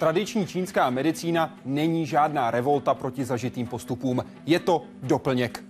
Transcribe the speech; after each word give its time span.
Tradiční 0.00 0.46
čínská 0.46 0.90
medicína 0.90 1.54
není 1.64 2.06
žádná 2.06 2.50
revolta 2.50 2.94
proti 2.94 3.24
zažitým 3.24 3.66
postupům. 3.66 4.24
Je 4.46 4.58
to 4.58 4.82
doplněk. 5.02 5.64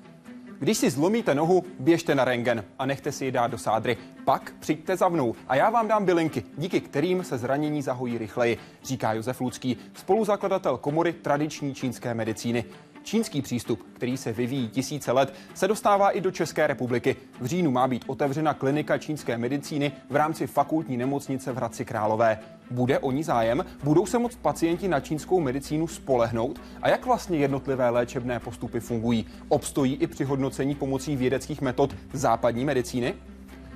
Když 0.58 0.78
si 0.78 0.90
zlomíte 0.90 1.34
nohu, 1.34 1.64
běžte 1.78 2.14
na 2.14 2.24
rengen 2.24 2.64
a 2.78 2.86
nechte 2.86 3.12
si 3.12 3.24
ji 3.24 3.32
dát 3.32 3.46
do 3.46 3.58
sádry. 3.58 3.96
Pak 4.24 4.54
přijďte 4.60 4.96
za 4.96 5.08
mnou 5.08 5.34
a 5.48 5.56
já 5.56 5.70
vám 5.70 5.88
dám 5.88 6.04
bylinky, 6.04 6.42
díky 6.58 6.80
kterým 6.80 7.24
se 7.24 7.38
zranění 7.38 7.82
zahojí 7.82 8.18
rychleji, 8.18 8.58
říká 8.84 9.12
Josef 9.12 9.40
Lucký, 9.40 9.76
spoluzakladatel 9.94 10.76
komory 10.76 11.12
tradiční 11.12 11.74
čínské 11.74 12.14
medicíny. 12.14 12.64
Čínský 13.02 13.42
přístup, 13.42 13.86
který 13.92 14.16
se 14.16 14.32
vyvíjí 14.32 14.68
tisíce 14.68 15.12
let, 15.12 15.34
se 15.54 15.68
dostává 15.68 16.10
i 16.10 16.20
do 16.20 16.30
České 16.30 16.66
republiky. 16.66 17.16
V 17.40 17.46
říjnu 17.46 17.70
má 17.70 17.88
být 17.88 18.04
otevřena 18.06 18.54
klinika 18.54 18.98
čínské 18.98 19.38
medicíny 19.38 19.92
v 20.10 20.16
rámci 20.16 20.46
fakultní 20.46 20.96
nemocnice 20.96 21.52
v 21.52 21.56
Hradci 21.56 21.84
Králové. 21.84 22.38
Bude 22.70 22.98
o 22.98 23.10
ní 23.10 23.22
zájem? 23.22 23.64
Budou 23.84 24.06
se 24.06 24.18
moct 24.18 24.36
pacienti 24.36 24.88
na 24.88 25.00
čínskou 25.00 25.40
medicínu 25.40 25.86
spolehnout? 25.86 26.60
A 26.82 26.88
jak 26.88 27.06
vlastně 27.06 27.38
jednotlivé 27.38 27.90
léčebné 27.90 28.40
postupy 28.40 28.80
fungují? 28.80 29.26
Obstojí 29.48 29.94
i 29.94 30.06
při 30.06 30.24
hodnocení 30.24 30.74
pomocí 30.74 31.16
vědeckých 31.16 31.60
metod 31.60 31.96
západní 32.12 32.64
medicíny? 32.64 33.14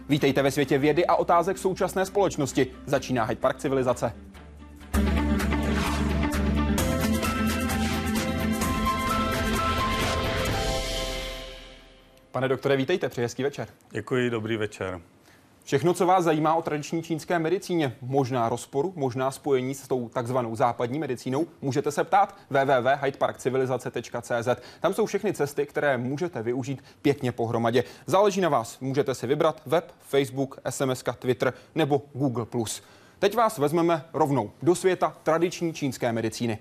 Vítejte 0.08 0.42
ve 0.42 0.50
světě 0.50 0.78
vědy 0.78 1.06
a 1.06 1.14
otázek 1.14 1.58
současné 1.58 2.06
společnosti. 2.06 2.66
Začíná 2.86 3.24
Hyde 3.24 3.40
Park 3.40 3.58
civilizace. 3.58 4.12
Pane 12.34 12.48
doktore, 12.48 12.76
vítejte, 12.76 13.08
přeji 13.08 13.24
hezký 13.24 13.42
večer. 13.42 13.68
Děkuji, 13.90 14.30
dobrý 14.30 14.56
večer. 14.56 15.00
Všechno, 15.64 15.94
co 15.94 16.06
vás 16.06 16.24
zajímá 16.24 16.54
o 16.54 16.62
tradiční 16.62 17.02
čínské 17.02 17.38
medicíně, 17.38 17.96
možná 18.02 18.48
rozporu, 18.48 18.92
možná 18.96 19.30
spojení 19.30 19.74
s 19.74 19.88
tou 19.88 20.08
takzvanou 20.08 20.56
západní 20.56 20.98
medicínou, 20.98 21.46
můžete 21.62 21.90
se 21.90 22.04
ptát 22.04 22.36
www.hydeparkcivilizace.cz. 22.50 24.48
Tam 24.80 24.94
jsou 24.94 25.06
všechny 25.06 25.32
cesty, 25.32 25.66
které 25.66 25.98
můžete 25.98 26.42
využít 26.42 26.84
pěkně 27.02 27.32
pohromadě. 27.32 27.84
Záleží 28.06 28.40
na 28.40 28.48
vás, 28.48 28.80
můžete 28.80 29.14
si 29.14 29.26
vybrat 29.26 29.62
web, 29.66 29.94
Facebook, 30.00 30.60
SMS, 30.70 31.04
Twitter 31.18 31.52
nebo 31.74 32.02
Google+. 32.12 32.46
Teď 33.18 33.34
vás 33.36 33.58
vezmeme 33.58 34.04
rovnou 34.12 34.50
do 34.62 34.74
světa 34.74 35.16
tradiční 35.22 35.72
čínské 35.72 36.12
medicíny. 36.12 36.58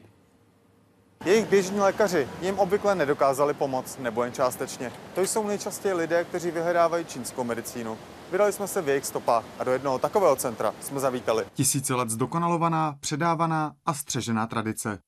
Jejich 1.25 1.49
běžní 1.49 1.79
lékaři 1.79 2.27
jim 2.41 2.59
obvykle 2.59 2.95
nedokázali 2.95 3.53
pomoct, 3.53 3.99
nebo 3.99 4.23
jen 4.23 4.33
částečně. 4.33 4.91
To 5.15 5.21
jsou 5.21 5.47
nejčastěji 5.47 5.93
lidé, 5.93 6.23
kteří 6.23 6.51
vyhledávají 6.51 7.05
čínskou 7.05 7.43
medicínu. 7.43 7.97
Vydali 8.31 8.53
jsme 8.53 8.67
se 8.67 8.81
v 8.81 8.87
jejich 8.87 9.05
stopách 9.05 9.43
a 9.59 9.63
do 9.63 9.71
jednoho 9.71 9.99
takového 9.99 10.35
centra 10.35 10.73
jsme 10.81 10.99
zavítali. 10.99 11.45
Tisíce 11.53 11.93
let 11.93 12.09
zdokonalovaná, 12.09 12.95
předávaná 12.99 13.73
a 13.85 13.93
střežená 13.93 14.47
tradice. 14.47 14.99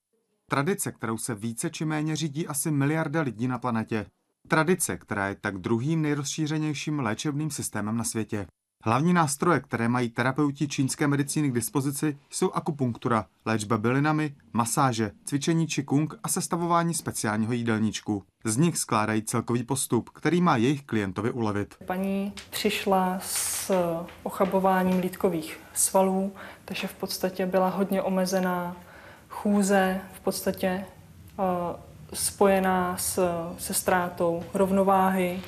Tradice, 0.50 0.92
kterou 0.92 1.18
se 1.18 1.36
více 1.36 1.70
či 1.70 1.86
méně 1.86 2.16
řídí 2.16 2.48
asi 2.48 2.72
miliarda 2.72 3.22
lidí 3.22 3.48
na 3.48 3.60
planetě. 3.60 4.06
Tradice, 4.48 4.98
která 4.98 5.28
je 5.28 5.36
tak 5.42 5.58
druhým 5.58 6.02
nejrozšířenějším 6.02 7.00
léčebným 7.00 7.52
systémem 7.52 7.98
na 7.98 8.04
světě. 8.04 8.48
Hlavní 8.88 9.14
nástroje, 9.14 9.59
které 9.59 9.88
mají 9.88 10.09
terapeuti 10.09 10.67
čínské 10.67 11.08
medicíny 11.08 11.50
k 11.50 11.53
dispozici, 11.53 12.17
jsou 12.30 12.52
akupunktura, 12.52 13.25
léčba 13.45 13.78
bylinami, 13.78 14.36
masáže, 14.53 15.11
cvičení 15.23 15.67
kung 15.86 16.19
a 16.23 16.28
sestavování 16.28 16.94
speciálního 16.94 17.53
jídelníčku. 17.53 18.23
Z 18.44 18.58
nich 18.58 18.78
skládají 18.78 19.23
celkový 19.23 19.63
postup, 19.63 20.09
který 20.09 20.41
má 20.41 20.58
jejich 20.58 20.83
klientovi 20.83 21.31
ulevit. 21.31 21.75
Paní 21.86 22.33
přišla 22.50 23.19
s 23.22 23.72
ochabováním 24.24 25.00
lítkových 25.00 25.59
svalů, 25.74 26.31
takže 26.66 26.88
v 26.88 26.94
podstatě 26.94 27.45
byla 27.45 27.69
hodně 27.69 28.01
omezená 28.01 28.75
chůze, 29.29 30.01
v 30.13 30.19
podstatě 30.19 30.85
uh, 31.38 31.45
spojená 32.13 32.97
s, 32.97 33.19
se 33.57 33.74
ztrátou 33.74 34.44
rovnováhy, 34.53 35.41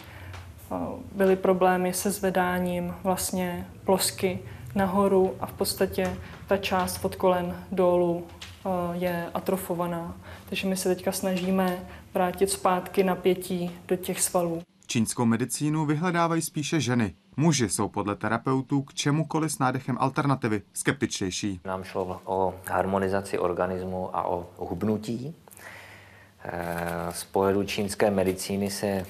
byly 1.16 1.36
problémy 1.36 1.94
se 1.94 2.12
zvedáním 2.12 2.94
vlastně 3.04 3.68
plosky 3.86 4.40
nahoru 4.76 5.36
a 5.40 5.46
v 5.46 5.54
podstatě 5.54 6.18
ta 6.48 6.58
část 6.58 7.06
od 7.06 7.16
kolen 7.16 7.56
dolů 7.72 8.28
je 8.94 9.30
atrofovaná. 9.34 10.16
Takže 10.50 10.68
my 10.68 10.78
se 10.78 10.90
teďka 10.90 11.12
snažíme 11.12 11.80
vrátit 12.14 12.50
zpátky 12.50 13.04
napětí 13.04 13.72
do 13.88 13.96
těch 13.96 14.22
svalů. 14.22 14.62
Čínskou 14.88 15.26
medicínu 15.26 15.86
vyhledávají 15.86 16.42
spíše 16.42 16.82
ženy. 16.82 17.16
Muži 17.38 17.70
jsou 17.70 17.90
podle 17.90 18.16
terapeutů 18.16 18.82
k 18.82 18.94
čemukoliv 18.94 19.52
s 19.52 19.60
nádechem 19.60 19.98
alternativy 20.00 20.62
skeptičtější. 20.74 21.60
Nám 21.66 21.84
šlo 21.84 22.22
o 22.26 22.56
harmonizaci 22.68 23.40
organismu 23.40 24.16
a 24.16 24.28
o 24.28 24.48
hubnutí. 24.58 25.36
E, 26.44 27.14
z 27.14 27.24
pohledu 27.24 27.64
čínské 27.64 28.12
medicíny 28.12 28.70
se 28.70 29.06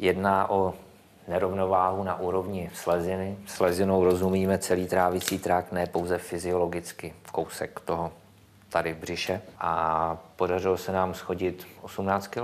jedná 0.00 0.50
o 0.50 0.74
nerovnováhu 1.28 2.04
na 2.04 2.20
úrovni 2.20 2.70
sleziny. 2.74 3.36
Slezinou 3.46 4.04
rozumíme 4.04 4.58
celý 4.58 4.86
trávicí 4.86 5.38
trakt, 5.38 5.72
ne 5.72 5.86
pouze 5.86 6.18
fyziologicky, 6.18 7.14
kousek 7.32 7.80
toho 7.80 8.12
tady 8.68 8.94
v 8.94 8.96
břiše. 8.96 9.42
A 9.58 10.16
podařilo 10.36 10.76
se 10.76 10.92
nám 10.92 11.14
schodit 11.14 11.66
18 11.80 12.26
kg? 12.26 12.40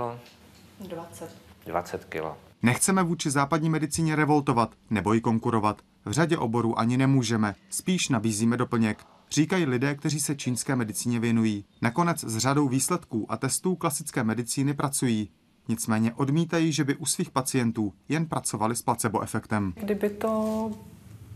20. 0.79 1.31
20 1.65 2.05
kg. 2.05 2.23
Nechceme 2.61 3.03
vůči 3.03 3.31
západní 3.31 3.69
medicíně 3.69 4.15
revoltovat 4.15 4.69
nebo 4.89 5.13
ji 5.13 5.21
konkurovat. 5.21 5.77
V 6.05 6.11
řadě 6.11 6.37
oborů 6.37 6.79
ani 6.79 6.97
nemůžeme, 6.97 7.55
spíš 7.69 8.09
nabízíme 8.09 8.57
doplněk. 8.57 9.05
Říkají 9.31 9.65
lidé, 9.65 9.95
kteří 9.95 10.19
se 10.19 10.35
čínské 10.35 10.75
medicíně 10.75 11.19
věnují. 11.19 11.65
Nakonec 11.81 12.23
s 12.23 12.37
řadou 12.37 12.67
výsledků 12.67 13.25
a 13.29 13.37
testů 13.37 13.75
klasické 13.75 14.23
medicíny 14.23 14.73
pracují. 14.73 15.29
Nicméně 15.67 16.13
odmítají, 16.13 16.71
že 16.71 16.83
by 16.83 16.95
u 16.95 17.05
svých 17.05 17.31
pacientů 17.31 17.93
jen 18.09 18.25
pracovali 18.25 18.75
s 18.75 18.81
placebo 18.81 19.21
efektem. 19.21 19.73
Kdyby 19.75 20.09
to 20.09 20.71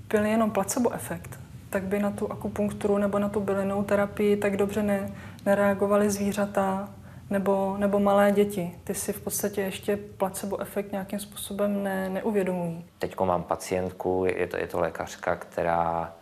byl 0.10 0.26
jenom 0.26 0.52
placebo 0.52 0.94
efekt, 0.94 1.40
tak 1.70 1.84
by 1.84 2.00
na 2.00 2.12
tu 2.12 2.32
akupunkturu 2.32 2.98
nebo 2.98 3.20
na 3.20 3.30
tu 3.30 3.40
bylinou 3.40 3.84
terapii 3.84 4.38
tak 4.38 4.58
dobře 4.58 4.84
ne, 4.84 5.12
nereagovaly 5.46 6.10
zvířata 6.10 6.90
nebo, 7.30 7.76
nebo 7.78 8.00
malé 8.00 8.32
děti. 8.32 8.72
Ty 8.84 8.96
si 8.96 9.14
v 9.14 9.22
podstatě 9.22 9.62
ještě 9.62 9.98
placebo 10.18 10.62
efekt 10.62 10.92
nějakým 10.92 11.20
způsobem 11.20 11.84
ne, 11.84 12.10
neuvědomují. 12.10 12.86
Teď 13.00 13.20
mám 13.20 13.44
pacientku, 13.44 14.26
je 14.28 14.48
to, 14.48 14.58
je 14.58 14.68
to 14.68 14.80
lékařka, 14.80 15.36
která 15.36 16.14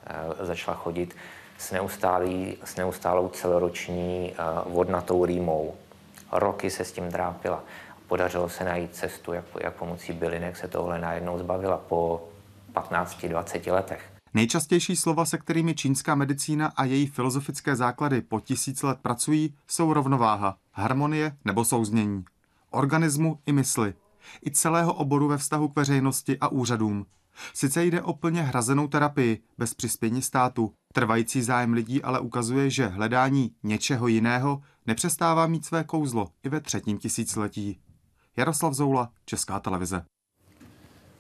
e, 0.42 0.46
začala 0.46 0.78
chodit 0.78 1.16
s, 1.58 1.72
neustálý, 1.72 2.58
s 2.64 2.76
neustálou 2.76 3.30
celoroční 3.30 4.32
e, 4.32 4.36
vodnatou 4.70 5.26
rýmou. 5.26 5.74
Roky 6.32 6.70
se 6.70 6.86
s 6.86 6.92
tím 6.92 7.10
drápila 7.10 7.64
podařilo 8.10 8.50
se 8.50 8.66
najít 8.66 8.96
cestu, 8.96 9.34
jak, 9.34 9.46
jak 9.64 9.76
pomocí 9.76 10.14
bylinek 10.14 10.58
se 10.58 10.68
tohle 10.68 11.00
najednou 11.00 11.40
zbavila 11.40 11.78
po 11.78 12.30
15-20 12.74 13.74
letech. 13.74 14.12
Nejčastější 14.34 14.96
slova, 14.96 15.26
se 15.26 15.38
kterými 15.38 15.76
čínská 15.76 16.16
medicína 16.16 16.72
a 16.76 16.84
její 16.84 17.08
filozofické 17.08 17.76
základy 17.76 18.22
po 18.22 18.40
tisíc 18.40 18.84
let 18.84 19.00
pracují, 19.02 19.56
jsou 19.68 19.94
rovnováha, 19.94 20.58
harmonie 20.74 21.32
nebo 21.46 21.66
souznění. 21.66 22.26
Organismu 22.70 23.40
i 23.46 23.52
mysli. 23.52 23.94
I 24.46 24.52
celého 24.52 24.94
oboru 24.94 25.28
ve 25.28 25.38
vztahu 25.38 25.68
k 25.68 25.76
veřejnosti 25.76 26.38
a 26.42 26.48
úřadům. 26.48 27.06
Sice 27.54 27.86
jde 27.86 28.02
o 28.02 28.14
plně 28.14 28.42
hrazenou 28.42 28.88
terapii, 28.88 29.42
bez 29.58 29.74
přispění 29.74 30.22
státu, 30.22 30.74
trvající 30.94 31.42
zájem 31.42 31.74
lidí 31.74 32.04
ale 32.04 32.20
ukazuje, 32.20 32.70
že 32.70 32.88
hledání 32.88 33.52
něčeho 33.64 34.08
jiného 34.08 34.62
nepřestává 34.86 35.48
mít 35.48 35.66
své 35.66 35.84
kouzlo 35.84 36.28
i 36.44 36.50
ve 36.50 36.60
třetím 36.60 36.98
tisíciletí. 36.98 37.80
Jaroslav 38.40 38.74
Zoula, 38.74 39.10
Česká 39.26 39.60
televize. 39.60 40.06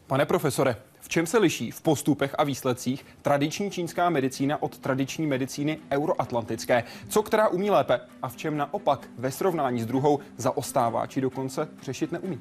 Pane 0.07 0.25
profesore, 0.25 0.75
v 0.99 1.09
čem 1.09 1.27
se 1.27 1.37
liší 1.37 1.71
v 1.71 1.81
postupech 1.81 2.35
a 2.37 2.43
výsledcích 2.43 3.05
tradiční 3.21 3.71
čínská 3.71 4.09
medicína 4.09 4.61
od 4.61 4.77
tradiční 4.77 5.27
medicíny 5.27 5.79
euroatlantické? 5.91 6.83
Co 7.09 7.23
která 7.23 7.47
umí 7.47 7.69
lépe 7.69 8.01
a 8.21 8.29
v 8.29 8.35
čem 8.35 8.57
naopak 8.57 9.07
ve 9.17 9.31
srovnání 9.31 9.81
s 9.81 9.85
druhou 9.85 10.19
zaostává 10.37 11.07
či 11.07 11.21
dokonce 11.21 11.67
řešit 11.81 12.11
neumí? 12.11 12.39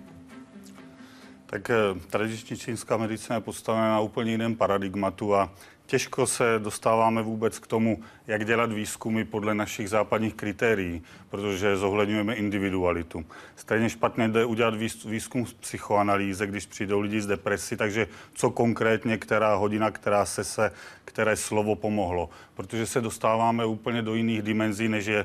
Tak 1.47 1.71
eh, 1.71 1.75
tradiční 2.11 2.57
čínská 2.57 2.97
medicína 2.97 3.37
je 3.37 3.41
postavena 3.41 3.89
na 3.89 4.01
úplně 4.01 4.31
jiném 4.31 4.57
paradigmatu 4.57 5.35
a 5.35 5.53
Těžko 5.91 6.27
se 6.27 6.45
dostáváme 6.59 7.23
vůbec 7.23 7.59
k 7.59 7.67
tomu, 7.67 8.03
jak 8.27 8.47
dělat 8.47 8.73
výzkumy 8.73 9.25
podle 9.25 9.55
našich 9.55 9.89
západních 9.89 10.35
kritérií, 10.35 11.03
protože 11.31 11.77
zohledňujeme 11.77 12.35
individualitu. 12.35 13.25
Stejně 13.57 13.91
špatně 13.91 14.29
jde 14.29 14.45
udělat 14.45 14.75
výzkum 15.05 15.47
z 15.47 15.53
psychoanalýze, 15.53 16.47
když 16.47 16.67
přijdou 16.67 17.01
lidi 17.01 17.21
z 17.21 17.27
depresí, 17.27 17.77
takže 17.77 18.07
co 18.35 18.51
konkrétně, 18.51 19.19
která 19.19 19.55
hodina, 19.55 19.91
která 19.91 20.25
sese, 20.25 20.73
které 21.05 21.37
slovo 21.37 21.75
pomohlo. 21.75 22.31
Protože 22.55 22.87
se 22.87 23.01
dostáváme 23.01 23.67
úplně 23.67 24.03
do 24.03 24.15
jiných 24.15 24.43
dimenzí, 24.43 24.89
než 24.89 25.07
je 25.07 25.25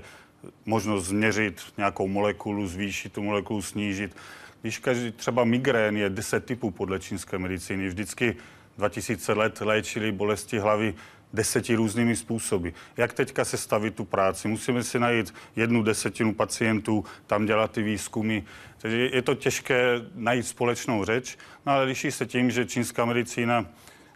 možnost 0.65 1.05
změřit 1.05 1.61
nějakou 1.77 2.07
molekulu, 2.07 2.67
zvýšit 2.67 3.13
tu 3.13 3.23
molekulu, 3.23 3.61
snížit. 3.61 4.15
Když 4.61 4.77
každý, 4.77 5.11
třeba 5.11 5.43
migrén 5.43 5.97
je 5.97 6.09
10 6.09 6.45
typů 6.45 6.71
podle 6.71 6.99
čínské 6.99 7.37
medicíny, 7.37 7.87
vždycky 7.87 8.35
2000 8.77 9.33
let 9.33 9.61
léčili 9.61 10.11
bolesti 10.11 10.59
hlavy 10.59 10.93
deseti 11.33 11.75
různými 11.75 12.15
způsoby. 12.15 12.69
Jak 12.97 13.13
teďka 13.13 13.45
se 13.45 13.57
stavit 13.57 13.95
tu 13.95 14.05
práci? 14.05 14.47
Musíme 14.47 14.83
si 14.83 14.99
najít 14.99 15.33
jednu 15.55 15.83
desetinu 15.83 16.33
pacientů, 16.33 17.05
tam 17.27 17.45
dělat 17.45 17.71
ty 17.71 17.83
výzkumy. 17.83 18.41
Takže 18.77 18.97
je 18.97 19.21
to 19.21 19.35
těžké 19.35 20.01
najít 20.15 20.47
společnou 20.47 21.05
řeč, 21.05 21.37
no 21.65 21.73
ale 21.73 21.83
liší 21.83 22.11
se 22.11 22.25
tím, 22.25 22.51
že 22.51 22.65
čínská 22.65 23.05
medicína 23.05 23.65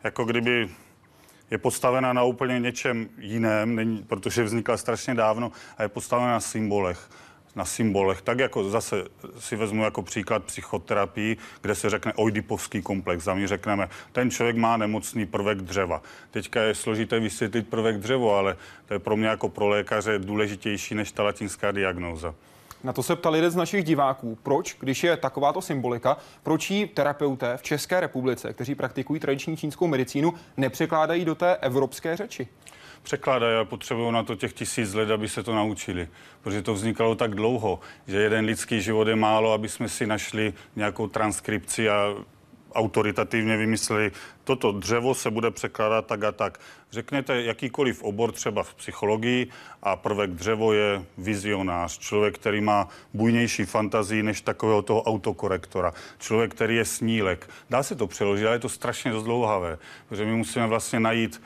jako 0.04 0.25
kdyby 0.25 0.69
je 1.51 1.57
postavena 1.57 2.13
na 2.13 2.24
úplně 2.24 2.59
něčem 2.59 3.09
jiném, 3.18 3.75
není, 3.75 4.04
protože 4.04 4.44
vznikla 4.44 4.77
strašně 4.77 5.15
dávno 5.15 5.51
a 5.77 5.83
je 5.83 5.89
postavena 5.89 6.31
na 6.31 6.39
symbolech 6.39 7.09
na 7.57 7.65
symbolech. 7.65 8.21
Tak 8.21 8.39
jako 8.39 8.69
zase 8.69 9.04
si 9.39 9.56
vezmu 9.56 9.83
jako 9.83 10.01
příklad 10.01 10.44
psychoterapii, 10.44 11.38
kde 11.62 11.75
se 11.75 11.89
řekne 11.89 12.13
ojdipovský 12.13 12.81
komplex. 12.81 13.27
A 13.27 13.33
my 13.33 13.48
řekneme, 13.48 13.89
ten 14.12 14.31
člověk 14.31 14.56
má 14.56 14.77
nemocný 14.77 15.25
prvek 15.25 15.57
dřeva. 15.62 16.01
Teďka 16.31 16.62
je 16.62 16.75
složité 16.75 17.19
vysvětlit 17.19 17.68
prvek 17.68 17.98
dřevo, 17.98 18.36
ale 18.36 18.57
to 18.86 18.94
je 18.94 19.00
pro 19.00 19.18
mě 19.18 19.27
jako 19.27 19.50
pro 19.50 19.68
lékaře 19.68 20.19
důležitější 20.19 20.95
než 20.95 21.12
ta 21.12 21.24
latinská 21.24 21.71
diagnóza. 21.71 22.36
Na 22.83 22.94
to 22.94 23.04
se 23.04 23.15
ptal 23.15 23.36
jeden 23.36 23.51
z 23.51 23.56
našich 23.56 23.83
diváků, 23.83 24.38
proč, 24.44 24.77
když 24.80 25.04
je 25.04 25.18
takováto 25.18 25.62
symbolika, 25.62 26.18
proč 26.44 26.71
ji 26.71 26.88
terapeuté 26.88 27.57
v 27.57 27.62
České 27.62 28.00
republice, 28.00 28.54
kteří 28.54 28.75
praktikují 28.75 29.19
tradiční 29.19 29.57
čínskou 29.57 29.88
medicínu, 29.88 30.33
nepřekládají 30.57 31.25
do 31.25 31.36
té 31.36 31.56
evropské 31.56 32.18
řeči? 32.18 32.48
Překládají 33.04 33.58
a 33.58 33.66
potřebují 33.66 34.12
na 34.12 34.24
to 34.24 34.36
těch 34.36 34.54
tisíc 34.54 34.94
let, 34.94 35.12
aby 35.12 35.30
se 35.30 35.44
to 35.44 35.56
naučili. 35.56 36.08
Protože 36.42 36.62
to 36.62 36.74
vznikalo 36.74 37.16
tak 37.16 37.36
dlouho, 37.36 37.80
že 38.08 38.18
jeden 38.18 38.46
lidský 38.46 38.82
život 38.82 39.08
je 39.08 39.16
málo, 39.16 39.54
aby 39.54 39.70
jsme 39.70 39.90
si 39.90 40.08
našli 40.08 40.54
nějakou 40.76 41.08
transkripci 41.08 41.90
a 41.90 42.16
autoritativně 42.74 43.58
vymysleli, 43.58 44.12
toto 44.44 44.72
dřevo 44.72 45.16
se 45.16 45.32
bude 45.32 45.52
překládat 45.52 46.06
tak 46.06 46.24
a 46.24 46.32
tak. 46.32 46.60
Řekněte 46.92 47.42
jakýkoliv 47.42 48.04
obor, 48.04 48.32
třeba 48.32 48.64
v 48.64 48.74
psychologii, 48.74 49.48
a 49.84 49.96
prvek 49.96 50.32
dřevo 50.32 50.74
je 50.74 51.06
vizionář, 51.18 51.98
člověk, 51.98 52.36
který 52.36 52.62
má 52.62 52.88
bujnější 53.14 53.66
fantazii 53.66 54.24
než 54.24 54.42
takového 54.42 54.82
toho 54.82 55.04
autokorektora, 55.04 55.94
člověk, 56.20 56.52
který 56.52 56.76
je 56.76 56.86
snílek. 56.86 57.50
Dá 57.70 57.84
se 57.84 57.96
to 57.96 58.08
přeložit, 58.08 58.46
ale 58.46 58.56
je 58.56 58.60
to 58.60 58.70
strašně 58.70 59.12
dost 59.12 59.24
dlouhavé, 59.24 59.78
protože 60.10 60.26
my 60.26 60.36
musíme 60.36 60.68
vlastně 60.68 61.00
najít 61.00 61.42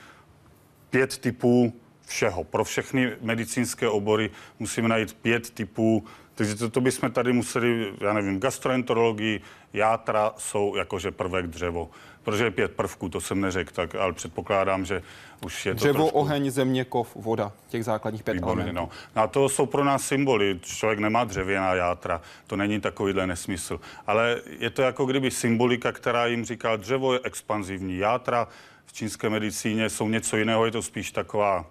pět 0.92 1.18
typů 1.18 1.72
všeho. 2.06 2.44
Pro 2.44 2.64
všechny 2.64 3.12
medicínské 3.20 3.88
obory 3.88 4.30
musíme 4.58 4.88
najít 4.88 5.12
pět 5.12 5.50
typů 5.50 6.04
takže 6.34 6.54
to, 6.54 6.70
to 6.70 6.80
bychom 6.80 7.10
tady 7.10 7.32
museli, 7.32 7.92
já 8.00 8.12
nevím, 8.12 8.40
gastroenterologii, 8.40 9.40
játra 9.72 10.32
jsou 10.36 10.76
jakože 10.76 11.10
prvek 11.10 11.46
dřevo. 11.46 11.90
Protože 12.22 12.44
je 12.44 12.50
pět 12.50 12.72
prvků, 12.72 13.08
to 13.08 13.20
jsem 13.20 13.40
neřekl, 13.40 13.72
tak, 13.74 13.94
ale 13.94 14.12
předpokládám, 14.12 14.84
že 14.84 15.02
už 15.44 15.66
je 15.66 15.74
to 15.74 15.78
Dřevo, 15.78 15.98
trošku... 15.98 16.18
oheň, 16.18 16.50
země, 16.50 16.84
kov, 16.84 17.16
voda, 17.16 17.52
těch 17.68 17.84
základních 17.84 18.22
pět 18.22 18.34
Výborně, 18.34 18.62
elementů. 18.62 18.90
no. 19.14 19.22
A 19.22 19.26
to 19.26 19.48
jsou 19.48 19.66
pro 19.66 19.84
nás 19.84 20.06
symboly. 20.06 20.58
Člověk 20.62 20.98
nemá 20.98 21.24
dřevěná 21.24 21.74
játra. 21.74 22.20
To 22.46 22.56
není 22.56 22.80
takovýhle 22.80 23.26
nesmysl. 23.26 23.80
Ale 24.06 24.40
je 24.58 24.70
to 24.70 24.82
jako 24.82 25.06
kdyby 25.06 25.30
symbolika, 25.30 25.92
která 25.92 26.26
jim 26.26 26.44
říká, 26.44 26.76
dřevo 26.76 27.12
je 27.12 27.20
expanzivní. 27.24 27.98
Játra 27.98 28.48
čínské 28.92 29.30
medicíně 29.30 29.90
jsou 29.90 30.08
něco 30.08 30.36
jiného, 30.36 30.64
je 30.64 30.70
to 30.70 30.82
spíš 30.82 31.12
taková 31.12 31.66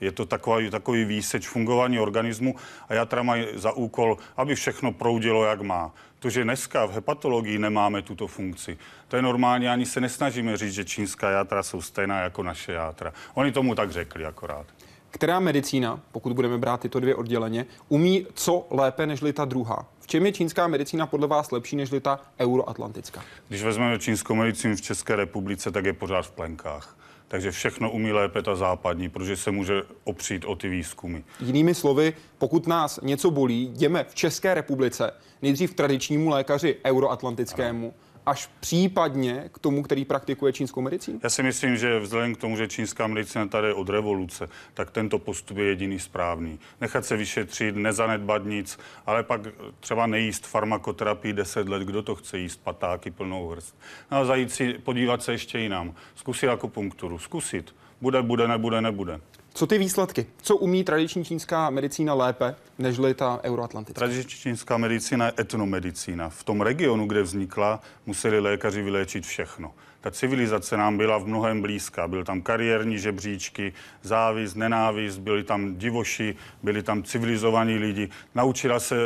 je 0.00 0.12
to 0.12 0.26
takový, 0.26 0.70
takový 0.70 1.04
výseč 1.04 1.48
fungování 1.48 2.00
organismu 2.00 2.54
a 2.88 2.94
játra 2.94 3.22
mají 3.22 3.46
za 3.54 3.72
úkol, 3.72 4.16
aby 4.36 4.54
všechno 4.54 4.92
proudilo, 4.92 5.44
jak 5.44 5.62
má. 5.62 5.94
To, 6.18 6.30
že 6.30 6.44
dneska 6.44 6.86
v 6.86 6.92
hepatologii 6.92 7.58
nemáme 7.58 8.02
tuto 8.02 8.26
funkci, 8.26 8.78
to 9.08 9.16
je 9.16 9.22
normálně, 9.22 9.70
ani 9.70 9.86
se 9.86 10.00
nesnažíme 10.00 10.56
říct, 10.56 10.72
že 10.72 10.84
čínská 10.84 11.30
játra 11.30 11.62
jsou 11.62 11.82
stejná 11.82 12.20
jako 12.20 12.42
naše 12.42 12.72
játra. 12.72 13.12
Oni 13.34 13.52
tomu 13.52 13.74
tak 13.74 13.90
řekli 13.90 14.24
akorát. 14.24 14.66
Která 15.10 15.40
medicína, 15.40 16.00
pokud 16.12 16.32
budeme 16.32 16.58
brát 16.58 16.80
tyto 16.80 17.00
dvě 17.00 17.14
odděleně, 17.14 17.66
umí 17.88 18.26
co 18.34 18.66
lépe 18.70 19.06
než 19.06 19.20
ta 19.32 19.44
druhá? 19.44 19.86
Čem 20.08 20.26
je 20.26 20.32
čínská 20.32 20.66
medicína 20.66 21.06
podle 21.06 21.26
vás 21.26 21.50
lepší 21.50 21.76
než 21.76 21.90
ta 22.00 22.20
euroatlantická? 22.40 23.24
Když 23.48 23.62
vezmeme 23.62 23.98
čínskou 23.98 24.34
medicínu 24.34 24.76
v 24.76 24.80
České 24.80 25.16
republice, 25.16 25.70
tak 25.70 25.84
je 25.84 25.92
pořád 25.92 26.22
v 26.22 26.30
plenkách. 26.30 26.96
Takže 27.28 27.50
všechno 27.50 27.90
umí 27.90 28.12
lépe 28.12 28.42
ta 28.42 28.56
západní, 28.56 29.08
protože 29.08 29.36
se 29.36 29.50
může 29.50 29.82
opřít 30.04 30.44
o 30.44 30.56
ty 30.56 30.68
výzkumy. 30.68 31.18
Jinými 31.40 31.74
slovy, 31.74 32.12
pokud 32.38 32.66
nás 32.66 33.00
něco 33.02 33.30
bolí, 33.30 33.72
jdeme 33.78 34.04
v 34.04 34.14
České 34.14 34.54
republice 34.54 35.10
nejdřív 35.42 35.72
k 35.72 35.76
tradičnímu 35.76 36.30
lékaři 36.30 36.76
euroatlantickému, 36.84 37.86
ano 37.86 38.07
až 38.28 38.50
případně 38.60 39.50
k 39.52 39.58
tomu, 39.58 39.82
který 39.82 40.04
praktikuje 40.04 40.52
čínskou 40.52 40.80
medicínu? 40.80 41.20
Já 41.22 41.30
si 41.30 41.42
myslím, 41.42 41.76
že 41.76 41.98
vzhledem 41.98 42.34
k 42.34 42.38
tomu, 42.38 42.56
že 42.56 42.68
čínská 42.68 43.06
medicína 43.06 43.46
tady 43.46 43.72
od 43.72 43.88
revoluce, 43.88 44.48
tak 44.74 44.90
tento 44.90 45.18
postup 45.18 45.56
je 45.56 45.64
jediný 45.64 45.98
správný. 45.98 46.58
Nechat 46.80 47.04
se 47.04 47.16
vyšetřit, 47.16 47.76
nezanedbat 47.76 48.44
nic, 48.44 48.78
ale 49.06 49.22
pak 49.22 49.40
třeba 49.80 50.06
nejíst 50.06 50.46
farmakoterapii 50.46 51.32
10 51.32 51.68
let, 51.68 51.82
kdo 51.82 52.02
to 52.02 52.14
chce 52.14 52.38
jíst, 52.38 52.60
patáky 52.64 53.10
plnou 53.10 53.48
hrst. 53.48 53.76
No 54.10 54.18
a 54.18 54.24
zajít 54.24 54.52
si, 54.52 54.72
podívat 54.72 55.22
se 55.22 55.32
ještě 55.32 55.58
jinam. 55.58 55.94
Zkusit 56.14 56.48
akupunkturu, 56.48 57.18
zkusit. 57.18 57.74
Bude, 58.00 58.22
bude, 58.22 58.48
nebude, 58.48 58.80
nebude. 58.80 59.20
Co 59.54 59.66
ty 59.66 59.78
výsledky? 59.78 60.26
Co 60.42 60.56
umí 60.56 60.84
tradiční 60.84 61.24
čínská 61.24 61.70
medicína 61.70 62.14
lépe, 62.14 62.54
nežli 62.78 63.14
ta 63.14 63.40
euroatlantická? 63.42 63.98
Tradiční 63.98 64.38
čínská 64.38 64.76
medicína 64.76 65.26
je 65.26 65.32
etnomedicína. 65.40 66.28
V 66.28 66.44
tom 66.44 66.60
regionu, 66.60 67.06
kde 67.06 67.22
vznikla, 67.22 67.80
museli 68.06 68.40
lékaři 68.40 68.82
vyléčit 68.82 69.26
všechno. 69.26 69.74
Ta 70.00 70.10
civilizace 70.10 70.76
nám 70.76 70.96
byla 70.96 71.18
v 71.18 71.26
mnohem 71.26 71.62
blízká. 71.62 72.08
Byl 72.08 72.24
tam 72.24 72.42
kariérní 72.42 72.98
žebříčky, 72.98 73.72
závis, 74.02 74.54
nenávist, 74.54 75.18
byli 75.18 75.44
tam 75.44 75.76
divoši, 75.76 76.36
byli 76.62 76.82
tam 76.82 77.02
civilizovaní 77.02 77.78
lidi. 77.78 78.08
Naučila 78.34 78.80
se 78.80 78.96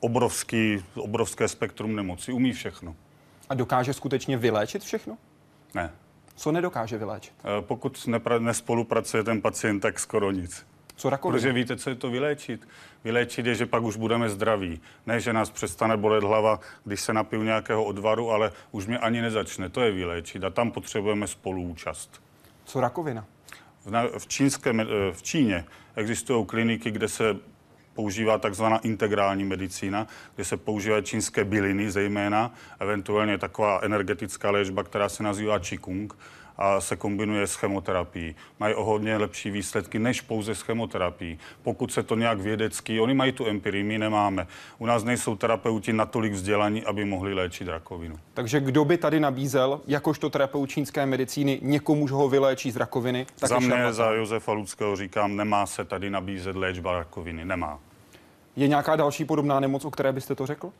obrovský, 0.00 0.84
obrovské 0.94 1.48
spektrum 1.48 1.96
nemocí. 1.96 2.32
Umí 2.32 2.52
všechno. 2.52 2.96
A 3.48 3.54
dokáže 3.54 3.92
skutečně 3.92 4.36
vyléčit 4.36 4.82
všechno? 4.82 5.18
Ne. 5.74 5.90
Co 6.36 6.52
nedokáže 6.52 6.98
vyléčit? 6.98 7.34
Eh, 7.38 7.62
pokud 7.62 7.92
nepra- 8.06 8.40
nespolupracuje 8.40 9.24
ten 9.24 9.40
pacient, 9.40 9.80
tak 9.80 10.00
skoro 10.00 10.30
nic. 10.30 10.66
Co 10.96 11.10
rakovina? 11.10 11.38
Protože 11.38 11.52
víte, 11.52 11.76
co 11.76 11.90
je 11.90 11.96
to 11.96 12.10
vyléčit? 12.10 12.68
Vyléčit 13.04 13.46
je, 13.46 13.54
že 13.54 13.66
pak 13.66 13.82
už 13.82 13.96
budeme 13.96 14.28
zdraví. 14.28 14.80
Ne, 15.06 15.20
že 15.20 15.32
nás 15.32 15.50
přestane 15.50 15.96
bolet 15.96 16.24
hlava, 16.24 16.60
když 16.84 17.00
se 17.00 17.12
napiju 17.12 17.42
nějakého 17.42 17.84
odvaru, 17.84 18.30
ale 18.30 18.52
už 18.70 18.86
mě 18.86 18.98
ani 18.98 19.22
nezačne. 19.22 19.68
To 19.68 19.80
je 19.80 19.92
vyléčit 19.92 20.44
a 20.44 20.50
tam 20.50 20.70
potřebujeme 20.70 21.26
spoluúčast. 21.26 22.22
Co 22.64 22.80
rakovina? 22.80 23.24
V, 23.84 23.90
na, 23.90 24.02
v, 24.18 24.26
čínské, 24.26 24.70
eh, 24.70 24.84
v 25.12 25.22
Číně 25.22 25.64
existují 25.96 26.46
kliniky, 26.46 26.90
kde 26.90 27.08
se 27.08 27.36
používá 27.94 28.38
takzvaná 28.38 28.78
integrální 28.78 29.44
medicína, 29.44 30.06
kde 30.34 30.44
se 30.44 30.56
používají 30.56 31.02
čínské 31.02 31.44
byliny 31.44 31.90
zejména, 31.90 32.52
eventuálně 32.80 33.38
taková 33.38 33.80
energetická 33.82 34.50
léčba, 34.50 34.82
která 34.82 35.08
se 35.08 35.22
nazývá 35.22 35.58
Qigong 35.58 36.14
a 36.56 36.80
se 36.80 36.96
kombinuje 36.96 37.46
s 37.46 37.54
chemoterapií. 37.54 38.34
Mají 38.60 38.74
o 38.74 38.84
hodně 38.84 39.16
lepší 39.16 39.50
výsledky 39.50 39.98
než 39.98 40.20
pouze 40.20 40.54
s 40.54 40.60
chemoterapií. 40.60 41.38
Pokud 41.62 41.92
se 41.92 42.02
to 42.02 42.16
nějak 42.16 42.40
vědecky, 42.40 43.00
oni 43.00 43.14
mají 43.14 43.32
tu 43.32 43.46
empirii, 43.46 43.84
my 43.84 43.98
nemáme. 43.98 44.46
U 44.78 44.86
nás 44.86 45.04
nejsou 45.04 45.36
terapeuti 45.36 45.92
natolik 45.92 46.32
vzdělaní, 46.32 46.84
aby 46.84 47.04
mohli 47.04 47.34
léčit 47.34 47.68
rakovinu. 47.68 48.16
Takže 48.34 48.60
kdo 48.60 48.84
by 48.84 48.96
tady 48.96 49.20
nabízel, 49.20 49.80
jakožto 49.86 50.30
terapeut 50.30 50.70
čínské 50.70 51.06
medicíny, 51.06 51.58
někomu, 51.62 52.08
že 52.08 52.14
ho 52.14 52.28
vyléčí 52.28 52.70
z 52.70 52.76
rakoviny? 52.76 53.26
Tak 53.38 53.48
za 53.48 53.58
mě, 53.58 53.92
za 53.92 54.10
Josefa 54.10 54.52
Ludského 54.52 54.96
říkám, 54.96 55.36
nemá 55.36 55.66
se 55.66 55.84
tady 55.84 56.10
nabízet 56.10 56.56
léčba 56.56 56.98
rakoviny. 56.98 57.44
Nemá. 57.44 57.78
Je 58.56 58.68
nějaká 58.68 58.96
další 58.96 59.24
podobná 59.24 59.60
nemoc, 59.60 59.84
o 59.84 59.90
které 59.90 60.12
byste 60.12 60.34
to 60.34 60.46
řekl? 60.46 60.72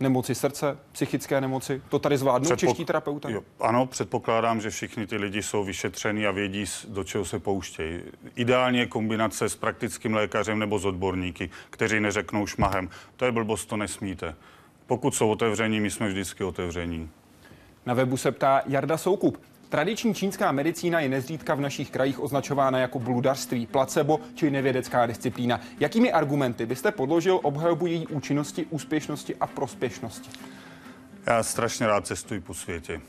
Nemoci 0.00 0.34
srdce, 0.34 0.78
psychické 0.92 1.40
nemoci? 1.40 1.82
To 1.88 1.98
tady 1.98 2.18
zvládnou 2.18 2.50
Předpok- 2.50 2.58
čeští 2.68 2.84
terapeuté? 2.84 3.32
Jo, 3.32 3.42
ano, 3.60 3.86
předpokládám, 3.86 4.60
že 4.60 4.70
všichni 4.70 5.06
ty 5.06 5.16
lidi 5.16 5.42
jsou 5.42 5.64
vyšetření 5.64 6.26
a 6.26 6.30
vědí, 6.30 6.64
do 6.88 7.04
čeho 7.04 7.24
se 7.24 7.38
pouštějí. 7.38 8.00
Ideálně 8.34 8.80
je 8.80 8.86
kombinace 8.86 9.48
s 9.48 9.56
praktickým 9.56 10.14
lékařem 10.14 10.58
nebo 10.58 10.78
s 10.78 10.84
odborníky, 10.84 11.50
kteří 11.70 12.00
neřeknou 12.00 12.46
šmahem, 12.46 12.88
to 13.16 13.24
je 13.24 13.32
blbost, 13.32 13.64
to 13.64 13.76
nesmíte. 13.76 14.34
Pokud 14.86 15.14
jsou 15.14 15.30
otevření, 15.30 15.80
my 15.80 15.90
jsme 15.90 16.08
vždycky 16.08 16.44
otevření. 16.44 17.10
Na 17.86 17.94
webu 17.94 18.16
se 18.16 18.32
ptá 18.32 18.62
Jarda 18.66 18.96
Soukup. 18.96 19.49
Tradiční 19.70 20.14
čínská 20.14 20.52
medicína 20.52 21.00
je 21.00 21.08
nezřídka 21.08 21.54
v 21.54 21.60
našich 21.60 21.90
krajích 21.90 22.20
označována 22.20 22.78
jako 22.78 22.98
bludarství, 22.98 23.66
placebo 23.66 24.20
či 24.34 24.50
nevědecká 24.50 25.06
disciplína. 25.06 25.60
Jakými 25.80 26.12
argumenty 26.12 26.66
byste 26.66 26.90
podložil 26.90 27.40
obhajobu 27.42 27.86
její 27.86 28.06
účinnosti, 28.06 28.66
úspěšnosti 28.70 29.36
a 29.36 29.46
prospěšnosti? 29.46 30.30
Já 31.26 31.42
strašně 31.42 31.86
rád 31.86 32.06
cestuji 32.06 32.40
po 32.40 32.54
světě. 32.54 33.00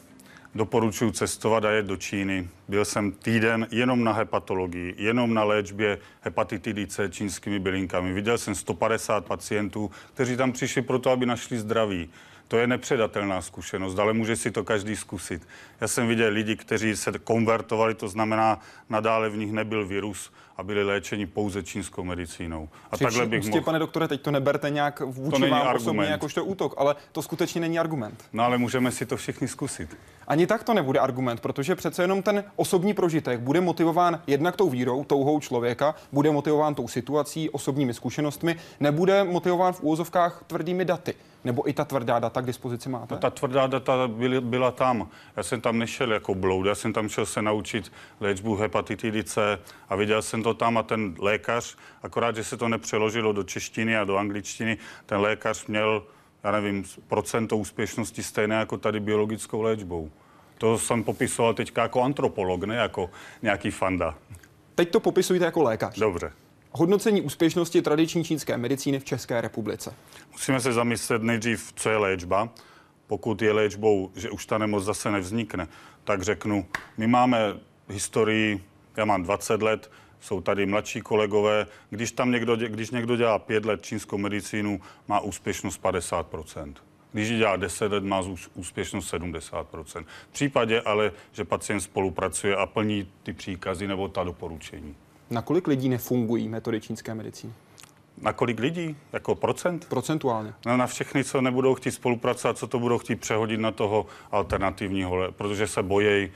Doporučuji 0.55 1.11
cestovat 1.11 1.65
a 1.65 1.71
jet 1.71 1.85
do 1.85 1.97
Číny. 1.97 2.49
Byl 2.67 2.85
jsem 2.85 3.11
týden 3.11 3.67
jenom 3.71 4.03
na 4.03 4.13
hepatologii, 4.13 4.95
jenom 4.97 5.33
na 5.33 5.43
léčbě 5.43 5.97
hepatitidy 6.21 6.87
C 6.87 7.09
čínskými 7.09 7.59
bylinkami. 7.59 8.13
Viděl 8.13 8.37
jsem 8.37 8.55
150 8.55 9.25
pacientů, 9.25 9.91
kteří 10.13 10.37
tam 10.37 10.51
přišli 10.51 10.81
proto, 10.81 11.09
aby 11.09 11.25
našli 11.25 11.59
zdraví. 11.59 12.09
To 12.51 12.57
je 12.57 12.67
nepředatelná 12.67 13.41
zkušenost, 13.41 13.99
ale 13.99 14.13
může 14.13 14.35
si 14.35 14.51
to 14.51 14.63
každý 14.63 14.95
zkusit. 14.95 15.47
Já 15.81 15.87
jsem 15.87 16.07
viděl 16.07 16.33
lidi, 16.33 16.55
kteří 16.55 16.95
se 16.95 17.11
konvertovali, 17.23 17.93
to 17.95 18.07
znamená, 18.07 18.59
nadále 18.89 19.29
v 19.29 19.37
nich 19.37 19.51
nebyl 19.51 19.87
virus 19.87 20.31
a 20.57 20.63
byli 20.63 20.83
léčeni 20.83 21.25
pouze 21.25 21.63
čínskou 21.63 22.03
medicínou. 22.03 22.69
A 22.91 22.95
Při 22.95 23.03
takhle 23.03 23.25
bych 23.25 23.45
mohl... 23.45 23.61
pane 23.61 23.79
doktore, 23.79 24.07
teď 24.07 24.21
to 24.21 24.31
neberte 24.31 24.69
nějak 24.69 24.99
vůči 24.99 25.31
to 25.31 25.39
není 25.39 25.51
vám 25.51 25.61
argument. 25.61 25.81
osobně 25.81 26.05
jakožto 26.05 26.45
útok, 26.45 26.73
ale 26.77 26.95
to 27.11 27.21
skutečně 27.21 27.61
není 27.61 27.79
argument. 27.79 28.23
No 28.33 28.43
ale 28.43 28.57
můžeme 28.57 28.91
si 28.91 29.05
to 29.05 29.17
všichni 29.17 29.47
zkusit. 29.47 29.97
Ani 30.27 30.47
tak 30.47 30.63
to 30.63 30.73
nebude 30.73 30.99
argument, 30.99 31.39
protože 31.39 31.75
přece 31.75 32.03
jenom 32.03 32.23
ten 32.23 32.43
osobní 32.55 32.93
prožitek 32.93 33.39
bude 33.39 33.61
motivován 33.61 34.21
jednak 34.27 34.55
tou 34.55 34.69
vírou, 34.69 35.03
touhou 35.03 35.39
člověka, 35.39 35.95
bude 36.11 36.31
motivován 36.31 36.75
tou 36.75 36.87
situací, 36.87 37.49
osobními 37.49 37.93
zkušenostmi, 37.93 38.55
nebude 38.79 39.23
motivován 39.23 39.73
v 39.73 39.81
úvozovkách 39.81 40.43
tvrdými 40.47 40.85
daty. 40.85 41.13
Nebo 41.43 41.69
i 41.69 41.73
ta 41.73 41.85
tvrdá 41.85 42.19
data 42.19 42.41
k 42.41 42.45
dispozici 42.45 42.89
máte? 42.89 43.15
No, 43.15 43.19
ta 43.19 43.29
tvrdá 43.29 43.67
data 43.67 44.07
byla, 44.07 44.41
byla 44.41 44.71
tam. 44.71 45.07
Já 45.37 45.43
jsem 45.43 45.61
tam 45.61 45.77
nešel 45.77 46.11
jako 46.11 46.35
bloud, 46.35 46.65
já 46.65 46.75
jsem 46.75 46.93
tam 46.93 47.09
šel 47.09 47.25
se 47.25 47.41
naučit 47.41 47.91
léčbu 48.19 48.55
hepatitidy 48.55 49.23
C 49.23 49.59
a 49.89 49.95
viděl 49.95 50.21
jsem 50.21 50.43
to 50.43 50.53
tam 50.53 50.77
a 50.77 50.83
ten 50.83 51.15
lékař, 51.19 51.77
akorát, 52.03 52.35
že 52.35 52.43
se 52.43 52.57
to 52.57 52.67
nepřeložilo 52.69 53.33
do 53.33 53.43
češtiny 53.43 53.97
a 53.97 54.03
do 54.03 54.17
angličtiny, 54.17 54.77
ten 55.05 55.19
lékař 55.19 55.65
měl, 55.65 56.03
já 56.43 56.51
nevím, 56.51 56.83
procento 57.07 57.57
úspěšnosti 57.57 58.23
stejné 58.23 58.55
jako 58.55 58.77
tady 58.77 58.99
biologickou 58.99 59.61
léčbou. 59.61 60.11
To 60.57 60.77
jsem 60.77 61.03
popisoval 61.03 61.53
teď 61.53 61.71
jako 61.77 62.01
antropolog, 62.01 62.63
ne 62.63 62.75
jako 62.75 63.09
nějaký 63.41 63.71
fanda. 63.71 64.15
Teď 64.75 64.91
to 64.91 64.99
popisujete 64.99 65.45
jako 65.45 65.63
lékař. 65.63 65.99
Dobře. 65.99 66.31
Hodnocení 66.73 67.21
úspěšnosti 67.21 67.81
tradiční 67.81 68.23
čínské 68.23 68.57
medicíny 68.57 68.99
v 68.99 69.05
České 69.05 69.41
republice. 69.41 69.93
Musíme 70.31 70.59
se 70.59 70.73
zamyslet 70.73 71.23
nejdřív, 71.23 71.73
co 71.75 71.89
je 71.89 71.97
léčba. 71.97 72.49
Pokud 73.07 73.41
je 73.41 73.51
léčbou, 73.51 74.11
že 74.15 74.29
už 74.29 74.45
ta 74.45 74.57
nemoc 74.57 74.83
zase 74.83 75.11
nevznikne, 75.11 75.67
tak 76.03 76.21
řeknu, 76.21 76.65
my 76.97 77.07
máme 77.07 77.59
historii, 77.89 78.63
já 78.97 79.05
mám 79.05 79.23
20 79.23 79.61
let, 79.61 79.91
jsou 80.19 80.41
tady 80.41 80.65
mladší 80.65 81.01
kolegové. 81.01 81.67
Když 81.89 82.11
tam 82.11 82.31
někdo, 82.31 82.55
když 82.55 82.91
někdo 82.91 83.15
dělá 83.15 83.39
pět 83.39 83.65
let 83.65 83.85
čínskou 83.85 84.17
medicínu, 84.17 84.81
má 85.07 85.19
úspěšnost 85.19 85.81
50%. 85.83 86.73
Když 87.11 87.29
ji 87.29 87.37
dělá 87.37 87.55
10 87.55 87.91
let, 87.91 88.03
má 88.03 88.23
úspěšnost 88.53 89.13
70%. 89.13 90.05
V 90.29 90.33
případě 90.33 90.81
ale, 90.81 91.11
že 91.31 91.45
pacient 91.45 91.81
spolupracuje 91.81 92.55
a 92.55 92.65
plní 92.65 93.11
ty 93.23 93.33
příkazy 93.33 93.87
nebo 93.87 94.07
ta 94.07 94.23
doporučení. 94.23 94.95
Na 95.31 95.41
kolik 95.41 95.67
lidí 95.67 95.89
nefungují 95.89 96.49
metody 96.49 96.81
čínské 96.81 97.15
medicíny? 97.15 97.53
Na 98.21 98.33
kolik 98.33 98.59
lidí? 98.59 98.95
Jako 99.13 99.35
procent? 99.35 99.85
Procentuálně. 99.89 100.53
No, 100.65 100.77
na 100.77 100.87
všechny, 100.87 101.23
co 101.23 101.41
nebudou 101.41 101.75
chtít 101.75 101.91
spolupracovat, 101.91 102.57
co 102.57 102.67
to 102.67 102.79
budou 102.79 102.97
chtít 102.97 103.15
přehodit 103.15 103.59
na 103.59 103.71
toho 103.71 104.05
alternativního, 104.31 105.31
protože 105.31 105.67
se 105.67 105.83
bojejí, 105.83 106.31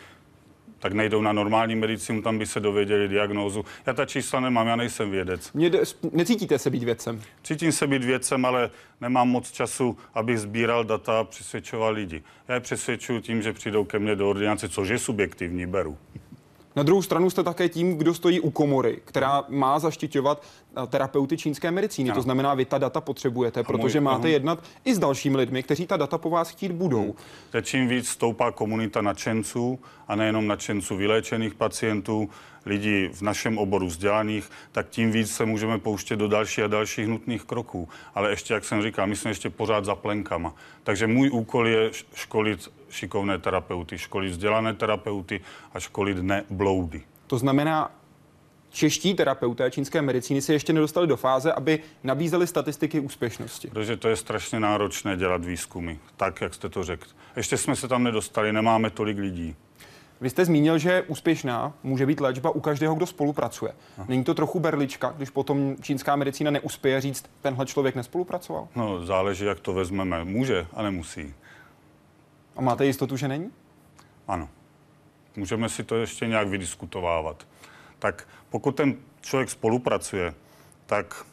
tak 0.79 0.93
nejdou 0.93 1.21
na 1.21 1.33
normální 1.33 1.75
medicínu, 1.75 2.21
tam 2.21 2.37
by 2.37 2.45
se 2.45 2.59
dověděli 2.59 3.07
diagnózu. 3.07 3.65
Já 3.85 3.93
ta 3.93 4.05
čísla 4.05 4.39
nemám, 4.39 4.67
já 4.67 4.75
nejsem 4.75 5.11
vědec. 5.11 5.53
Mě 5.53 5.69
de, 5.69 5.79
necítíte 6.11 6.59
se 6.59 6.69
být 6.69 6.83
vědcem? 6.83 7.21
Cítím 7.43 7.71
se 7.71 7.87
být 7.87 8.03
vědcem, 8.03 8.45
ale 8.45 8.69
nemám 9.01 9.29
moc 9.29 9.51
času, 9.51 9.97
abych 10.13 10.39
sbíral 10.39 10.83
data 10.83 11.19
a 11.19 11.23
přesvědčoval 11.23 11.93
lidi. 11.93 12.23
Já 12.47 12.53
je 12.53 12.61
přesvědčuju 12.61 13.21
tím, 13.21 13.41
že 13.41 13.53
přijdou 13.53 13.85
ke 13.85 13.99
mně 13.99 14.15
do 14.15 14.29
ordinace, 14.29 14.69
což 14.69 14.89
je 14.89 14.99
subjektivní, 14.99 15.65
beru. 15.65 15.97
Na 16.75 16.83
druhou 16.83 17.01
stranu 17.01 17.29
jste 17.29 17.43
také 17.43 17.69
tím, 17.69 17.97
kdo 17.97 18.13
stojí 18.13 18.39
u 18.39 18.49
komory, 18.49 18.99
která 19.05 19.43
má 19.49 19.79
zaštiťovat 19.79 20.43
eh, 20.83 20.87
terapeuty 20.87 21.37
čínské 21.37 21.71
medicíny. 21.71 22.09
Ano. 22.09 22.15
To 22.15 22.21
znamená, 22.21 22.53
vy 22.53 22.65
ta 22.65 22.77
data 22.77 23.01
potřebujete, 23.01 23.63
protože 23.63 23.99
můj, 23.99 24.05
máte 24.05 24.29
jednat 24.29 24.63
i 24.85 24.95
s 24.95 24.99
dalšími 24.99 25.37
lidmi, 25.37 25.63
kteří 25.63 25.87
ta 25.87 25.97
data 25.97 26.17
po 26.17 26.29
vás 26.29 26.49
chtít 26.49 26.71
budou. 26.71 27.03
Hmm. 27.03 27.13
Teď 27.51 27.65
čím 27.65 27.87
víc 27.87 28.09
stoupá 28.09 28.51
komunita 28.51 29.01
nadšenců 29.01 29.79
a 30.07 30.15
nejenom 30.15 30.47
nadšenců 30.47 30.95
vyléčených 30.95 31.53
pacientů, 31.53 32.29
lidí 32.65 33.09
v 33.13 33.21
našem 33.21 33.57
oboru 33.57 33.87
vzdělaných, 33.87 34.49
tak 34.71 34.89
tím 34.89 35.11
víc 35.11 35.31
se 35.31 35.45
můžeme 35.45 35.79
pouštět 35.79 36.15
do 36.15 36.27
dalších 36.27 36.63
a 36.63 36.67
dalších 36.67 37.07
nutných 37.07 37.43
kroků. 37.43 37.89
Ale 38.15 38.29
ještě, 38.29 38.53
jak 38.53 38.65
jsem 38.65 38.81
říkal, 38.81 39.07
my 39.07 39.15
jsme 39.15 39.31
ještě 39.31 39.49
pořád 39.49 39.85
za 39.85 39.95
plenkama. 39.95 40.55
Takže 40.83 41.07
můj 41.07 41.29
úkol 41.29 41.67
je 41.67 41.91
školit 42.13 42.71
šikovné 42.95 43.37
terapeuty, 43.37 43.97
školit 43.97 44.31
vzdělané 44.31 44.73
terapeuty 44.73 45.41
a 45.73 45.79
školit 45.79 46.17
nebloudy. 46.17 47.01
To 47.27 47.37
znamená, 47.37 47.91
čeští 48.69 49.13
terapeuté 49.13 49.71
čínské 49.71 50.01
medicíny 50.01 50.41
se 50.41 50.53
ještě 50.53 50.73
nedostali 50.73 51.07
do 51.07 51.17
fáze, 51.17 51.53
aby 51.53 51.79
nabízeli 52.03 52.47
statistiky 52.47 52.99
úspěšnosti. 52.99 53.67
Protože 53.67 53.97
to 53.97 54.07
je 54.07 54.15
strašně 54.15 54.59
náročné 54.59 55.17
dělat 55.17 55.45
výzkumy, 55.45 55.95
tak, 56.17 56.41
jak 56.41 56.53
jste 56.53 56.69
to 56.69 56.83
řekl. 56.83 57.07
Ještě 57.35 57.57
jsme 57.57 57.75
se 57.75 57.87
tam 57.87 58.03
nedostali, 58.03 58.53
nemáme 58.53 58.89
tolik 58.89 59.17
lidí. 59.17 59.55
Vy 60.21 60.29
jste 60.29 60.45
zmínil, 60.45 60.77
že 60.77 61.03
úspěšná 61.07 61.73
může 61.83 62.05
být 62.05 62.19
léčba 62.19 62.49
u 62.49 62.59
každého, 62.59 62.95
kdo 62.95 63.05
spolupracuje. 63.05 63.73
Není 64.07 64.23
to 64.23 64.33
trochu 64.33 64.59
berlička, 64.59 65.13
když 65.17 65.29
potom 65.29 65.75
čínská 65.81 66.15
medicína 66.15 66.51
neuspěje 66.51 67.01
říct, 67.01 67.25
tenhle 67.41 67.65
člověk 67.65 67.95
nespolupracoval? 67.95 68.67
No, 68.75 69.05
záleží, 69.05 69.45
jak 69.45 69.59
to 69.59 69.73
vezmeme. 69.73 70.23
Může 70.23 70.67
a 70.73 70.81
nemusí. 70.81 71.33
A 72.55 72.61
máte 72.61 72.85
jistotu, 72.85 73.17
že 73.17 73.27
není? 73.27 73.51
Ano. 74.27 74.49
Můžeme 75.35 75.69
si 75.69 75.83
to 75.83 75.95
ještě 75.95 76.27
nějak 76.27 76.47
vydiskutovávat. 76.47 77.47
Tak 77.99 78.27
pokud 78.49 78.71
ten 78.71 78.95
člověk 79.21 79.49
spolupracuje, 79.49 80.33
tak 80.85 81.25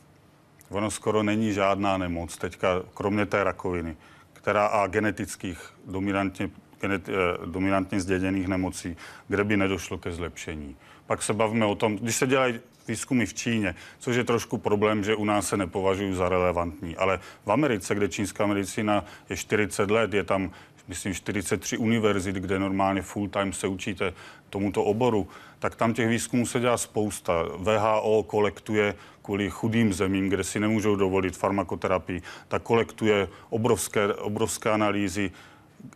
ono 0.69 0.91
skoro 0.91 1.23
není 1.23 1.53
žádná 1.53 1.99
nemoc 1.99 2.37
teďka, 2.37 2.83
kromě 2.95 3.27
té 3.27 3.45
rakoviny, 3.45 3.97
která 4.33 4.67
a 4.67 4.87
genetických 4.87 5.75
dominantně 5.87 6.51
genet, 6.81 7.09
eh, 7.09 7.13
dominantně 7.47 8.01
zděděných 8.01 8.49
nemocí, 8.49 8.97
kde 9.29 9.45
by 9.45 9.57
nedošlo 9.57 9.99
ke 9.99 10.13
zlepšení. 10.13 10.77
Pak 11.07 11.23
se 11.23 11.33
bavíme 11.33 11.67
o 11.67 11.75
tom, 11.75 11.97
když 11.97 12.17
se 12.17 12.27
dělají 12.27 12.61
výzkumy 12.89 13.27
v 13.27 13.35
Číně, 13.35 13.75
což 13.99 14.17
je 14.17 14.25
trošku 14.25 14.59
problém, 14.59 15.05
že 15.05 15.15
u 15.15 15.25
nás 15.25 15.49
se 15.49 15.57
nepovažují 15.57 16.15
za 16.15 16.29
relevantní. 16.29 16.97
Ale 16.97 17.21
v 17.47 17.53
Americe, 17.53 17.95
kde 17.95 18.09
čínská 18.09 18.47
medicína 18.47 19.05
je 19.31 19.37
40 19.37 19.91
let, 19.91 20.15
je 20.15 20.25
tam 20.25 20.51
myslím 20.89 21.15
43 21.15 21.77
univerzit, 21.79 22.37
kde 22.37 22.59
normálně 22.59 23.03
full 23.03 23.29
time 23.29 23.53
se 23.53 23.67
učíte 23.67 24.13
tomuto 24.51 24.85
oboru, 24.85 25.29
tak 25.59 25.75
tam 25.75 25.95
těch 25.95 26.09
výzkumů 26.09 26.47
se 26.47 26.61
dělá 26.61 26.77
spousta. 26.77 27.43
VHO 27.57 28.23
kolektuje 28.23 28.95
kvůli 29.23 29.51
chudým 29.51 29.93
zemím, 29.93 30.29
kde 30.29 30.45
si 30.45 30.61
nemůžou 30.61 30.97
dovolit 30.97 31.37
farmakoterapii, 31.37 32.23
tak 32.49 32.63
kolektuje 32.63 33.29
obrovské, 33.51 34.15
obrovské 34.15 34.71
analýzy 34.71 35.31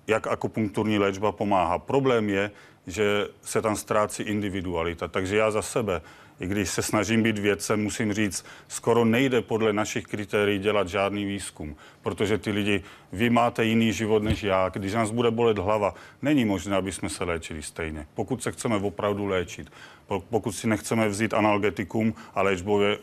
jak 0.07 0.27
akupunkturní 0.27 0.99
léčba 0.99 1.33
pomáhá. 1.33 1.79
Problém 1.79 2.29
je, 2.29 2.51
že 2.87 3.29
se 3.43 3.63
tam 3.63 3.77
ztrácí 3.77 4.23
individualita. 4.23 5.09
Takže 5.09 5.37
já 5.37 5.51
za 5.51 5.63
sebe, 5.63 6.03
i 6.41 6.47
když 6.47 6.71
se 6.71 6.83
snažím 6.83 7.23
být 7.23 7.39
vědcem, 7.39 7.83
musím 7.83 8.13
říct, 8.13 8.45
skoro 8.69 9.05
nejde 9.05 9.43
podle 9.43 9.73
našich 9.73 10.05
kritérií 10.05 10.59
dělat 10.59 10.89
žádný 10.89 11.25
výzkum, 11.25 11.77
protože 12.03 12.39
ty 12.39 12.51
lidi, 12.51 12.83
vy 13.13 13.31
máte 13.31 13.65
jiný 13.65 13.93
život 13.93 14.23
než 14.23 14.43
já. 14.43 14.69
Když 14.69 14.95
nás 14.95 15.11
bude 15.11 15.31
bolet 15.31 15.59
hlava, 15.59 15.95
není 16.23 16.45
možné, 16.45 16.77
aby 16.77 16.93
jsme 16.93 17.09
se 17.09 17.25
léčili 17.25 17.63
stejně. 17.63 18.07
Pokud 18.15 18.43
se 18.43 18.53
chceme 18.53 18.77
opravdu 18.77 19.27
léčit, 19.27 19.73
pokud 20.31 20.53
si 20.53 20.67
nechceme 20.67 21.09
vzít 21.09 21.35
analgetikum 21.35 22.15
a 22.35 22.43
léčbově 22.43 22.99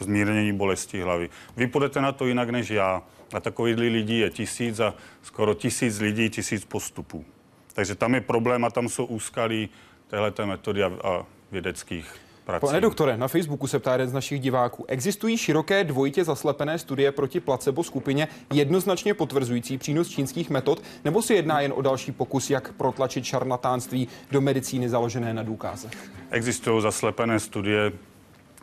zmírnění 0.00 0.52
bolesti 0.52 1.00
hlavy. 1.00 1.30
Vy 1.56 1.66
půjdete 1.66 2.00
na 2.00 2.12
to 2.12 2.26
jinak 2.26 2.50
než 2.50 2.70
já. 2.70 3.02
A 3.32 3.40
takových 3.40 3.76
lidí 3.76 4.18
je 4.18 4.30
tisíc 4.30 4.80
a 4.80 4.94
skoro 5.22 5.54
tisíc 5.54 5.98
lidí, 5.98 6.30
tisíc 6.30 6.64
postupů. 6.64 7.24
Takže 7.72 7.94
tam 7.94 8.14
je 8.14 8.20
problém 8.20 8.64
a 8.64 8.70
tam 8.70 8.88
jsou 8.88 9.04
úskalí 9.04 9.68
téhleté 10.08 10.46
metody 10.46 10.82
a, 10.82 10.92
a 11.04 11.26
vědeckých 11.52 12.14
prací. 12.44 12.66
Pane 12.66 12.80
doktore, 12.80 13.16
na 13.16 13.28
Facebooku 13.28 13.66
se 13.66 13.78
ptá 13.78 13.92
jeden 13.92 14.08
z 14.08 14.12
našich 14.12 14.40
diváků. 14.40 14.84
Existují 14.88 15.38
široké 15.38 15.84
dvojitě 15.84 16.24
zaslepené 16.24 16.78
studie 16.78 17.12
proti 17.12 17.40
placebo 17.40 17.84
skupině 17.84 18.28
jednoznačně 18.52 19.14
potvrzující 19.14 19.78
přínos 19.78 20.08
čínských 20.08 20.50
metod, 20.50 20.82
nebo 21.04 21.22
se 21.22 21.34
jedná 21.34 21.60
jen 21.60 21.72
o 21.76 21.82
další 21.82 22.12
pokus, 22.12 22.50
jak 22.50 22.72
protlačit 22.72 23.24
šarlatánství 23.24 24.08
do 24.30 24.40
medicíny 24.40 24.88
založené 24.88 25.34
na 25.34 25.42
důkazech? 25.42 25.92
Existují 26.30 26.82
zaslepené 26.82 27.40
studie, 27.40 27.92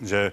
že 0.01 0.31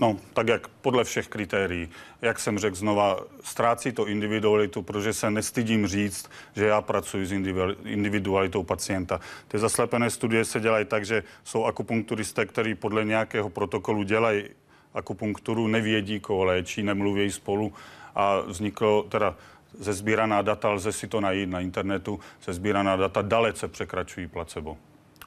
No, 0.00 0.16
tak 0.34 0.48
jak 0.48 0.68
podle 0.68 1.04
všech 1.04 1.28
kritérií. 1.28 1.88
Jak 2.22 2.38
jsem 2.38 2.58
řekl 2.58 2.76
znova, 2.76 3.20
ztrácí 3.42 3.92
to 3.92 4.06
individualitu, 4.06 4.82
protože 4.82 5.12
se 5.12 5.30
nestydím 5.30 5.86
říct, 5.86 6.30
že 6.56 6.66
já 6.66 6.80
pracuji 6.80 7.26
s 7.26 7.32
individualitou 7.84 8.62
pacienta. 8.62 9.20
Ty 9.48 9.58
zaslepené 9.58 10.10
studie 10.10 10.44
se 10.44 10.60
dělají 10.60 10.84
tak, 10.84 11.06
že 11.06 11.22
jsou 11.44 11.64
akupunkturisté, 11.64 12.46
kteří 12.46 12.74
podle 12.74 13.04
nějakého 13.04 13.50
protokolu 13.50 14.02
dělají 14.02 14.44
akupunkturu, 14.94 15.66
nevědí, 15.66 16.20
koho 16.20 16.44
léčí, 16.44 16.82
nemluví 16.82 17.30
spolu 17.32 17.72
a 18.14 18.40
vzniklo 18.40 19.02
teda 19.02 19.36
ze 19.78 19.92
sbíraná 19.92 20.42
data, 20.42 20.70
lze 20.70 20.92
si 20.92 21.06
to 21.06 21.20
najít 21.20 21.50
na 21.50 21.60
internetu, 21.60 22.20
ze 22.44 22.52
sbíraná 22.52 22.96
data 22.96 23.22
dalece 23.22 23.68
překračují 23.68 24.26
placebo. 24.26 24.78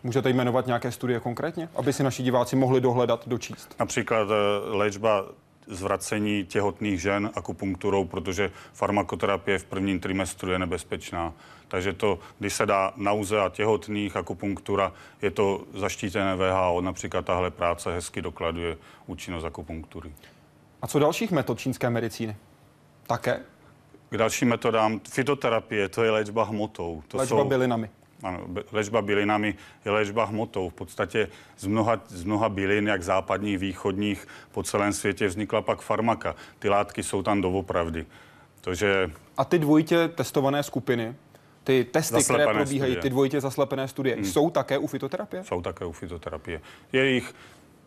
Můžete 0.03 0.29
jmenovat 0.29 0.67
nějaké 0.67 0.91
studie 0.91 1.19
konkrétně, 1.19 1.69
aby 1.75 1.93
si 1.93 2.03
naši 2.03 2.23
diváci 2.23 2.55
mohli 2.55 2.81
dohledat, 2.81 3.27
dočíst? 3.27 3.75
Například 3.79 4.27
eh, 4.31 4.75
léčba 4.75 5.25
zvracení 5.67 6.45
těhotných 6.45 7.01
žen 7.01 7.31
akupunkturou, 7.35 8.05
protože 8.05 8.51
farmakoterapie 8.73 9.59
v 9.59 9.65
prvním 9.65 9.99
trimestru 9.99 10.51
je 10.51 10.59
nebezpečná. 10.59 11.33
Takže 11.67 11.93
to, 11.93 12.19
když 12.39 12.53
se 12.53 12.65
dá 12.65 12.93
nauze 12.95 13.41
a 13.41 13.49
těhotných 13.49 14.15
akupunktura, 14.17 14.93
je 15.21 15.31
to 15.31 15.63
zaštítené 15.73 16.35
VHO. 16.35 16.81
Například 16.81 17.25
tahle 17.25 17.51
práce 17.51 17.93
hezky 17.93 18.21
dokladuje 18.21 18.77
účinnost 19.07 19.43
akupunktury. 19.43 20.11
A 20.81 20.87
co 20.87 20.99
dalších 20.99 21.31
metod 21.31 21.59
čínské 21.59 21.89
medicíny? 21.89 22.35
Také? 23.07 23.39
K 24.09 24.17
dalším 24.17 24.49
metodám 24.49 24.99
fitoterapie, 25.09 25.89
to 25.89 26.03
je 26.03 26.11
léčba 26.11 26.43
hmotou. 26.43 27.03
To 27.07 27.17
léčba 27.17 27.37
jsou, 27.37 27.49
bylinami. 27.49 27.89
Ano, 28.23 28.47
léčba 28.71 29.01
bylinami 29.01 29.55
je 29.85 29.91
léčba 29.91 30.25
hmotou. 30.25 30.69
V 30.69 30.73
podstatě 30.73 31.27
z 31.57 31.67
mnoha, 31.67 32.01
z 32.07 32.23
mnoha 32.23 32.49
bylin, 32.49 32.87
jak 32.87 33.03
západních, 33.03 33.57
východních, 33.57 34.27
po 34.51 34.63
celém 34.63 34.93
světě 34.93 35.27
vznikla 35.27 35.61
pak 35.61 35.81
farmaka. 35.81 36.35
Ty 36.59 36.69
látky 36.69 37.03
jsou 37.03 37.23
tam 37.23 37.41
doopravdy. 37.41 38.05
Takže... 38.61 39.11
A 39.37 39.45
ty 39.45 39.59
dvojitě 39.59 40.07
testované 40.07 40.63
skupiny, 40.63 41.15
ty 41.63 41.83
testy, 41.83 42.13
zaslepené 42.13 42.43
které 42.43 42.57
probíhají, 42.57 42.91
studie. 42.91 43.01
ty 43.01 43.09
dvojitě 43.09 43.41
zaslepené 43.41 43.87
studie, 43.87 44.15
hmm. 44.15 44.25
jsou 44.25 44.49
také 44.49 44.77
u 44.77 44.87
fitoterapie? 44.87 45.43
Jsou 45.43 45.61
také 45.61 45.85
u 45.85 45.91
fitoterapie. 45.91 46.61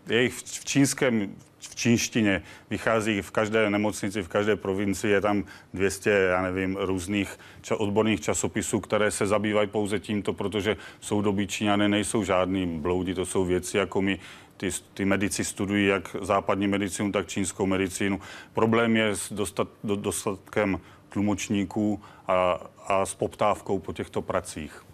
Jejich 0.09 0.35
v 0.35 0.65
čínském, 0.65 1.35
v 1.59 1.77
čínštině 1.77 2.43
vychází 2.71 3.23
v 3.23 3.31
každé 3.31 3.71
nemocnici, 3.71 4.23
v 4.23 4.29
každé 4.29 4.57
provincii 4.57 5.13
je 5.13 5.21
tam 5.21 5.45
200, 5.75 6.11
já 6.11 6.43
nevím, 6.43 6.77
různých 6.81 7.39
ča- 7.63 7.77
odborných 7.79 8.21
časopisů, 8.21 8.81
které 8.81 9.11
se 9.11 9.27
zabývají 9.27 9.69
pouze 9.69 10.01
tímto, 10.01 10.33
protože 10.33 10.77
soudobí 11.01 11.47
Číňané 11.47 11.89
nejsou 11.89 12.25
žádný 12.25 12.67
bloudi, 12.79 13.15
to 13.15 13.27
jsou 13.27 13.45
věci, 13.45 13.77
jako 13.77 14.03
my 14.03 14.19
ty, 14.57 14.71
ty 14.95 15.05
medici 15.05 15.45
studují 15.45 15.87
jak 15.87 16.17
západní 16.21 16.69
medicínu, 16.69 17.13
tak 17.13 17.29
čínskou 17.29 17.67
medicínu. 17.67 18.21
Problém 18.53 18.97
je 18.97 19.17
s 19.17 19.33
dostat, 19.33 19.69
do, 19.85 19.97
dostatkem 19.97 20.81
tlumočníků 21.09 22.03
a, 22.29 22.61
a 22.87 23.07
s 23.07 23.15
poptávkou 23.15 23.79
po 23.79 23.93
těchto 23.93 24.23
pracích. 24.23 24.85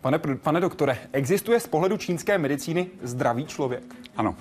Pane, 0.00 0.18
pane 0.18 0.60
doktore, 0.60 0.98
existuje 1.12 1.60
z 1.60 1.66
pohledu 1.66 1.96
čínské 1.96 2.38
medicíny 2.38 2.86
zdravý 3.02 3.46
člověk? 3.46 3.82
Ano, 4.16 4.36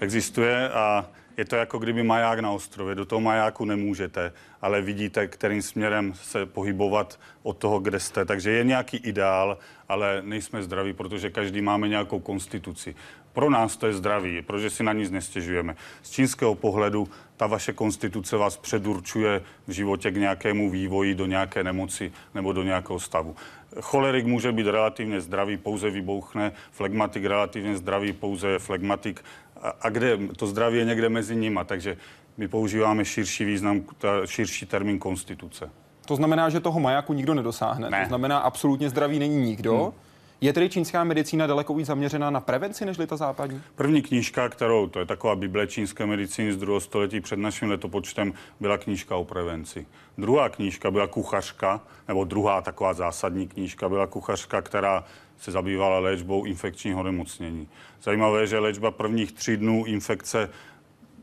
existuje 0.00 0.70
a 0.70 1.10
je 1.36 1.44
to 1.44 1.56
jako 1.56 1.78
kdyby 1.78 2.02
maják 2.02 2.38
na 2.38 2.50
ostrově. 2.50 2.94
Do 2.94 3.04
toho 3.04 3.20
majáku 3.20 3.64
nemůžete, 3.64 4.32
ale 4.62 4.82
vidíte, 4.82 5.26
kterým 5.26 5.62
směrem 5.62 6.14
se 6.14 6.46
pohybovat 6.46 7.18
od 7.42 7.56
toho, 7.56 7.78
kde 7.78 8.00
jste. 8.00 8.24
Takže 8.24 8.50
je 8.50 8.64
nějaký 8.64 8.96
ideál, 8.96 9.58
ale 9.88 10.22
nejsme 10.22 10.62
zdraví, 10.62 10.92
protože 10.92 11.30
každý 11.30 11.60
máme 11.60 11.88
nějakou 11.88 12.20
konstituci. 12.20 12.94
Pro 13.32 13.50
nás 13.50 13.76
to 13.76 13.86
je 13.86 13.92
zdraví, 13.92 14.42
protože 14.42 14.70
si 14.70 14.82
na 14.82 14.92
nic 14.92 15.10
nestěžujeme. 15.10 15.76
Z 16.02 16.10
čínského 16.10 16.54
pohledu 16.54 17.08
ta 17.36 17.46
vaše 17.46 17.72
konstituce 17.72 18.36
vás 18.36 18.56
předurčuje 18.56 19.42
v 19.66 19.70
životě 19.70 20.10
k 20.10 20.16
nějakému 20.16 20.70
vývoji, 20.70 21.14
do 21.14 21.26
nějaké 21.26 21.64
nemoci 21.64 22.12
nebo 22.34 22.52
do 22.52 22.62
nějakého 22.62 23.00
stavu. 23.00 23.36
Cholerik 23.80 24.26
může 24.26 24.52
být 24.52 24.66
relativně 24.66 25.20
zdravý, 25.20 25.56
pouze 25.56 25.90
vybouchne, 25.90 26.52
flegmatik 26.70 27.24
relativně 27.24 27.76
zdravý, 27.76 28.12
pouze 28.12 28.58
flegmatik. 28.58 29.24
A, 29.62 29.68
a 29.80 29.88
kde 29.88 30.18
to 30.36 30.46
zdraví 30.46 30.78
je 30.78 30.84
někde 30.84 31.08
mezi 31.08 31.36
nimi, 31.36 31.60
takže 31.64 31.96
my 32.36 32.48
používáme 32.48 33.04
širší 33.04 33.44
význam, 33.44 33.82
širší 34.24 34.66
termín 34.66 34.98
konstituce. 34.98 35.70
To 36.06 36.16
znamená, 36.16 36.48
že 36.48 36.60
toho 36.60 36.80
majáku 36.80 37.12
nikdo 37.12 37.34
nedosáhne. 37.34 37.90
Ne. 37.90 38.02
To 38.02 38.08
znamená, 38.08 38.38
absolutně 38.38 38.90
zdravý 38.90 39.18
není 39.18 39.36
nikdo. 39.36 39.84
Hmm. 39.84 39.92
Je 40.40 40.52
tedy 40.52 40.68
čínská 40.68 41.04
medicína 41.04 41.46
daleko 41.46 41.74
víc 41.74 41.86
zaměřená 41.86 42.30
na 42.30 42.40
prevenci 42.40 42.84
než 42.84 42.96
ta 43.06 43.16
západní? 43.16 43.62
První 43.74 44.02
knížka, 44.02 44.48
kterou, 44.48 44.86
to 44.86 44.98
je 44.98 45.06
taková 45.06 45.36
Bible 45.36 45.66
čínské 45.66 46.06
medicíny 46.06 46.52
z 46.52 46.56
druhého 46.56 46.80
století 46.80 47.20
před 47.20 47.38
naším 47.38 47.70
letopočtem, 47.70 48.32
byla 48.60 48.78
knížka 48.78 49.16
o 49.16 49.24
prevenci. 49.24 49.86
Druhá 50.18 50.48
knížka 50.48 50.90
byla 50.90 51.06
kuchařka, 51.06 51.80
nebo 52.08 52.24
druhá 52.24 52.60
taková 52.60 52.94
zásadní 52.94 53.48
knížka 53.48 53.88
byla 53.88 54.06
kuchařka, 54.06 54.62
která 54.62 55.04
se 55.38 55.50
zabývala 55.50 55.98
léčbou 55.98 56.44
infekčního 56.44 57.02
nemocnění. 57.02 57.68
Zajímavé 58.02 58.40
je, 58.40 58.46
že 58.46 58.58
léčba 58.58 58.90
prvních 58.90 59.32
tří 59.32 59.56
dnů 59.56 59.84
infekce 59.86 60.50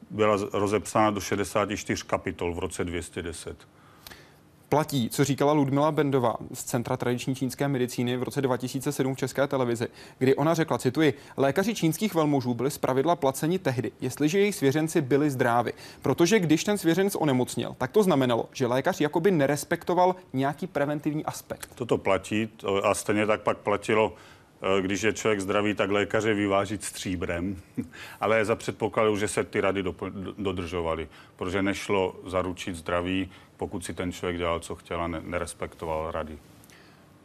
byla 0.10 0.38
rozepsána 0.54 1.12
do 1.12 1.22
64 1.22 2.04
kapitol 2.08 2.54
v 2.54 2.60
roce 2.60 2.84
210 2.84 3.75
platí, 4.76 5.10
co 5.10 5.24
říkala 5.24 5.54
Ludmila 5.54 5.92
Bendová 5.92 6.36
z 6.54 6.64
Centra 6.64 6.98
tradiční 6.98 7.36
čínské 7.36 7.68
medicíny 7.68 8.18
v 8.18 8.24
roce 8.24 8.42
2007 8.42 9.16
v 9.16 9.18
České 9.18 9.48
televizi, 9.48 9.88
kdy 10.18 10.36
ona 10.36 10.54
řekla, 10.54 10.78
cituji, 10.78 11.14
lékaři 11.38 11.76
čínských 11.76 12.14
velmožů 12.14 12.54
byli 12.54 12.72
zpravidla 12.72 13.16
placeni 13.16 13.60
tehdy, 13.60 13.92
jestliže 14.02 14.40
jejich 14.40 14.56
svěřenci 14.56 15.02
byli 15.02 15.32
zdraví. 15.32 15.72
Protože 16.02 16.40
když 16.40 16.64
ten 16.64 16.78
svěřenec 16.78 17.16
onemocněl, 17.16 17.76
tak 17.78 17.92
to 17.92 18.04
znamenalo, 18.04 18.50
že 18.52 18.68
lékař 18.68 19.02
jakoby 19.02 19.32
nerespektoval 19.32 20.16
nějaký 20.34 20.68
preventivní 20.68 21.26
aspekt. 21.26 21.70
Toto 21.76 21.98
platí 21.98 22.50
a 22.84 22.94
stejně 22.94 23.26
tak 23.26 23.42
pak 23.42 23.58
platilo 23.58 24.14
když 24.82 25.02
je 25.02 25.14
člověk 25.14 25.40
zdravý, 25.40 25.74
tak 25.74 25.92
lékaře 25.92 26.34
vyvážit 26.34 26.84
stříbrem, 26.84 27.56
ale 28.22 28.46
za 28.46 28.56
předpokladu, 28.56 29.18
že 29.18 29.28
se 29.28 29.44
ty 29.44 29.62
rady 29.62 29.84
dodržovaly, 30.38 31.08
protože 31.36 31.62
nešlo 31.62 32.16
zaručit 32.26 32.76
zdraví 32.76 33.30
pokud 33.58 33.86
si 33.86 33.94
ten 33.94 34.12
člověk 34.12 34.38
dělal, 34.38 34.60
co 34.60 34.76
chtěl 34.76 35.02
a 35.02 35.08
nerespektoval 35.08 36.12
rady. 36.12 36.38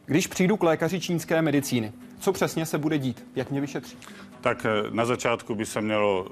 Když 0.05 0.27
přijdu 0.27 0.57
k 0.57 0.63
lékaři 0.63 0.99
čínské 0.99 1.41
medicíny, 1.41 1.91
co 2.19 2.31
přesně 2.31 2.65
se 2.65 2.77
bude 2.77 2.97
dít? 2.97 3.25
Jak 3.35 3.51
mě 3.51 3.61
vyšetří? 3.61 3.97
Tak 4.41 4.65
eh, 4.65 4.91
na 4.91 5.05
začátku 5.05 5.55
by 5.55 5.65
se 5.65 5.81
mělo 5.81 6.27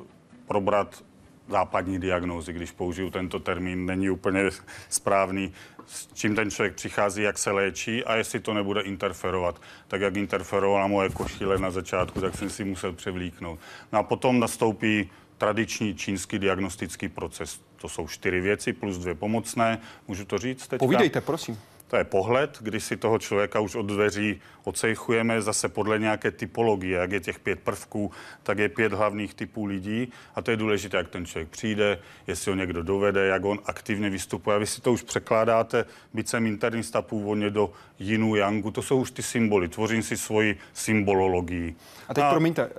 probrat 0.47 1.03
západní 1.49 1.99
diagnózy, 1.99 2.53
když 2.53 2.71
použiju 2.71 3.09
tento 3.09 3.39
termín, 3.39 3.85
není 3.85 4.09
úplně 4.09 4.49
správný, 4.89 5.53
s 5.87 6.07
čím 6.13 6.35
ten 6.35 6.51
člověk 6.51 6.75
přichází, 6.75 7.21
jak 7.21 7.37
se 7.37 7.51
léčí 7.51 8.03
a 8.03 8.15
jestli 8.15 8.39
to 8.39 8.53
nebude 8.53 8.81
interferovat. 8.81 9.61
Tak 9.87 10.01
jak 10.01 10.17
interferovala 10.17 10.87
moje 10.87 11.09
košile 11.09 11.57
na 11.57 11.71
začátku, 11.71 12.21
tak 12.21 12.37
jsem 12.37 12.49
si 12.49 12.63
musel 12.63 12.93
převlíknout. 12.93 13.59
No 13.91 13.99
a 13.99 14.03
potom 14.03 14.39
nastoupí 14.39 15.09
tradiční 15.37 15.95
čínský 15.95 16.39
diagnostický 16.39 17.09
proces. 17.09 17.61
To 17.75 17.89
jsou 17.89 18.07
čtyři 18.07 18.41
věci 18.41 18.73
plus 18.73 18.97
dvě 18.97 19.15
pomocné. 19.15 19.79
Můžu 20.07 20.25
to 20.25 20.37
říct 20.37 20.67
teďka? 20.67 20.85
Povídejte, 20.85 21.21
prosím. 21.21 21.59
To 21.89 21.97
je 21.97 22.03
pohled, 22.03 22.57
kdy 22.61 22.79
si 22.79 22.97
toho 22.97 23.19
člověka 23.19 23.59
už 23.59 23.75
od 23.75 23.85
dveří 23.85 24.41
ocejchujeme 24.63 25.41
zase 25.41 25.69
podle 25.69 25.99
nějaké 25.99 26.31
typologie. 26.31 26.99
Jak 26.99 27.11
je 27.11 27.19
těch 27.19 27.39
pět 27.39 27.59
prvků, 27.59 28.11
tak 28.43 28.57
je 28.57 28.69
pět 28.69 28.93
hlavních 28.93 29.33
typů 29.33 29.65
lidí 29.65 30.11
a 30.35 30.41
to 30.41 30.51
je 30.51 30.57
důležité, 30.57 30.97
jak 30.97 31.09
ten 31.09 31.25
člověk 31.25 31.49
přijde, 31.49 31.99
jestli 32.27 32.51
ho 32.51 32.55
někdo 32.55 32.83
dovede, 32.83 33.25
jak 33.25 33.45
on 33.45 33.59
aktivně 33.65 34.09
vystupuje. 34.09 34.55
A 34.55 34.59
vy 34.59 34.65
si 34.65 34.81
to 34.81 34.93
už 34.93 35.03
překládáte, 35.03 35.85
byť 36.13 36.27
jsem 36.27 36.45
internista 36.45 37.01
původně 37.01 37.49
do 37.49 37.71
jinu, 37.99 38.35
yangu, 38.35 38.71
to 38.71 38.81
jsou 38.81 39.01
už 39.01 39.11
ty 39.11 39.23
symboly. 39.23 39.67
Tvořím 39.67 40.03
si 40.03 40.17
svoji 40.17 40.57
symbolologii. 40.73 41.75
A 42.07 42.13
teď 42.13 42.23
a... 42.23 42.29
promiňte, 42.29 42.69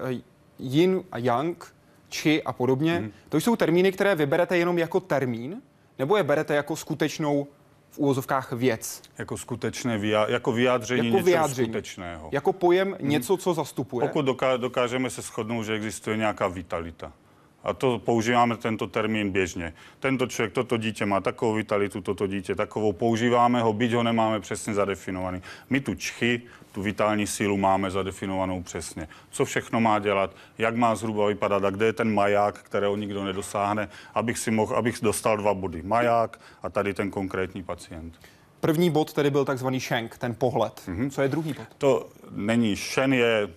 yin 0.59 1.03
a 1.13 1.19
yang 1.19 1.75
či 2.09 2.43
a 2.43 2.53
podobně. 2.53 2.97
Hmm. 2.97 3.13
To 3.29 3.37
jsou 3.37 3.57
termíny, 3.57 3.93
které 3.93 4.15
vyberete 4.15 4.59
jenom 4.59 4.79
jako 4.79 5.01
termín, 5.01 5.63
nebo 5.99 6.17
je 6.17 6.23
berete 6.23 6.55
jako 6.55 6.77
skutečnou 6.77 7.47
úvozovkách 8.01 8.53
věc. 8.53 9.03
Jako 9.19 9.37
skutečné 9.37 9.99
vyjá, 9.99 10.27
jako 10.31 10.53
vyjádření 10.53 11.09
jako 11.09 11.25
vyjádření. 11.25 11.69
skutečného. 11.69 12.29
Jako 12.33 12.53
pojem 12.53 12.97
hmm. 13.01 13.09
něco, 13.09 13.37
co 13.37 13.55
zastupuje. 13.55 14.09
Pokud 14.09 14.25
dokážeme 14.57 15.11
se 15.11 15.23
shodnout, 15.23 15.63
že 15.63 15.75
existuje 15.75 16.17
nějaká 16.17 16.49
vitalita. 16.49 17.13
A 17.65 17.73
to 17.73 17.99
používáme 17.99 18.57
tento 18.57 18.87
termín 18.87 19.31
běžně. 19.31 19.75
Tento 20.01 20.27
člověk, 20.27 20.53
toto 20.53 20.77
dítě 20.77 21.07
má 21.07 21.21
takovou 21.21 21.55
vitalitu, 21.55 22.01
toto 22.01 22.27
dítě 22.27 22.55
takovou. 22.55 22.93
Používáme 22.93 23.63
ho, 23.63 23.73
byť 23.73 23.93
ho 23.93 24.03
nemáme 24.03 24.41
přesně 24.41 24.75
zadefinovaný. 24.75 25.43
My 25.71 25.81
tu 25.81 25.95
čchy, 25.95 26.43
tu 26.73 26.83
vitální 26.83 27.27
sílu 27.27 27.57
máme 27.57 27.91
zadefinovanou 27.91 28.63
přesně. 28.63 29.09
Co 29.31 29.45
všechno 29.45 29.81
má 29.81 29.99
dělat, 29.99 30.37
jak 30.59 30.77
má 30.77 30.95
zhruba 30.95 31.27
vypadat 31.27 31.65
a 31.65 31.71
kde 31.71 31.87
je 31.87 31.93
ten 31.93 32.15
maják, 32.15 32.59
kterého 32.59 32.97
nikdo 32.97 33.25
nedosáhne, 33.25 33.89
abych 34.15 34.39
si 34.39 34.51
mohl, 34.51 34.77
abych 34.77 34.99
dostal 35.03 35.37
dva 35.37 35.55
body. 35.55 35.83
Maják 35.83 36.41
a 36.63 36.71
tady 36.71 36.95
ten 36.95 37.11
konkrétní 37.11 37.63
pacient. 37.63 38.15
První 38.61 38.91
bod 38.91 39.13
tedy 39.13 39.31
byl 39.31 39.45
takzvaný 39.45 39.81
šenk, 39.81 40.19
ten 40.19 40.35
pohled. 40.35 40.83
Mm-hmm. 40.89 41.11
Co 41.11 41.23
je 41.23 41.29
druhý 41.29 41.53
bod? 41.53 41.67
To 41.79 42.09
není 42.31 42.77
šen, 42.77 43.15
je 43.15 43.49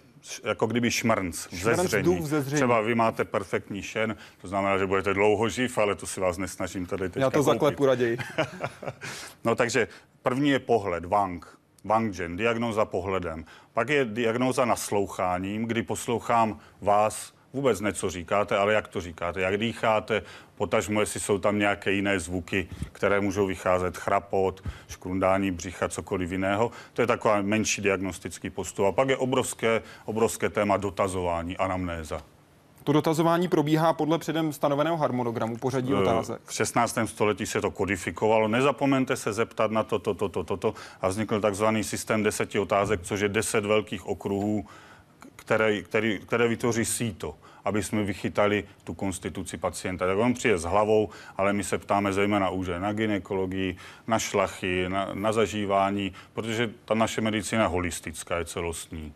jako 0.44 0.68
kdyby 0.68 0.92
šmrnc, 0.92 1.48
vzezření. 1.52 2.20
vzezření. 2.20 2.56
Třeba 2.56 2.82
vy 2.82 2.96
máte 2.96 3.26
perfektní 3.26 3.82
šen, 3.82 4.16
to 4.42 4.48
znamená, 4.48 4.78
že 4.78 4.86
budete 4.86 5.14
dlouho 5.14 5.50
živ, 5.50 5.78
ale 5.78 5.96
to 5.96 6.08
si 6.08 6.20
vás 6.20 6.38
nesnažím 6.38 6.86
tady 6.86 7.04
teďka 7.10 7.20
Já 7.20 7.30
to 7.30 7.40
koupit. 7.40 7.54
zaklepu 7.54 7.86
raději. 7.86 8.18
no 9.44 9.56
takže 9.56 9.88
první 10.22 10.50
je 10.50 10.60
pohled, 10.60 11.06
Wang. 11.06 11.46
Wang 11.84 12.20
Jen, 12.20 12.36
diagnoza 12.38 12.86
pohledem. 12.86 13.46
Pak 13.74 13.90
je 13.90 14.06
diagnoza 14.06 14.66
nasloucháním, 14.66 15.66
kdy 15.66 15.84
poslouchám 15.84 16.60
vás 16.82 17.34
vůbec 17.54 17.82
něco 17.82 18.10
říkáte, 18.10 18.58
ale 18.58 18.74
jak 18.74 18.88
to 18.88 19.02
říkáte, 19.02 19.42
jak 19.42 19.58
dýcháte, 19.58 20.22
potažmo, 20.56 21.00
jestli 21.00 21.20
jsou 21.20 21.38
tam 21.38 21.60
nějaké 21.60 21.92
jiné 21.92 22.20
zvuky, 22.20 22.68
které 22.92 23.22
můžou 23.22 23.46
vycházet, 23.46 23.98
chrapot, 23.98 24.64
škrundání 24.88 25.52
břicha, 25.52 25.90
cokoliv 25.90 26.32
jiného. 26.32 26.72
To 26.94 27.02
je 27.02 27.08
taková 27.08 27.42
menší 27.42 27.82
diagnostický 27.82 28.50
postup. 28.50 28.86
A 28.86 28.92
pak 28.92 29.10
je 29.10 29.18
obrovské, 29.18 29.82
obrovské 30.06 30.50
téma 30.50 30.78
dotazování, 30.78 31.58
anamnéza. 31.58 32.22
To 32.84 32.92
dotazování 32.92 33.48
probíhá 33.48 33.94
podle 33.94 34.18
předem 34.18 34.54
stanoveného 34.54 34.98
harmonogramu 34.98 35.58
pořadí 35.58 35.94
otázek. 35.94 36.42
V 36.46 36.54
16. 36.54 36.98
století 37.06 37.46
se 37.46 37.62
to 37.62 37.72
kodifikovalo. 37.72 38.48
Nezapomeňte 38.48 39.16
se 39.16 39.34
zeptat 39.34 39.72
na 39.72 39.84
to, 39.84 40.00
to, 40.00 40.14
to, 40.14 40.30
to, 40.30 40.44
to, 40.44 40.58
to. 40.58 40.74
A 41.02 41.08
vznikl 41.08 41.42
takzvaný 41.42 41.84
systém 41.84 42.24
deseti 42.24 42.60
otázek, 42.60 43.02
což 43.04 43.20
je 43.20 43.30
deset 43.30 43.66
velkých 43.66 44.08
okruhů, 44.08 44.66
které, 45.46 45.82
který, 45.82 46.20
které 46.20 46.48
vytvoří 46.48 46.86
síto 46.86 47.36
aby 47.66 47.84
jsme 47.84 48.04
vychytali 48.04 48.64
tu 48.84 48.94
konstituci 48.94 49.58
pacienta. 49.58 50.08
Tak 50.08 50.18
on 50.18 50.34
přijde 50.34 50.58
s 50.58 50.64
hlavou, 50.64 51.10
ale 51.38 51.54
my 51.54 51.64
se 51.64 51.78
ptáme 51.78 52.14
zejména 52.14 52.50
už 52.50 52.68
na 52.78 52.94
ginekologii, 52.94 53.78
na 54.08 54.20
šlachy, 54.20 54.90
na, 54.90 55.10
na 55.14 55.32
zažívání, 55.32 56.14
protože 56.34 56.70
ta 56.86 56.94
naše 56.94 57.22
medicína 57.22 57.62
je 57.62 57.68
holistická, 57.68 58.38
je 58.38 58.46
celostní. 58.46 59.14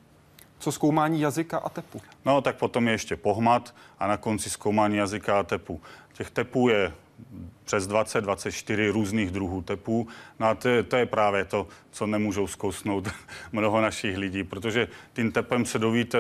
Co 0.59 0.71
zkoumání 0.71 1.21
jazyka 1.21 1.57
a 1.57 1.69
tepu? 1.69 2.01
No, 2.25 2.41
tak 2.41 2.55
potom 2.55 2.87
je 2.87 2.93
ještě 2.93 3.15
pohmat 3.15 3.75
a 3.99 4.07
na 4.07 4.17
konci 4.17 4.49
zkoumání 4.49 4.97
jazyka 4.97 5.39
a 5.39 5.43
tepu. 5.43 5.81
Těch 6.13 6.29
tepů 6.29 6.69
je 6.69 6.93
přes 7.63 7.88
20-24 7.88 8.91
různých 8.91 9.32
druhů 9.32 9.62
tepů. 9.62 10.08
No 10.39 10.47
a 10.47 10.56
to 10.56 10.69
je, 10.69 10.84
to 10.84 10.95
je 10.95 11.06
právě 11.06 11.45
to, 11.45 11.67
co 11.91 12.08
nemůžou 12.08 12.47
zkousnout 12.47 13.08
mnoho 13.51 13.82
našich 13.82 14.17
lidí, 14.17 14.43
protože 14.43 14.88
tím 15.13 15.32
tepem 15.32 15.65
se 15.65 15.80
dovíte 15.80 16.17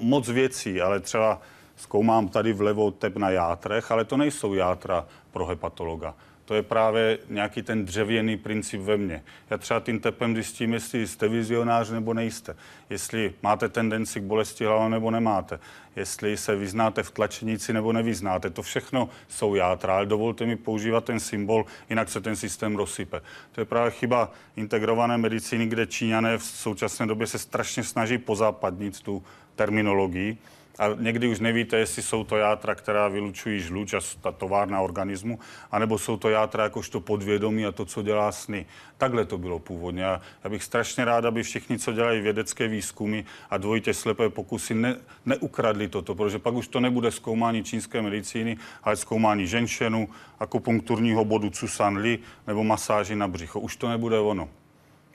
moc 0.00 0.28
věcí, 0.28 0.80
ale 0.80 1.00
třeba 1.00 1.40
zkoumám 1.76 2.28
tady 2.28 2.52
vlevo 2.52 2.90
tep 2.90 3.16
na 3.16 3.30
játrech, 3.30 3.90
ale 3.90 4.04
to 4.04 4.16
nejsou 4.16 4.54
játra 4.54 5.06
pro 5.30 5.46
hepatologa. 5.46 6.14
To 6.44 6.54
je 6.54 6.62
právě 6.62 7.18
nějaký 7.28 7.62
ten 7.62 7.84
dřevěný 7.84 8.36
princip 8.36 8.80
ve 8.80 8.96
mně. 8.96 9.22
Já 9.50 9.58
třeba 9.58 9.80
tím 9.80 10.00
tepem 10.00 10.34
zjistím, 10.34 10.72
jestli 10.72 11.06
jste 11.06 11.28
vizionář 11.28 11.90
nebo 11.90 12.14
nejste. 12.14 12.56
Jestli 12.90 13.34
máte 13.42 13.68
tendenci 13.68 14.20
k 14.20 14.22
bolesti 14.22 14.64
hlavy 14.64 14.90
nebo 14.90 15.10
nemáte. 15.10 15.60
Jestli 15.96 16.36
se 16.36 16.56
vyznáte 16.56 17.02
v 17.02 17.10
tlačenici 17.10 17.72
nebo 17.72 17.92
nevyznáte. 17.92 18.50
To 18.50 18.62
všechno 18.62 19.08
jsou 19.28 19.54
játra, 19.54 19.96
ale 19.96 20.06
dovolte 20.06 20.46
mi 20.46 20.56
používat 20.56 21.04
ten 21.04 21.20
symbol, 21.20 21.64
jinak 21.90 22.08
se 22.08 22.20
ten 22.20 22.36
systém 22.36 22.76
rozsype. 22.76 23.20
To 23.52 23.60
je 23.60 23.64
právě 23.64 23.90
chyba 23.90 24.32
integrované 24.56 25.18
medicíny, 25.18 25.66
kde 25.66 25.86
Číňané 25.86 26.38
v 26.38 26.44
současné 26.44 27.06
době 27.06 27.26
se 27.26 27.38
strašně 27.38 27.84
snaží 27.84 28.18
pozápadnit 28.18 29.00
tu 29.00 29.22
terminologii 29.56 30.38
a 30.78 30.88
někdy 30.98 31.28
už 31.28 31.40
nevíte, 31.40 31.76
jestli 31.76 32.02
jsou 32.02 32.24
to 32.24 32.36
játra, 32.36 32.74
která 32.74 33.08
vylučují 33.08 33.60
žluč 33.60 33.94
a 33.94 34.00
ta 34.20 34.32
továrna 34.32 34.80
organismu, 34.80 35.38
anebo 35.70 35.98
jsou 35.98 36.16
to 36.16 36.28
játra 36.28 36.64
jakožto 36.64 37.00
podvědomí 37.00 37.66
a 37.66 37.72
to, 37.72 37.84
co 37.84 38.02
dělá 38.02 38.32
sny. 38.32 38.66
Takhle 38.98 39.24
to 39.24 39.38
bylo 39.38 39.58
původně. 39.58 40.06
A 40.06 40.20
já 40.44 40.50
bych 40.50 40.64
strašně 40.64 41.04
rád, 41.04 41.24
aby 41.24 41.42
všichni, 41.42 41.78
co 41.78 41.92
dělají 41.92 42.20
vědecké 42.20 42.68
výzkumy 42.68 43.22
a 43.50 43.56
dvojitě 43.56 43.94
slepé 43.94 44.28
pokusy, 44.28 44.74
ne, 44.74 44.96
neukradli 45.26 45.88
toto, 45.88 46.14
protože 46.14 46.38
pak 46.38 46.54
už 46.54 46.68
to 46.68 46.80
nebude 46.80 47.10
zkoumání 47.10 47.64
čínské 47.64 48.02
medicíny, 48.02 48.56
ale 48.82 48.96
zkoumání 48.96 49.46
ženšenu, 49.46 50.08
akupunkturního 50.40 51.24
bodu 51.24 51.50
Cusan 51.50 51.96
Li 51.96 52.18
nebo 52.46 52.64
masáži 52.64 53.16
na 53.16 53.28
břicho. 53.28 53.60
Už 53.60 53.76
to 53.76 53.88
nebude 53.88 54.18
ono. 54.18 54.48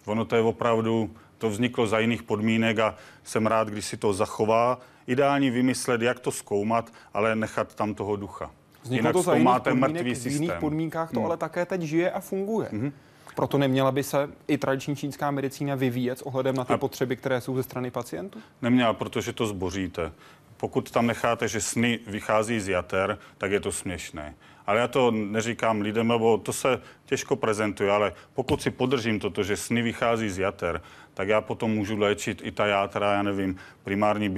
Ono 0.06 0.26
to 0.26 0.36
je 0.36 0.42
opravdu, 0.42 1.16
to 1.38 1.50
vzniklo 1.50 1.88
za 1.88 2.00
jiných 2.00 2.24
podmínek 2.24 2.80
a 2.80 2.96
jsem 3.24 3.48
rád, 3.48 3.68
když 3.68 3.86
si 3.86 3.98
to 3.98 4.14
zachová 4.14 4.80
ideální 5.10 5.50
vymyslet, 5.50 6.02
jak 6.02 6.20
to 6.20 6.32
zkoumat, 6.32 6.94
ale 7.14 7.36
nechat 7.36 7.76
tam 7.76 7.94
toho 7.94 8.16
ducha. 8.16 8.52
Vzniklo 8.84 8.98
Jinak 9.00 9.14
to 9.14 9.22
za 9.22 9.36
jiných 9.36 9.74
mrtvý 9.74 10.16
systém. 10.16 10.32
V 10.32 10.42
jiných 10.42 10.54
podmínkách 10.54 11.12
to 11.12 11.20
hmm. 11.20 11.26
ale 11.26 11.38
také 11.38 11.66
teď 11.66 11.82
žije 11.82 12.12
a 12.12 12.20
funguje. 12.20 12.70
Hmm. 12.72 12.92
Proto 13.36 13.58
neměla 13.58 13.92
by 13.92 14.04
se 14.04 14.30
i 14.48 14.58
tradiční 14.58 14.96
čínská 14.96 15.32
medicína 15.32 15.76
vyvíjet 15.76 16.20
s 16.20 16.22
ohledem 16.22 16.56
na 16.56 16.66
ty 16.66 16.74
a 16.74 16.78
potřeby, 16.78 17.16
které 17.16 17.42
jsou 17.42 17.56
ze 17.56 17.64
strany 17.64 17.92
pacientů? 17.92 18.40
Neměla, 18.62 18.94
protože 18.94 19.34
to 19.34 19.46
zboříte. 19.46 20.12
Pokud 20.58 20.92
tam 20.92 21.08
necháte, 21.08 21.48
že 21.48 21.62
sny 21.62 22.00
vychází 22.08 22.60
z 22.60 22.68
jater, 22.68 23.18
tak 23.38 23.52
je 23.52 23.60
to 23.60 23.72
směšné. 23.72 24.36
Ale 24.70 24.80
já 24.80 24.88
to 24.88 25.12
neříkám 25.12 25.82
lidem, 25.82 26.08
nebo 26.08 26.38
to 26.38 26.54
se 26.54 26.82
těžko 27.06 27.36
prezentuje, 27.36 27.92
ale 27.92 28.14
pokud 28.34 28.62
si 28.62 28.72
podržím 28.72 29.20
toto, 29.20 29.44
že 29.44 29.58
sny 29.58 29.82
vychází 29.82 30.30
z 30.30 30.38
jater, 30.38 30.82
tak 31.14 31.28
já 31.28 31.42
potom 31.42 31.72
můžu 31.72 31.98
léčit 31.98 32.42
i 32.44 32.52
ta 32.52 32.66
játra, 32.68 33.14
já 33.14 33.24
nevím, 33.24 33.58
primární 33.84 34.30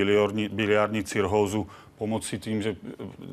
biliardní, 0.49 1.03
cirhózu 1.03 1.67
pomocí 1.97 2.39
tím, 2.39 2.61
že 2.61 2.75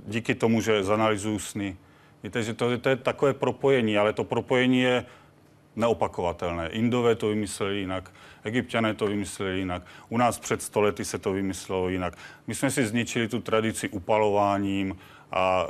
díky 0.06 0.34
tomu, 0.34 0.60
že 0.60 0.84
zanalizuju 0.84 1.38
sny. 1.38 1.76
Víte, 2.22 2.42
že 2.42 2.54
to, 2.54 2.78
to 2.78 2.88
je 2.88 2.96
takové 2.96 3.34
propojení, 3.34 3.98
ale 3.98 4.12
to 4.12 4.24
propojení 4.24 4.80
je 4.80 5.04
neopakovatelné. 5.76 6.68
Indové 6.68 7.14
to 7.14 7.28
vymysleli 7.28 7.78
jinak, 7.78 8.10
egyptiané 8.44 8.94
to 8.94 9.06
vymysleli 9.06 9.58
jinak, 9.58 9.82
u 10.08 10.18
nás 10.18 10.38
před 10.38 10.62
stolety 10.62 11.04
se 11.04 11.18
to 11.18 11.32
vymyslelo 11.32 11.88
jinak. 11.88 12.18
My 12.46 12.54
jsme 12.54 12.70
si 12.70 12.86
zničili 12.86 13.28
tu 13.28 13.40
tradici 13.40 13.88
upalováním 13.88 14.98
a 15.32 15.66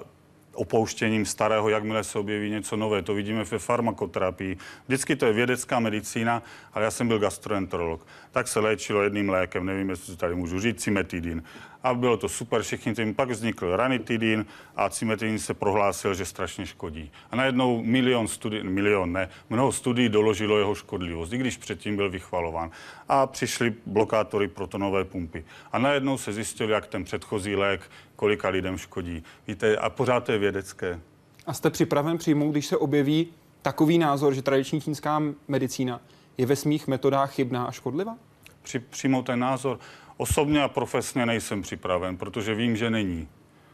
opouštěním 0.58 1.26
starého, 1.26 1.68
jakmile 1.68 2.04
se 2.04 2.18
objeví 2.18 2.50
něco 2.50 2.76
nové. 2.76 3.02
To 3.02 3.14
vidíme 3.14 3.44
ve 3.44 3.58
farmakoterapii. 3.58 4.56
Vždycky 4.86 5.16
to 5.16 5.26
je 5.26 5.32
vědecká 5.32 5.80
medicína, 5.80 6.42
ale 6.72 6.84
já 6.84 6.90
jsem 6.90 7.08
byl 7.08 7.18
gastroenterolog. 7.18 8.06
Tak 8.30 8.48
se 8.48 8.60
léčilo 8.60 9.02
jedným 9.02 9.28
lékem, 9.28 9.66
nevím, 9.66 9.90
jestli 9.90 10.16
tady 10.16 10.34
můžu 10.34 10.60
říct, 10.60 10.82
cimetidin 10.82 11.42
a 11.82 11.94
bylo 11.94 12.16
to 12.16 12.28
super, 12.28 12.62
všichni 12.62 12.94
tím. 12.94 13.14
Pak 13.14 13.30
vznikl 13.30 13.76
ranitidin 13.76 14.46
a 14.76 14.88
cimetidin 14.88 15.38
se 15.38 15.54
prohlásil, 15.54 16.14
že 16.14 16.24
strašně 16.24 16.66
škodí. 16.66 17.10
A 17.30 17.36
najednou 17.36 17.82
milion 17.82 18.28
studií, 18.28 18.62
milion 18.62 19.12
ne, 19.12 19.28
mnoho 19.50 19.72
studií 19.72 20.08
doložilo 20.08 20.58
jeho 20.58 20.74
škodlivost, 20.74 21.32
i 21.32 21.38
když 21.38 21.56
předtím 21.56 21.96
byl 21.96 22.10
vychvalován. 22.10 22.70
A 23.08 23.26
přišly 23.26 23.74
blokátory 23.86 24.48
protonové 24.48 25.04
pumpy. 25.04 25.44
A 25.72 25.78
najednou 25.78 26.18
se 26.18 26.32
zjistilo, 26.32 26.70
jak 26.70 26.86
ten 26.86 27.04
předchozí 27.04 27.56
lék, 27.56 27.90
kolika 28.18 28.48
lidem 28.48 28.78
škodí. 28.78 29.22
Víte, 29.46 29.76
a 29.76 29.90
pořád 29.90 30.24
to 30.24 30.32
je 30.32 30.38
vědecké. 30.38 31.00
A 31.46 31.52
jste 31.52 31.70
připraven 31.70 32.18
přijmout, 32.18 32.50
když 32.50 32.66
se 32.66 32.76
objeví 32.76 33.28
takový 33.62 33.98
názor, 33.98 34.34
že 34.34 34.42
tradiční 34.42 34.80
čínská 34.80 35.22
medicína 35.48 36.00
je 36.38 36.46
ve 36.46 36.56
svých 36.56 36.88
metodách 36.88 37.34
chybná 37.34 37.64
a 37.64 37.70
škodlivá? 37.70 38.16
Při, 38.62 38.78
přijmout 38.78 39.22
ten 39.26 39.38
názor. 39.38 39.78
Osobně 40.16 40.62
a 40.62 40.68
profesně 40.68 41.26
nejsem 41.26 41.62
připraven, 41.62 42.16
protože 42.16 42.54
vím, 42.54 42.76
že 42.76 42.90
není. 42.90 43.28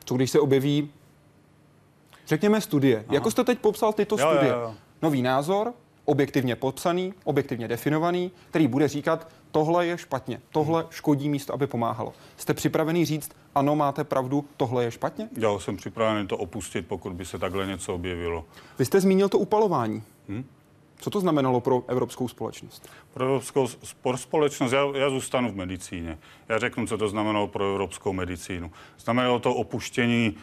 Co 0.04 0.14
když 0.14 0.30
se 0.30 0.40
objeví, 0.40 0.90
řekněme, 2.26 2.60
studie? 2.60 2.96
Aha. 2.96 3.14
Jako 3.14 3.30
jste 3.30 3.44
teď 3.44 3.58
popsal 3.58 3.92
tyto 3.92 4.18
jo, 4.18 4.26
studie? 4.26 4.52
Jo, 4.52 4.60
jo. 4.60 4.74
Nový 5.02 5.22
názor, 5.22 5.72
objektivně 6.04 6.56
popsaný, 6.56 7.14
objektivně 7.24 7.68
definovaný, 7.68 8.32
který 8.50 8.66
bude 8.68 8.88
říkat, 8.88 9.28
tohle 9.54 9.86
je 9.86 9.98
špatně, 9.98 10.40
tohle 10.50 10.82
hmm. 10.82 10.90
škodí 10.92 11.28
místo, 11.28 11.54
aby 11.54 11.66
pomáhalo. 11.66 12.12
Jste 12.36 12.54
připravený 12.54 13.04
říct, 13.04 13.30
ano, 13.54 13.76
máte 13.76 14.04
pravdu, 14.04 14.44
tohle 14.56 14.84
je 14.84 14.90
špatně? 14.90 15.28
Já 15.36 15.58
jsem 15.58 15.76
připravený 15.76 16.26
to 16.26 16.36
opustit, 16.36 16.86
pokud 16.86 17.12
by 17.12 17.24
se 17.24 17.38
takhle 17.38 17.66
něco 17.66 17.94
objevilo. 17.94 18.44
Vy 18.78 18.84
jste 18.84 19.00
zmínil 19.00 19.28
to 19.28 19.38
upalování. 19.38 20.02
Hmm? 20.28 20.44
Co 20.96 21.10
to 21.10 21.20
znamenalo 21.20 21.60
pro 21.60 21.84
evropskou 21.88 22.28
společnost? 22.28 22.88
Pro 23.12 23.24
evropskou 23.24 23.66
společnost, 24.14 24.72
já, 24.72 24.84
já 24.94 25.10
zůstanu 25.10 25.52
v 25.52 25.56
medicíně. 25.56 26.18
Já 26.48 26.58
řeknu, 26.58 26.86
co 26.86 26.98
to 26.98 27.08
znamenalo 27.08 27.46
pro 27.46 27.70
evropskou 27.70 28.12
medicínu. 28.12 28.70
Znamenalo 28.98 29.38
to 29.38 29.54
opuštění 29.54 30.34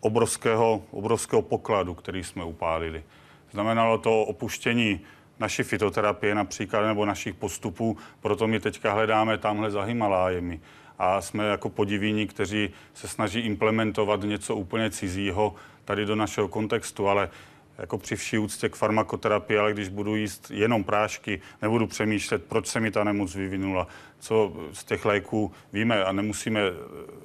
obrovského, 0.00 0.82
obrovského 0.90 1.42
pokladu, 1.42 1.94
který 1.94 2.24
jsme 2.24 2.44
upálili. 2.44 3.04
Znamenalo 3.52 3.98
to 3.98 4.22
opuštění 4.22 5.00
naší 5.38 5.62
fitoterapie 5.62 6.34
například, 6.34 6.86
nebo 6.86 7.06
našich 7.06 7.34
postupů, 7.34 7.96
proto 8.20 8.46
my 8.46 8.60
teďka 8.60 8.92
hledáme 8.92 9.38
tamhle 9.38 9.70
za 9.70 9.82
Himalájemi. 9.82 10.60
A 10.98 11.20
jsme 11.20 11.44
jako 11.44 11.68
podivíni, 11.68 12.26
kteří 12.26 12.70
se 12.94 13.08
snaží 13.08 13.40
implementovat 13.40 14.20
něco 14.22 14.56
úplně 14.56 14.90
cizího 14.90 15.54
tady 15.84 16.06
do 16.06 16.16
našeho 16.16 16.48
kontextu, 16.48 17.08
ale 17.08 17.30
jako 17.78 17.98
při 17.98 18.16
vší 18.16 18.38
úctě 18.38 18.68
k 18.68 18.76
farmakoterapii, 18.76 19.58
ale 19.58 19.72
když 19.72 19.88
budu 19.88 20.16
jíst 20.16 20.50
jenom 20.50 20.84
prášky, 20.84 21.40
nebudu 21.62 21.86
přemýšlet, 21.86 22.44
proč 22.44 22.66
se 22.66 22.80
mi 22.80 22.90
ta 22.90 23.04
nemoc 23.04 23.34
vyvinula, 23.34 23.86
co 24.18 24.52
z 24.72 24.84
těch 24.84 25.04
léků 25.04 25.52
víme 25.72 26.04
a 26.04 26.12
nemusíme 26.12 26.60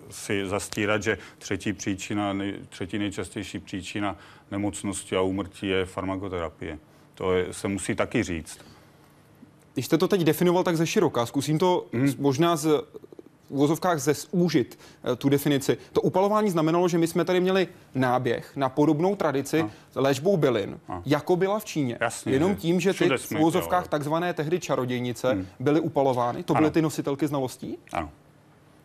si 0.10 0.48
zastírat, 0.48 1.04
že 1.04 1.18
třetí 1.38 1.74
příčina, 1.74 2.36
třetí 2.70 2.98
nejčastější 2.98 3.60
příčina 3.60 4.16
nemocnosti 4.52 5.16
a 5.16 5.22
úmrtí 5.22 5.68
je 5.68 5.86
farmakoterapie. 5.86 6.80
To 7.24 7.34
je, 7.34 7.54
se 7.54 7.68
musí 7.68 7.96
taky 7.96 8.24
říct. 8.24 8.60
Když 9.74 9.86
jste 9.86 9.98
to 9.98 10.08
teď 10.08 10.22
definoval 10.22 10.64
tak 10.64 10.78
ze 10.78 10.88
široka, 10.88 11.26
zkusím 11.26 11.60
to 11.60 11.86
hmm. 11.94 12.14
možná 12.20 12.56
z 12.56 12.68
v 13.50 13.56
vozovkách 13.56 14.00
zúžit 14.00 14.80
eh, 15.04 15.16
tu 15.16 15.30
definici. 15.30 15.78
To 15.94 16.02
upalování 16.02 16.50
znamenalo, 16.50 16.88
že 16.88 16.98
my 16.98 17.08
jsme 17.08 17.26
tady 17.26 17.40
měli 17.40 17.68
náběh 17.96 18.56
na 18.56 18.70
podobnou 18.70 19.16
tradici 19.16 19.62
a. 19.62 19.70
léčbou 19.96 20.38
bylin, 20.38 20.80
a. 20.90 21.02
jako 21.06 21.36
byla 21.36 21.60
v 21.60 21.66
Číně. 21.66 21.98
Jasně, 22.02 22.34
Jenom 22.34 22.56
tím, 22.56 22.80
že 22.80 22.94
ty 22.94 23.10
v 23.18 23.32
vozovkách 23.32 23.88
takzvané 23.88 24.34
tehdy 24.34 24.60
čarodějnice 24.60 25.32
hmm. 25.32 25.48
byly 25.60 25.80
upalovány. 25.80 26.44
To 26.44 26.54
byly 26.54 26.66
ano. 26.66 26.74
ty 26.74 26.82
nositelky 26.82 27.28
znalostí? 27.28 27.78
Ano. 27.94 28.10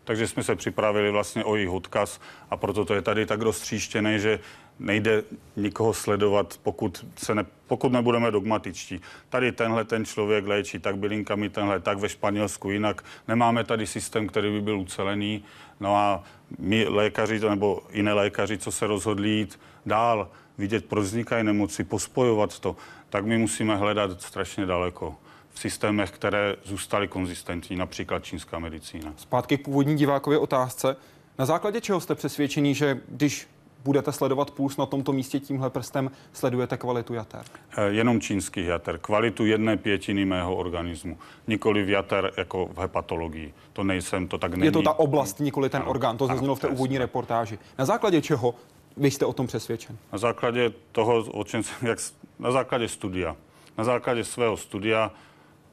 Takže 0.05 0.29
jsme 0.29 0.42
se 0.42 0.57
připravili 0.57 1.11
vlastně 1.11 1.44
o 1.44 1.57
jejich 1.57 1.70
odkaz 1.70 2.20
a 2.51 2.57
proto 2.57 2.85
to 2.85 2.94
je 2.94 3.03
tady 3.03 3.27
tak 3.27 3.42
roztříštěné, 3.42 4.18
že 4.18 4.40
nejde 4.79 5.23
nikoho 5.57 5.95
sledovat, 5.95 6.61
pokud, 6.62 7.07
se 7.17 7.35
ne, 7.35 7.47
pokud 7.67 7.93
nebudeme 7.93 8.31
dogmatičtí. 8.31 9.01
Tady 9.29 9.53
tenhle 9.53 9.85
ten 9.85 10.05
člověk 10.05 10.47
léčí 10.47 10.79
tak 10.79 10.99
bylinkami, 10.99 11.49
tenhle 11.49 11.81
tak 11.81 11.99
ve 11.99 12.09
Španělsku 12.09 12.71
jinak. 12.71 13.05
Nemáme 13.29 13.64
tady 13.64 13.87
systém, 13.87 14.27
který 14.27 14.51
by 14.51 14.61
byl 14.61 14.79
ucelený. 14.79 15.45
No 15.81 15.97
a 15.97 16.25
my 16.59 16.85
lékaři, 16.88 17.41
nebo 17.41 17.83
jiné 17.93 18.12
lékaři, 18.12 18.59
co 18.59 18.73
se 18.73 18.87
rozhodli 18.87 19.29
jít 19.29 19.61
dál, 19.87 20.29
vidět, 20.59 20.85
proč 20.85 21.05
vznikají 21.05 21.45
nemoci, 21.45 21.85
pospojovat 21.85 22.59
to, 22.59 22.77
tak 23.11 23.25
my 23.25 23.38
musíme 23.38 23.77
hledat 23.77 24.23
strašně 24.23 24.67
daleko 24.67 25.14
v 25.51 25.59
systémech, 25.59 26.11
které 26.11 26.57
zůstaly 26.64 27.09
konzistentní, 27.09 27.77
například 27.77 28.25
čínská 28.25 28.59
medicína. 28.59 29.14
Zpátky 29.17 29.59
k 29.59 29.64
původní 29.64 29.97
divákově 29.97 30.38
otázce. 30.38 30.97
Na 31.38 31.47
základě 31.47 31.81
čeho 31.81 32.01
jste 32.01 32.14
přesvědčení, 32.14 32.75
že 32.75 33.01
když 33.09 33.49
budete 33.85 34.12
sledovat 34.12 34.51
puls 34.51 34.77
na 34.77 34.87
tomto 34.87 35.12
místě 35.12 35.41
tímhle 35.41 35.71
prstem, 35.71 36.11
sledujete 36.33 36.77
kvalitu 36.77 37.14
jater? 37.14 37.43
Eh, 37.77 37.85
jenom 37.88 38.21
čínských 38.21 38.67
jater. 38.67 38.99
Kvalitu 38.99 39.47
jedné 39.47 39.77
pětiny 39.77 40.25
mého 40.25 40.57
organismu. 40.57 41.19
Nikoli 41.47 41.83
v 41.83 41.88
jater 41.88 42.33
jako 42.37 42.67
v 42.67 42.79
hepatologii. 42.79 43.55
To 43.73 43.85
nejsem, 43.85 44.29
to 44.29 44.38
tak 44.38 44.51
není. 44.51 44.64
Je 44.64 44.73
to 44.73 44.83
ta 44.83 44.93
oblast, 44.93 45.41
nikoli 45.41 45.69
ten 45.69 45.83
ano, 45.83 45.91
orgán. 45.91 46.17
To 46.17 46.27
zaznělo 46.27 46.55
v 46.55 46.61
té 46.61 46.69
úvodní 46.69 46.99
reportáži. 46.99 47.59
Na 47.79 47.85
základě 47.85 48.23
čeho 48.23 48.55
vy 48.97 49.11
jste 49.11 49.27
o 49.27 49.33
tom 49.33 49.47
přesvědčen? 49.47 49.97
Na 50.12 50.19
základě 50.19 50.73
toho, 50.93 51.25
o 51.25 51.45
čem 51.45 51.62
jsem, 51.62 51.88
jak, 51.88 51.99
na 52.38 52.53
základě 52.53 52.88
studia. 52.88 53.37
Na 53.79 53.85
základě 53.85 54.25
svého 54.25 54.57
studia 54.57 55.11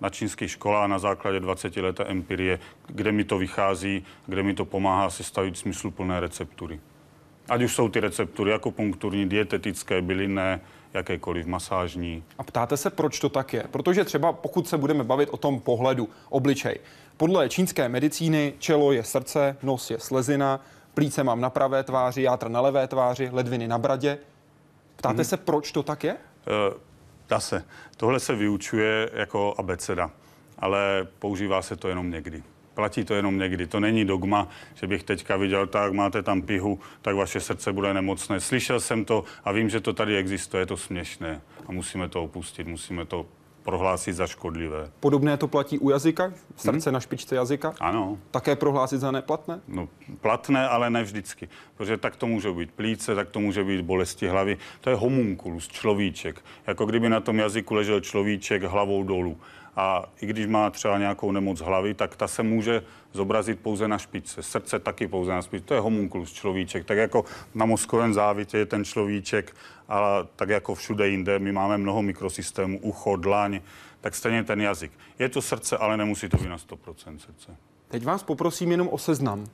na 0.02 0.10
čínských 0.10 0.52
školách 0.52 0.89
na 0.89 1.00
základě 1.00 1.39
20 1.39 1.78
leté 1.78 2.04
empirie, 2.04 2.60
kde 2.88 3.12
mi 3.12 3.24
to 3.24 3.38
vychází, 3.38 4.04
kde 4.26 4.44
mi 4.44 4.54
to 4.54 4.65
pomáhá 4.65 5.10
sestavit 5.10 5.58
smysluplné 5.58 6.20
receptury. 6.20 6.80
Ať 7.49 7.62
už 7.62 7.75
jsou 7.75 7.89
ty 7.89 7.99
receptury 7.99 8.53
akupunkturní, 8.53 9.29
dietetické, 9.29 10.01
bylinné, 10.01 10.62
jakékoliv 10.93 11.45
masážní. 11.45 12.23
A 12.38 12.43
ptáte 12.43 12.77
se, 12.77 12.89
proč 12.89 13.19
to 13.19 13.29
tak 13.29 13.53
je? 13.53 13.63
Protože 13.71 14.03
třeba 14.03 14.34
pokud 14.34 14.67
se 14.67 14.77
budeme 14.77 15.03
bavit 15.03 15.29
o 15.29 15.38
tom 15.38 15.60
pohledu, 15.60 16.10
obličej. 16.29 16.79
Podle 17.17 17.49
čínské 17.49 17.89
medicíny 17.89 18.53
čelo 18.60 18.91
je 18.91 19.03
srdce, 19.03 19.58
nos 19.63 19.91
je 19.91 19.99
slezina, 19.99 20.60
plíce 20.93 21.23
mám 21.23 21.41
na 21.41 21.49
pravé 21.49 21.84
tváři, 21.84 22.21
játra 22.21 22.49
na 22.49 22.62
levé 22.62 22.88
tváři, 22.88 23.29
ledviny 23.31 23.67
na 23.67 23.77
bradě. 23.77 24.17
Ptáte 24.95 25.15
hmm. 25.15 25.25
se, 25.25 25.38
proč 25.38 25.71
to 25.71 25.84
tak 25.84 26.03
je? 26.03 26.13
Uh, 26.13 26.77
dá 27.29 27.39
se. 27.39 27.63
Tohle 27.97 28.19
se 28.19 28.36
vyučuje 28.36 29.10
jako 29.13 29.53
abeceda, 29.58 30.12
ale 30.60 31.08
používá 31.19 31.62
se 31.62 31.75
to 31.75 31.88
jenom 31.88 32.12
někdy. 32.12 32.43
Platí 32.75 33.03
to 33.03 33.13
jenom 33.13 33.38
někdy. 33.38 33.67
To 33.67 33.79
není 33.79 34.05
dogma, 34.05 34.47
že 34.73 34.88
bych 34.88 35.03
teďka 35.03 35.38
viděl, 35.38 35.67
tak 35.67 35.93
máte 35.93 36.23
tam 36.23 36.41
pihu, 36.41 36.79
tak 37.01 37.15
vaše 37.15 37.39
srdce 37.39 37.73
bude 37.73 37.93
nemocné. 37.93 38.39
Slyšel 38.39 38.79
jsem 38.79 39.05
to 39.05 39.23
a 39.43 39.51
vím, 39.51 39.69
že 39.69 39.79
to 39.79 39.93
tady 39.93 40.17
existuje, 40.17 40.61
je 40.61 40.65
to 40.65 40.77
směšné 40.77 41.41
a 41.67 41.71
musíme 41.71 42.09
to 42.09 42.23
opustit, 42.23 42.67
musíme 42.67 43.05
to 43.05 43.25
prohlásit 43.65 44.15
za 44.15 44.27
škodlivé. 44.27 44.91
Podobné 44.99 45.38
to 45.38 45.47
platí 45.47 45.79
u 45.79 45.89
jazyka? 45.89 46.33
Srdce 46.55 46.89
hmm? 46.89 46.93
na 46.93 46.99
špičce 46.99 47.35
jazyka? 47.35 47.73
Ano. 47.79 48.17
Také 48.31 48.55
prohlásit 48.55 48.99
za 48.99 49.11
neplatné? 49.11 49.59
No, 49.67 49.89
platné, 50.21 50.67
ale 50.67 50.89
ne 50.89 51.03
vždycky. 51.03 51.49
Protože 51.77 51.97
tak 51.97 52.15
to 52.15 52.27
může 52.27 52.51
být 52.51 52.71
plíce, 52.71 53.15
tak 53.15 53.29
to 53.29 53.39
může 53.39 53.63
být 53.63 53.81
bolesti 53.81 54.27
hlavy. 54.27 54.57
To 54.81 54.89
je 54.89 54.95
homunculus, 54.95 55.67
človíček. 55.67 56.45
Jako 56.67 56.85
kdyby 56.85 57.09
na 57.09 57.19
tom 57.19 57.39
jazyku 57.39 57.73
ležel 57.73 57.99
človíček 57.99 58.63
hlavou 58.63 59.03
dolů. 59.03 59.38
A 59.75 60.05
i 60.21 60.25
když 60.25 60.47
má 60.47 60.69
třeba 60.69 60.97
nějakou 60.97 61.31
nemoc 61.31 61.59
hlavy, 61.59 61.93
tak 61.93 62.15
ta 62.15 62.27
se 62.27 62.43
může 62.43 62.83
zobrazit 63.13 63.59
pouze 63.59 63.88
na 63.88 63.97
špičce. 63.97 64.43
Srdce 64.43 64.79
taky 64.79 65.07
pouze 65.07 65.31
na 65.31 65.41
špičce. 65.41 65.67
To 65.67 65.73
je 65.73 65.79
homunculus, 65.79 66.33
človíček. 66.33 66.85
Tak 66.85 66.97
jako 66.97 67.25
na 67.55 67.65
mozkovém 67.65 68.13
závitě 68.13 68.57
je 68.57 68.65
ten 68.65 68.85
človíček, 68.85 69.55
ale 69.88 70.27
tak 70.35 70.49
jako 70.49 70.75
všude 70.75 71.07
jinde, 71.07 71.39
my 71.39 71.51
máme 71.51 71.77
mnoho 71.77 72.01
mikrosystémů, 72.01 72.79
ucho, 72.79 73.15
dlaň, 73.15 73.61
tak 74.01 74.15
stejně 74.15 74.43
ten 74.43 74.61
jazyk. 74.61 74.91
Je 75.19 75.29
to 75.29 75.41
srdce, 75.41 75.77
ale 75.77 75.97
nemusí 75.97 76.29
to 76.29 76.38
být 76.38 76.49
na 76.49 76.57
100% 76.57 77.17
srdce. 77.17 77.55
Teď 77.88 78.03
vás 78.03 78.23
poprosím 78.23 78.71
jenom 78.71 78.88
o 78.88 78.97
seznam. 78.97 79.45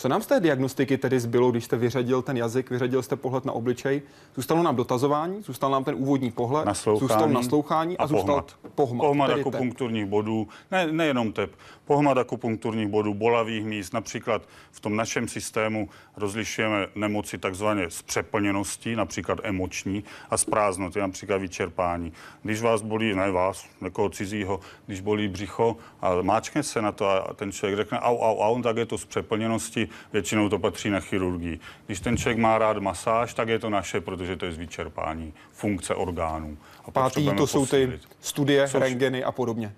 Co 0.00 0.08
nám 0.08 0.22
z 0.22 0.26
té 0.26 0.40
diagnostiky 0.40 0.98
tedy 0.98 1.20
zbylo, 1.20 1.50
když 1.50 1.64
jste 1.64 1.76
vyřadil 1.76 2.22
ten 2.22 2.36
jazyk, 2.36 2.70
vyřadil 2.70 3.02
jste 3.02 3.16
pohled 3.16 3.44
na 3.44 3.52
obličej? 3.52 4.02
Zůstalo 4.34 4.62
nám 4.62 4.76
dotazování, 4.76 5.42
zůstal 5.42 5.70
nám 5.70 5.84
ten 5.84 5.94
úvodní 5.98 6.30
pohled, 6.30 6.66
naslouchání 6.66 7.08
zůstal 7.08 7.28
naslouchání 7.28 7.98
a, 7.98 8.02
a 8.02 8.06
zůstal 8.06 8.34
pohmat. 8.34 8.56
pohmat, 8.74 9.06
pohmat 9.06 9.30
akupunkturních 9.30 10.06
bodů, 10.06 10.48
ne, 10.70 10.92
nejenom 10.92 11.32
tep, 11.32 11.52
pohmat 11.84 12.18
akupunkturních 12.18 12.88
bodů, 12.88 13.14
bolavých 13.14 13.64
míst. 13.64 13.92
Například 13.92 14.42
v 14.70 14.80
tom 14.80 14.96
našem 14.96 15.28
systému 15.28 15.88
rozlišujeme 16.16 16.86
nemoci 16.94 17.38
takzvaně 17.38 17.90
z 17.90 18.02
přeplněnosti, 18.02 18.96
například 18.96 19.38
emoční, 19.42 20.04
a 20.30 20.36
z 20.36 20.44
prázdnoty, 20.44 21.00
například 21.00 21.36
vyčerpání. 21.36 22.12
Když 22.42 22.62
vás 22.62 22.82
bolí, 22.82 23.14
ne 23.14 23.30
vás, 23.30 23.64
někoho 23.80 24.10
cizího, 24.10 24.60
když 24.86 25.00
bolí 25.00 25.28
břicho 25.28 25.76
a 26.00 26.22
máčkne 26.22 26.62
se 26.62 26.82
na 26.82 26.92
to 26.92 27.08
a 27.08 27.34
ten 27.34 27.52
člověk 27.52 27.76
řekne 27.76 28.00
au, 28.00 28.18
au, 28.18 28.38
au, 28.38 28.62
tak 28.62 28.76
je 28.76 28.86
to 28.86 28.98
z 28.98 29.04
přeplněnosti, 29.04 29.89
většinou 30.12 30.48
to 30.48 30.58
patří 30.58 30.90
na 30.90 31.00
chirurgii. 31.00 31.60
Když 31.86 32.00
ten 32.00 32.16
člověk 32.16 32.38
má 32.38 32.58
rád 32.58 32.78
masáž, 32.78 33.34
tak 33.34 33.48
je 33.48 33.58
to 33.58 33.70
naše, 33.70 34.00
protože 34.00 34.36
to 34.36 34.46
je 34.46 34.52
z 34.52 34.58
vyčerpání 34.58 35.32
funkce 35.52 35.94
orgánů. 35.94 36.58
A 36.84 36.90
Pátý, 36.90 37.30
to 37.36 37.46
jsou 37.46 37.66
ty 37.66 38.00
studie, 38.20 38.68
jsou... 38.68 38.78
rengeny 38.78 39.24
a 39.24 39.32
podobně. 39.32 39.72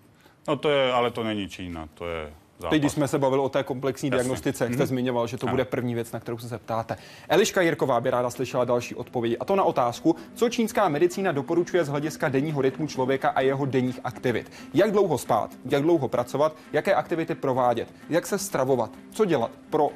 No 0.48 0.56
to 0.56 0.70
je, 0.70 0.92
ale 0.92 1.10
to 1.10 1.24
není 1.24 1.48
Čína, 1.48 1.88
to 1.94 2.06
je 2.06 2.32
západ. 2.62 2.70
Teď, 2.70 2.82
když 2.82 2.92
jsme 2.92 3.08
se 3.08 3.18
bavili 3.18 3.42
o 3.42 3.48
té 3.48 3.62
komplexní 3.62 4.06
Jasně. 4.06 4.16
diagnostice, 4.18 4.64
jak 4.64 4.74
jste 4.74 4.82
mm-hmm. 4.82 4.86
zmiňoval, 4.86 5.26
že 5.26 5.36
to 5.36 5.46
ano. 5.46 5.52
bude 5.52 5.64
první 5.64 5.94
věc, 5.94 6.12
na 6.12 6.20
kterou 6.20 6.38
se 6.38 6.48
zeptáte. 6.48 6.96
Eliška 7.28 7.60
Jirková 7.60 8.00
by 8.00 8.10
ráda 8.10 8.30
slyšela 8.30 8.64
další 8.64 8.94
odpovědi. 8.94 9.38
A 9.38 9.44
to 9.44 9.56
na 9.56 9.64
otázku, 9.64 10.16
co 10.34 10.48
čínská 10.48 10.88
medicína 10.88 11.32
doporučuje 11.32 11.84
z 11.84 11.88
hlediska 11.88 12.28
denního 12.28 12.62
rytmu 12.62 12.86
člověka 12.86 13.28
a 13.28 13.40
jeho 13.40 13.66
denních 13.66 14.00
aktivit. 14.04 14.52
Jak 14.74 14.92
dlouho 14.92 15.18
spát, 15.18 15.50
jak 15.64 15.82
dlouho 15.82 16.08
pracovat, 16.08 16.56
jaké 16.72 16.94
aktivity 16.94 17.34
provádět, 17.34 17.88
jak 18.08 18.26
se 18.26 18.38
stravovat, 18.38 18.90
co 19.10 19.24
dělat 19.24 19.50
pro 19.70 19.90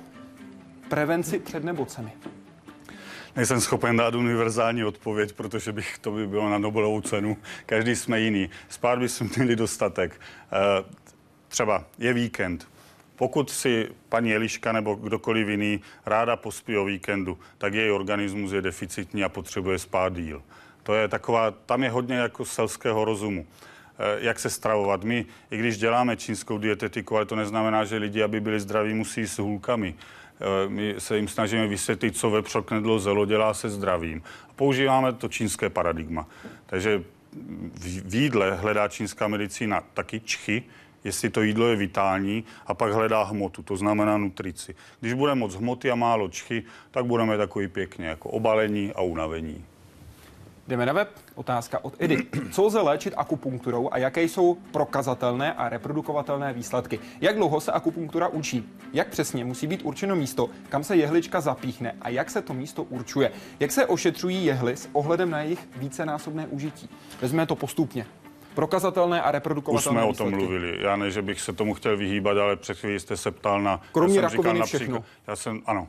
prevenci 0.89 1.39
před 1.39 1.65
nemocemi. 1.65 2.13
Nejsem 3.37 3.61
schopen 3.61 3.97
dát 3.97 4.15
univerzální 4.15 4.85
odpověď, 4.85 5.33
protože 5.33 5.73
bych 5.73 5.99
to 5.99 6.11
by 6.11 6.27
bylo 6.27 6.51
na 6.51 6.59
Nobelovou 6.59 7.01
cenu. 7.01 7.37
Každý 7.67 7.97
jsme 7.97 8.21
jiný. 8.21 8.51
Spát 8.69 8.99
bychom 8.99 9.29
měli 9.37 9.57
dostatek. 9.57 10.21
Eh, 10.53 10.85
třeba 11.57 11.85
je 11.99 12.13
víkend. 12.13 12.69
Pokud 13.17 13.51
si 13.51 13.89
paní 14.09 14.35
Eliška 14.35 14.73
nebo 14.73 14.95
kdokoliv 14.95 15.49
jiný 15.49 15.81
ráda 16.07 16.37
pospí 16.37 16.77
o 16.77 16.85
víkendu, 16.85 17.39
tak 17.59 17.75
její 17.75 17.91
organismus 17.91 18.53
je 18.53 18.63
deficitní 18.63 19.25
a 19.25 19.29
potřebuje 19.29 19.79
spát 19.79 20.13
díl. 20.13 20.43
To 20.83 20.95
je 20.95 21.09
taková, 21.09 21.51
tam 21.51 21.83
je 21.83 21.91
hodně 21.91 22.17
jako 22.17 22.45
selského 22.45 23.05
rozumu 23.05 23.47
eh, 23.47 24.17
jak 24.19 24.39
se 24.39 24.51
stravovat. 24.51 25.05
My, 25.05 25.27
i 25.51 25.57
když 25.59 25.79
děláme 25.79 26.17
čínskou 26.17 26.59
dietetiku, 26.59 27.17
ale 27.17 27.25
to 27.25 27.37
neznamená, 27.37 27.85
že 27.85 27.97
lidi, 27.97 28.23
aby 28.23 28.41
byli 28.41 28.61
zdraví, 28.61 28.95
musí 28.95 29.27
s 29.27 29.39
hůlkami. 29.39 29.95
Eh, 29.97 30.69
my 30.69 30.95
se 30.99 31.17
jim 31.17 31.29
snažíme 31.29 31.67
vysvětlit, 31.67 32.17
co 32.17 32.31
vepřo 32.31 32.63
knedlo 32.63 32.99
zelo 32.99 33.27
dělá 33.27 33.55
se 33.55 33.69
zdravím. 33.69 34.23
Používáme 34.57 35.13
to 35.13 35.29
čínské 35.29 35.71
paradigma. 35.71 36.27
Takže 36.67 37.03
v 37.73 38.15
jídle 38.15 38.55
hledá 38.55 38.89
čínská 38.89 39.29
medicína 39.29 39.81
taky 39.95 40.21
čchy, 40.21 40.63
jestli 41.07 41.31
to 41.31 41.43
jídlo 41.43 41.67
je 41.67 41.77
vitální 41.77 42.45
a 42.67 42.75
pak 42.75 42.93
hledá 42.93 43.23
hmotu, 43.23 43.63
to 43.63 43.77
znamená 43.77 44.19
nutrici. 44.19 44.75
Když 45.01 45.13
bude 45.13 45.35
moc 45.35 45.55
hmoty 45.55 45.91
a 45.91 45.95
málo 45.95 46.29
čchy, 46.29 46.63
tak 46.91 47.05
budeme 47.05 47.39
takový 47.39 47.69
pěkně 47.69 48.07
jako 48.07 48.29
obalení 48.29 48.93
a 48.93 49.03
unavení. 49.03 49.65
Jdeme 50.69 50.87
na 50.87 50.93
web. 50.93 51.09
Otázka 51.35 51.85
od 51.85 51.95
Edy. 51.99 52.27
Co 52.53 52.65
lze 52.65 52.81
léčit 52.81 53.15
akupunkturou 53.17 53.89
a 53.93 53.99
jaké 53.99 54.23
jsou 54.23 54.55
prokazatelné 54.71 55.53
a 55.55 55.69
reprodukovatelné 55.69 56.53
výsledky? 56.53 56.99
Jak 57.21 57.37
dlouho 57.37 57.61
se 57.61 57.73
akupunktura 57.73 58.29
učí? 58.29 58.69
Jak 58.93 59.09
přesně 59.09 59.45
musí 59.45 59.67
být 59.67 59.83
určeno 59.83 60.17
místo, 60.17 60.51
kam 60.69 60.85
se 60.85 60.97
jehlička 60.97 61.41
zapíchne 61.41 61.95
a 62.01 62.09
jak 62.09 62.31
se 62.31 62.43
to 62.43 62.55
místo 62.55 62.83
určuje? 62.83 63.33
Jak 63.61 63.73
se 63.73 63.87
ošetřují 63.87 64.45
jehly 64.45 64.77
s 64.77 64.89
ohledem 64.93 65.31
na 65.31 65.41
jejich 65.41 65.69
vícenásobné 65.77 66.47
užití? 66.47 66.89
Vezmeme 67.21 67.47
to 67.47 67.57
postupně 67.57 68.07
prokazatelné 68.57 69.23
a 69.23 69.31
reprodukovatelné 69.31 70.01
Už 70.01 70.03
jsme 70.03 70.09
výsledky. 70.09 70.23
o 70.23 70.39
tom 70.39 70.49
mluvili. 70.49 70.83
Já 70.83 70.97
ne, 70.97 71.11
že 71.11 71.23
bych 71.23 71.41
se 71.41 71.53
tomu 71.53 71.75
chtěl 71.75 71.97
vyhýbat, 71.97 72.39
ale 72.39 72.57
před 72.57 72.79
chvíli 72.79 73.01
jste 73.01 73.17
se 73.17 73.31
ptal 73.31 73.63
na... 73.63 73.81
Kromě 73.93 74.21
rakoviny 74.21 74.63
všechno. 74.63 75.05
Já 75.27 75.37
jsem, 75.37 75.63
ano. 75.67 75.89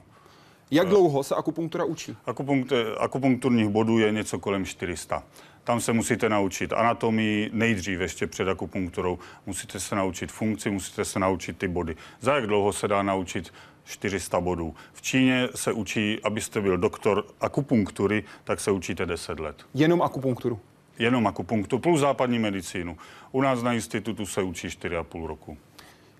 Jak 0.72 0.88
dlouho 0.88 1.24
se 1.24 1.36
akupunktura 1.36 1.84
učí? 1.86 2.18
Akupunkt, 2.26 2.74
akupunkturních 2.98 3.70
bodů 3.70 4.00
je 4.00 4.12
něco 4.12 4.40
kolem 4.40 4.66
400. 4.66 5.24
Tam 5.64 5.82
se 5.82 5.94
musíte 5.94 6.30
naučit 6.30 6.74
anatomii 6.74 7.50
nejdřív 7.54 8.00
ještě 8.00 8.28
před 8.28 8.48
akupunkturou. 8.48 9.20
Musíte 9.46 9.80
se 9.80 9.96
naučit 9.96 10.32
funkci, 10.32 10.70
musíte 10.70 11.06
se 11.06 11.20
naučit 11.20 11.58
ty 11.58 11.68
body. 11.68 11.96
Za 12.20 12.36
jak 12.36 12.48
dlouho 12.48 12.74
se 12.74 12.88
dá 12.88 13.04
naučit 13.04 13.54
400 13.86 14.40
bodů. 14.42 14.76
V 14.94 15.02
Číně 15.02 15.48
se 15.56 15.72
učí, 15.72 16.20
abyste 16.24 16.62
byl 16.62 16.78
doktor 16.78 17.26
akupunktury, 17.42 18.24
tak 18.44 18.60
se 18.60 18.72
učíte 18.72 19.06
10 19.06 19.40
let. 19.40 19.56
Jenom 19.74 20.02
akupunkturu? 20.02 20.60
Jenom 21.00 21.28
akupunkturu 21.28 21.82
plus 21.82 22.00
západní 22.00 22.40
medicínu. 22.40 22.98
U 23.32 23.42
nás 23.42 23.64
na 23.64 23.74
institutu 23.74 24.26
se 24.26 24.42
učí 24.42 24.68
4,5 24.68 25.26
roku. 25.26 25.58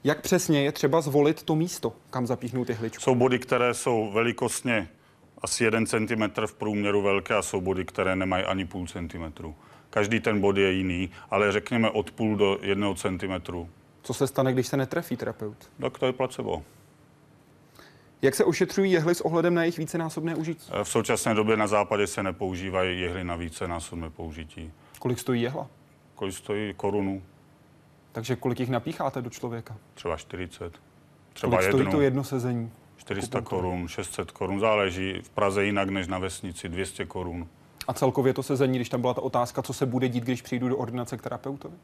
Jak 0.04 0.22
přesně 0.22 0.64
je 0.64 0.72
třeba 0.72 1.02
zvolit 1.02 1.44
to 1.44 1.56
místo, 1.56 1.94
kam 2.10 2.28
zapíchnout 2.28 2.70
jehličku? 2.70 3.04
Jsou 3.04 3.16
body, 3.16 3.40
které 3.40 3.74
jsou 3.74 4.12
velikostně 4.12 4.90
asi 5.42 5.64
1 5.64 5.86
cm 5.86 6.46
v 6.46 6.54
průměru 6.54 7.02
velké 7.02 7.36
a 7.36 7.42
jsou 7.42 7.62
body, 7.62 7.86
které 7.86 8.16
nemají 8.16 8.44
ani 8.44 8.66
půl 8.66 8.88
centimetru. 8.88 9.56
Každý 9.90 10.20
ten 10.20 10.42
bod 10.42 10.58
je 10.58 10.72
jiný, 10.72 11.10
ale 11.30 11.52
řekněme 11.52 11.90
od 11.90 12.12
půl 12.12 12.36
do 12.36 12.58
jednoho 12.62 12.96
centimetru. 12.96 13.70
Co 14.04 14.14
se 14.14 14.28
stane, 14.28 14.54
když 14.54 14.68
se 14.68 14.78
netrefí 14.78 15.18
terapeut? 15.18 15.70
Tak 15.82 15.98
to 15.98 16.06
je 16.06 16.14
placebo. 16.14 16.64
Jak 18.22 18.36
se 18.36 18.46
ošetřují 18.46 18.92
jehly 18.92 19.16
s 19.16 19.22
ohledem 19.22 19.54
na 19.54 19.64
jejich 19.64 19.78
vícenásobné 19.78 20.36
užití? 20.36 20.72
V 20.84 20.90
současné 20.90 21.34
době 21.34 21.58
na 21.58 21.68
západě 21.68 22.08
se 22.08 22.24
nepoužívají 22.24 23.02
jehly 23.02 23.24
na 23.24 23.36
vícenásobné 23.36 24.10
použití. 24.10 24.72
Kolik 25.00 25.20
stojí 25.20 25.42
jehla? 25.42 25.68
Kolik 26.16 26.36
stojí 26.36 26.74
korunu? 26.74 27.22
Takže 28.12 28.36
kolik 28.36 28.60
jich 28.60 28.70
napícháte 28.70 29.22
do 29.22 29.30
člověka? 29.30 29.78
Třeba 29.94 30.18
40. 30.18 30.74
Třeba 31.34 31.58
kolik 31.58 31.66
jednu. 31.68 31.80
stojí 31.82 31.92
to 31.92 32.02
jedno 32.02 32.24
sezení? 32.24 32.72
400 32.98 33.42
korun, 33.42 33.88
600 33.88 34.32
korun, 34.32 34.60
záleží. 34.60 35.20
V 35.24 35.30
Praze 35.30 35.66
jinak 35.66 35.90
než 35.90 36.08
na 36.08 36.18
vesnici, 36.20 36.70
200 36.70 37.06
korun. 37.06 37.48
A 37.88 37.94
celkově 37.94 38.34
to 38.34 38.44
sezení, 38.44 38.78
když 38.78 38.90
tam 38.90 39.02
byla 39.02 39.14
ta 39.14 39.22
otázka, 39.22 39.62
co 39.62 39.74
se 39.74 39.86
bude 39.86 40.10
dít, 40.10 40.24
když 40.24 40.42
přijdu 40.42 40.70
do 40.70 40.78
ordinace 40.78 41.18
k 41.18 41.22
terapeutovi? 41.22 41.76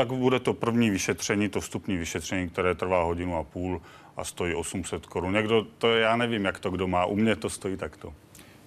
Tak 0.00 0.12
bude 0.12 0.40
to 0.40 0.54
první 0.54 0.90
vyšetření, 0.90 1.48
to 1.48 1.60
vstupní 1.60 1.96
vyšetření, 1.96 2.48
které 2.48 2.74
trvá 2.74 3.02
hodinu 3.02 3.36
a 3.36 3.44
půl 3.44 3.82
a 4.16 4.24
stojí 4.24 4.54
800 4.54 5.06
korun. 5.06 5.34
Někdo, 5.34 5.66
to 5.78 5.96
já 5.96 6.16
nevím, 6.16 6.44
jak 6.44 6.58
to 6.58 6.70
kdo 6.70 6.88
má, 6.88 7.04
u 7.04 7.16
mě 7.16 7.36
to 7.36 7.50
stojí 7.50 7.76
takto. 7.76 8.14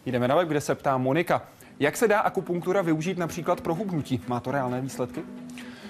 Jdeme 0.06 0.28
na 0.28 0.36
web, 0.36 0.48
kde 0.48 0.62
se 0.62 0.76
ptá 0.76 0.98
Monika. 0.98 1.42
Jak 1.80 1.98
se 1.98 2.08
dá 2.08 2.20
akupunktura 2.20 2.82
využít 2.82 3.18
například 3.18 3.62
pro 3.62 3.76
hubnutí? 3.76 4.22
Má 4.28 4.40
to 4.40 4.52
reálné 4.52 4.82
výsledky? 4.82 5.22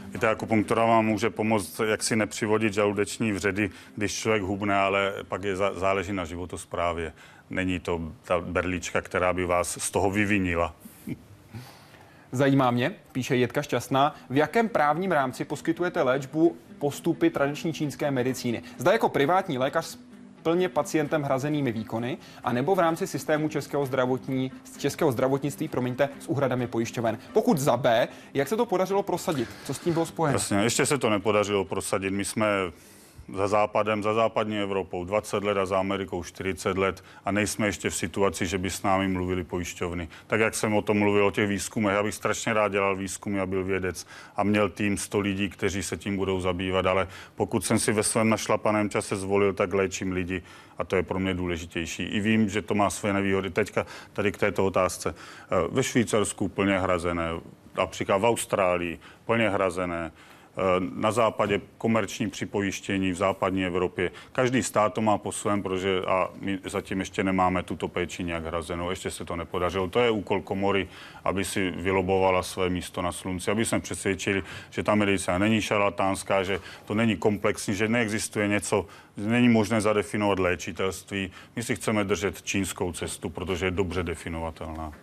Víte, 0.07 0.29
akupunktura 0.29 0.85
vám 0.85 1.05
může 1.05 1.29
pomoct, 1.29 1.81
jak 1.85 2.03
si 2.03 2.15
nepřivodit 2.15 2.73
žaludeční 2.73 3.31
vředy, 3.31 3.69
když 3.95 4.13
člověk 4.13 4.43
hubne, 4.43 4.75
ale 4.75 5.13
pak 5.27 5.43
je 5.43 5.55
záleží 5.55 6.13
na 6.13 6.25
životosprávě. 6.25 7.13
Není 7.49 7.79
to 7.79 8.01
ta 8.23 8.39
berlička, 8.39 9.01
která 9.01 9.33
by 9.33 9.45
vás 9.45 9.77
z 9.81 9.91
toho 9.91 10.11
vyvinila. 10.11 10.75
Zajímá 12.33 12.71
mě, 12.71 12.91
píše 13.11 13.35
Jitka 13.35 13.61
Šťastná, 13.61 14.15
v 14.29 14.37
jakém 14.37 14.69
právním 14.69 15.11
rámci 15.11 15.45
poskytujete 15.45 16.01
léčbu 16.01 16.55
postupy 16.79 17.29
tradiční 17.29 17.73
čínské 17.73 18.11
medicíny. 18.11 18.63
Zda 18.77 18.91
jako 18.91 19.09
privátní 19.09 19.57
lékař 19.57 19.97
plně 20.43 20.69
pacientem 20.69 21.23
hrazenými 21.23 21.71
výkony, 21.71 22.17
a 22.43 22.53
nebo 22.53 22.75
v 22.75 22.79
rámci 22.79 23.07
systému 23.07 23.49
českého, 23.49 23.85
zdravotní, 23.85 24.51
českého 24.77 25.11
zdravotnictví, 25.11 25.67
promiňte, 25.67 26.09
s 26.19 26.27
úhradami 26.27 26.67
pojišťoven. 26.67 27.17
Pokud 27.33 27.57
za 27.57 27.77
B, 27.77 28.07
jak 28.33 28.47
se 28.47 28.57
to 28.57 28.65
podařilo 28.65 29.03
prosadit? 29.03 29.49
Co 29.65 29.73
s 29.73 29.79
tím 29.79 29.93
bylo 29.93 30.05
spojeno? 30.05 30.35
Jasně, 30.35 30.57
ještě 30.57 30.85
se 30.85 30.97
to 30.97 31.09
nepodařilo 31.09 31.65
prosadit. 31.65 32.13
My 32.13 32.25
jsme 32.25 32.47
za 33.35 33.47
západem, 33.47 34.03
za 34.03 34.13
západní 34.13 34.59
Evropou 34.59 35.05
20 35.05 35.43
let 35.43 35.57
a 35.57 35.65
za 35.65 35.79
Amerikou 35.79 36.23
40 36.23 36.77
let 36.77 37.03
a 37.25 37.31
nejsme 37.31 37.67
ještě 37.67 37.89
v 37.89 37.95
situaci, 37.95 38.45
že 38.45 38.57
by 38.57 38.69
s 38.69 38.83
námi 38.83 39.07
mluvili 39.07 39.43
pojišťovny. 39.43 40.07
Tak 40.27 40.39
jak 40.39 40.55
jsem 40.55 40.73
o 40.73 40.81
tom 40.81 40.99
mluvil, 40.99 41.25
o 41.25 41.31
těch 41.31 41.49
výzkumech, 41.49 41.93
já 41.93 42.03
bych 42.03 42.15
strašně 42.15 42.53
rád 42.53 42.71
dělal 42.71 42.95
výzkumy 42.95 43.39
a 43.39 43.45
byl 43.45 43.63
vědec 43.63 44.07
a 44.35 44.43
měl 44.43 44.69
tým 44.69 44.97
100 44.97 45.19
lidí, 45.19 45.49
kteří 45.49 45.83
se 45.83 45.97
tím 45.97 46.17
budou 46.17 46.41
zabývat, 46.41 46.85
ale 46.85 47.07
pokud 47.35 47.65
jsem 47.65 47.79
si 47.79 47.91
ve 47.91 48.03
svém 48.03 48.29
našlapaném 48.29 48.89
čase 48.89 49.15
zvolil, 49.15 49.53
tak 49.53 49.73
léčím 49.73 50.11
lidi 50.11 50.43
a 50.77 50.83
to 50.83 50.95
je 50.95 51.03
pro 51.03 51.19
mě 51.19 51.33
důležitější. 51.33 52.03
I 52.03 52.19
vím, 52.19 52.49
že 52.49 52.61
to 52.61 52.75
má 52.75 52.89
své 52.89 53.13
nevýhody. 53.13 53.49
Teďka 53.49 53.85
tady 54.13 54.31
k 54.31 54.37
této 54.37 54.65
otázce. 54.65 55.15
Ve 55.69 55.83
Švýcarsku 55.83 56.47
plně 56.47 56.79
hrazené, 56.79 57.29
například 57.77 58.17
v 58.17 58.25
Austrálii 58.25 58.99
plně 59.25 59.49
hrazené, 59.49 60.11
Eh, 60.11 60.32
na 60.95 61.11
západě 61.11 61.61
komerční 61.77 62.29
připojištění 62.29 63.11
v 63.11 63.15
západní 63.15 63.65
Evropě. 63.65 64.11
Každý 64.31 64.63
stát 64.63 64.93
to 64.93 65.01
má 65.01 65.17
po 65.17 65.31
svém, 65.31 65.63
protože 65.63 66.01
a 66.07 66.29
my 66.39 66.59
zatím 66.65 66.99
ještě 66.99 67.23
nemáme 67.23 67.63
tuto 67.63 67.87
péči 67.87 68.23
nějak 68.23 68.45
hrazenou, 68.45 68.89
ještě 68.89 69.11
se 69.11 69.25
to 69.25 69.35
nepodařilo. 69.35 69.87
To 69.87 69.99
je 69.99 70.11
úkol 70.11 70.41
komory, 70.41 70.87
aby 71.23 71.45
si 71.45 71.71
vylobovala 71.71 72.43
své 72.43 72.69
místo 72.69 73.01
na 73.01 73.11
slunci, 73.11 73.51
aby 73.51 73.65
jsme 73.65 73.79
přesvědčili, 73.79 74.43
že 74.69 74.83
ta 74.83 74.95
medicína 74.95 75.37
není 75.37 75.61
šarlatánská, 75.61 76.43
že 76.43 76.59
to 76.85 76.93
není 76.93 77.17
komplexní, 77.17 77.75
že 77.75 77.87
neexistuje 77.87 78.47
něco, 78.47 78.85
není 79.17 79.49
možné 79.49 79.81
zadefinovat 79.81 80.39
léčitelství. 80.39 81.31
My 81.55 81.63
si 81.63 81.75
chceme 81.75 82.03
držet 82.03 82.41
čínskou 82.41 82.91
cestu, 82.91 83.29
protože 83.29 83.65
je 83.65 83.71
dobře 83.71 84.03
definovatelná. 84.03 84.93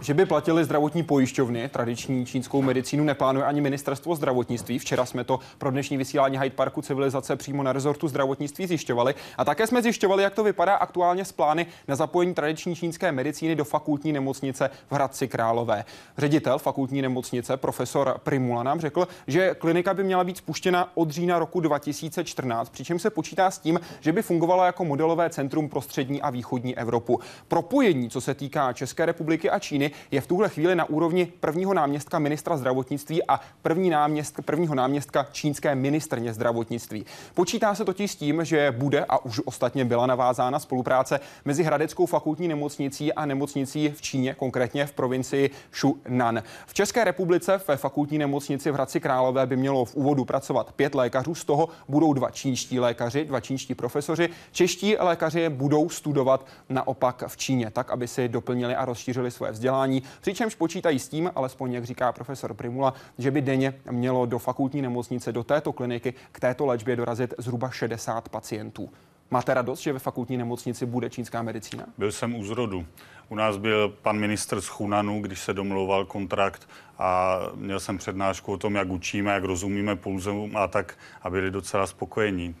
Že 0.00 0.14
by 0.14 0.26
platili 0.26 0.64
zdravotní 0.64 1.02
pojišťovny, 1.02 1.68
tradiční 1.68 2.26
čínskou 2.26 2.62
medicínu 2.62 3.04
neplánuje 3.04 3.46
ani 3.46 3.60
ministerstvo 3.60 4.14
zdravotnictví. 4.14 4.78
Včera 4.78 5.06
jsme 5.06 5.24
to 5.24 5.40
pro 5.58 5.70
dnešní 5.70 5.96
vysílání 5.96 6.38
Hyde 6.38 6.54
Parku 6.54 6.82
civilizace 6.82 7.36
přímo 7.36 7.62
na 7.62 7.72
rezortu 7.72 8.08
zdravotnictví 8.08 8.66
zjišťovali. 8.66 9.14
A 9.38 9.44
také 9.44 9.66
jsme 9.66 9.82
zjišťovali, 9.82 10.22
jak 10.22 10.34
to 10.34 10.44
vypadá 10.44 10.74
aktuálně 10.74 11.24
s 11.24 11.32
plány 11.32 11.66
na 11.88 11.96
zapojení 11.96 12.34
tradiční 12.34 12.76
čínské 12.76 13.12
medicíny 13.12 13.56
do 13.56 13.64
fakultní 13.64 14.12
nemocnice 14.12 14.70
v 14.90 14.92
Hradci 14.92 15.28
Králové. 15.28 15.84
Ředitel 16.18 16.58
fakultní 16.58 17.02
nemocnice, 17.02 17.56
profesor 17.56 18.20
Primula, 18.22 18.62
nám 18.62 18.80
řekl, 18.80 19.08
že 19.26 19.54
klinika 19.58 19.94
by 19.94 20.04
měla 20.04 20.24
být 20.24 20.36
spuštěna 20.36 20.92
od 20.94 21.10
října 21.10 21.38
roku 21.38 21.60
2014, 21.60 22.68
přičemž 22.68 23.02
se 23.02 23.10
počítá 23.10 23.50
s 23.50 23.58
tím, 23.58 23.80
že 24.00 24.12
by 24.12 24.22
fungovala 24.22 24.66
jako 24.66 24.84
modelové 24.84 25.30
centrum 25.30 25.68
pro 25.68 25.80
střední 25.80 26.22
a 26.22 26.30
východní 26.30 26.78
Evropu. 26.78 27.20
Propojení, 27.48 28.10
co 28.10 28.20
se 28.20 28.34
týká 28.34 28.72
České 28.72 29.06
republiky 29.06 29.50
a 29.50 29.58
Číny, 29.58 29.87
je 30.10 30.20
v 30.20 30.26
tuhle 30.26 30.48
chvíli 30.48 30.74
na 30.74 30.84
úrovni 30.84 31.26
prvního 31.40 31.74
náměstka 31.74 32.18
ministra 32.18 32.56
zdravotnictví 32.56 33.22
a 33.28 33.40
první 33.62 33.90
náměstka, 33.90 34.42
prvního 34.42 34.74
náměstka 34.74 35.26
čínské 35.32 35.74
ministrně 35.74 36.34
zdravotnictví. 36.34 37.06
Počítá 37.34 37.74
se 37.74 37.84
totiž 37.84 38.10
s 38.10 38.16
tím, 38.16 38.44
že 38.44 38.74
bude 38.78 39.04
a 39.08 39.24
už 39.24 39.40
ostatně 39.44 39.84
byla 39.84 40.06
navázána 40.06 40.58
spolupráce 40.58 41.20
mezi 41.44 41.62
Hradeckou 41.62 42.06
fakultní 42.06 42.48
nemocnicí 42.48 43.12
a 43.12 43.26
nemocnicí 43.26 43.88
v 43.88 44.02
Číně, 44.02 44.34
konkrétně 44.34 44.86
v 44.86 44.92
provincii 44.92 45.50
Shunan. 45.74 46.42
V 46.66 46.74
České 46.74 47.04
republice 47.04 47.60
ve 47.68 47.76
fakultní 47.76 48.18
nemocnici 48.18 48.70
v 48.70 48.74
Hradci 48.74 49.00
Králové 49.00 49.46
by 49.46 49.56
mělo 49.56 49.84
v 49.84 49.94
úvodu 49.94 50.24
pracovat 50.24 50.72
pět 50.72 50.94
lékařů, 50.94 51.34
z 51.34 51.44
toho 51.44 51.68
budou 51.88 52.12
dva 52.12 52.30
čínští 52.30 52.80
lékaři, 52.80 53.24
dva 53.24 53.40
čínští 53.40 53.74
profesoři. 53.74 54.28
Čeští 54.52 54.96
lékaři 54.96 55.48
budou 55.48 55.88
studovat 55.88 56.46
naopak 56.68 57.24
v 57.26 57.36
Číně, 57.36 57.70
tak 57.70 57.90
aby 57.90 58.08
si 58.08 58.28
doplnili 58.28 58.74
a 58.74 58.84
rozšířili 58.84 59.30
své 59.30 59.52
vzdělání, 59.52 59.77
přičemž 60.20 60.54
počítají 60.54 60.98
s 60.98 61.08
tím, 61.08 61.30
alespoň 61.34 61.72
jak 61.72 61.84
říká 61.84 62.12
profesor 62.12 62.54
Primula, 62.54 62.94
že 63.18 63.30
by 63.30 63.42
denně 63.42 63.74
mělo 63.90 64.26
do 64.26 64.38
fakultní 64.38 64.82
nemocnice, 64.82 65.32
do 65.32 65.44
této 65.44 65.72
kliniky 65.72 66.14
k 66.32 66.40
této 66.40 66.66
léčbě 66.66 66.96
dorazit 66.96 67.34
zhruba 67.38 67.70
60 67.70 68.28
pacientů. 68.28 68.90
Máte 69.30 69.54
radost, 69.54 69.80
že 69.80 69.92
ve 69.92 69.98
fakultní 69.98 70.36
nemocnici 70.36 70.86
bude 70.86 71.10
čínská 71.10 71.42
medicína? 71.42 71.84
Byl 71.98 72.12
jsem 72.12 72.34
u 72.34 72.44
zrodu. 72.44 72.86
U 73.28 73.34
nás 73.34 73.56
byl 73.56 73.88
pan 73.88 74.18
ministr 74.18 74.60
z 74.60 74.66
Chunanu, 74.66 75.22
když 75.22 75.40
se 75.40 75.54
domlouval 75.54 76.04
kontrakt 76.04 76.68
a 76.98 77.38
měl 77.54 77.80
jsem 77.80 77.98
přednášku 77.98 78.52
o 78.52 78.58
tom, 78.58 78.74
jak 78.74 78.88
učíme, 78.88 79.32
jak 79.32 79.44
rozumíme 79.44 79.96
pulzům 79.96 80.56
a 80.56 80.68
tak, 80.68 80.98
aby 81.22 81.38
byli 81.38 81.50
docela 81.50 81.86
spokojení. 81.86 82.54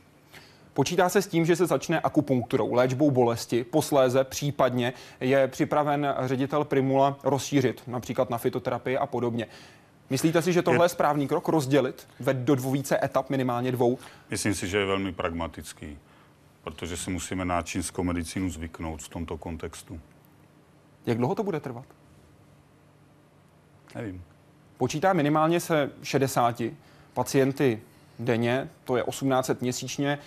Počítá 0.78 1.08
se 1.08 1.22
s 1.22 1.26
tím, 1.26 1.46
že 1.46 1.56
se 1.56 1.66
začne 1.66 2.00
akupunkturou, 2.00 2.74
léčbou 2.74 3.10
bolesti, 3.10 3.64
posléze 3.64 4.24
případně 4.24 4.92
je 5.20 5.48
připraven 5.48 6.14
ředitel 6.20 6.64
Primula 6.64 7.18
rozšířit, 7.22 7.82
například 7.86 8.30
na 8.30 8.38
fitoterapii 8.38 8.98
a 8.98 9.06
podobně. 9.06 9.46
Myslíte 10.10 10.42
si, 10.42 10.52
že 10.52 10.62
tohle 10.62 10.84
je, 10.84 10.88
správný 10.88 11.28
krok 11.28 11.48
rozdělit 11.48 12.08
ve 12.20 12.34
do 12.34 12.54
dvou 12.54 12.70
více 12.70 13.04
etap, 13.04 13.30
minimálně 13.30 13.72
dvou? 13.72 13.98
Myslím 14.30 14.54
si, 14.54 14.68
že 14.68 14.78
je 14.78 14.86
velmi 14.86 15.12
pragmatický, 15.12 15.98
protože 16.62 16.96
si 16.96 17.10
musíme 17.10 17.44
na 17.44 17.62
čínskou 17.62 18.02
medicínu 18.02 18.50
zvyknout 18.50 19.02
v 19.02 19.08
tomto 19.08 19.36
kontextu. 19.36 20.00
Jak 21.06 21.18
dlouho 21.18 21.34
to 21.34 21.42
bude 21.42 21.60
trvat? 21.60 21.84
Nevím. 23.94 24.24
Počítá 24.76 25.12
minimálně 25.12 25.60
se 25.60 25.90
60 26.02 26.62
pacienty 27.14 27.80
denně, 28.18 28.68
to 28.84 28.96
je 28.96 29.02
1800 29.02 29.62
měsíčně, 29.62 30.18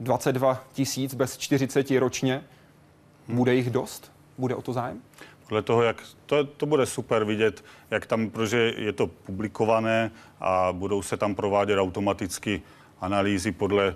22 0.00 0.64
tisíc 0.72 1.14
bez 1.14 1.38
40 1.38 1.90
ročně. 1.90 2.44
Bude 3.28 3.54
jich 3.54 3.70
dost? 3.70 4.12
Bude 4.38 4.54
o 4.54 4.62
to 4.62 4.72
zájem? 4.72 5.00
Podle 5.48 5.62
toho, 5.62 5.82
jak 5.82 6.02
to, 6.26 6.44
to 6.44 6.66
bude 6.66 6.86
super 6.86 7.24
vidět, 7.24 7.64
jak 7.90 8.06
tam, 8.06 8.30
protože 8.30 8.74
je 8.76 8.92
to 8.92 9.06
publikované 9.06 10.10
a 10.40 10.72
budou 10.72 11.02
se 11.02 11.16
tam 11.16 11.34
provádět 11.34 11.78
automaticky 11.78 12.62
analýzy 13.00 13.52
podle, 13.52 13.94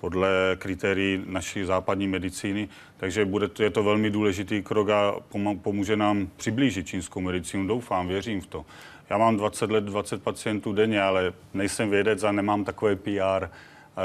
podle 0.00 0.28
kritérií 0.58 1.24
naší 1.26 1.64
západní 1.64 2.08
medicíny. 2.08 2.68
Takže 2.96 3.24
bude 3.24 3.48
to, 3.48 3.62
je 3.62 3.70
to 3.70 3.82
velmi 3.82 4.10
důležitý 4.10 4.62
krok 4.62 4.88
a 4.90 5.14
pomůže 5.62 5.96
nám 5.96 6.28
přiblížit 6.36 6.86
čínskou 6.86 7.20
medicínu. 7.20 7.66
Doufám, 7.66 8.08
věřím 8.08 8.40
v 8.40 8.46
to. 8.46 8.64
Já 9.10 9.18
mám 9.18 9.36
20 9.36 9.70
let, 9.70 9.84
20 9.84 10.22
pacientů 10.22 10.72
denně, 10.72 11.02
ale 11.02 11.32
nejsem 11.54 11.90
vědec 11.90 12.22
a 12.22 12.32
nemám 12.32 12.64
takové 12.64 12.96
PR 12.96 13.48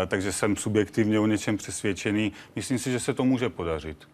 takže 0.08 0.32
jsem 0.32 0.56
subjektivně 0.56 1.20
o 1.20 1.28
něčem 1.28 1.58
přesvědčený. 1.58 2.32
Myslím 2.56 2.80
si, 2.80 2.92
že 2.92 3.00
se 3.00 3.14
to 3.14 3.24
může 3.24 3.50
podařit. 3.50 4.08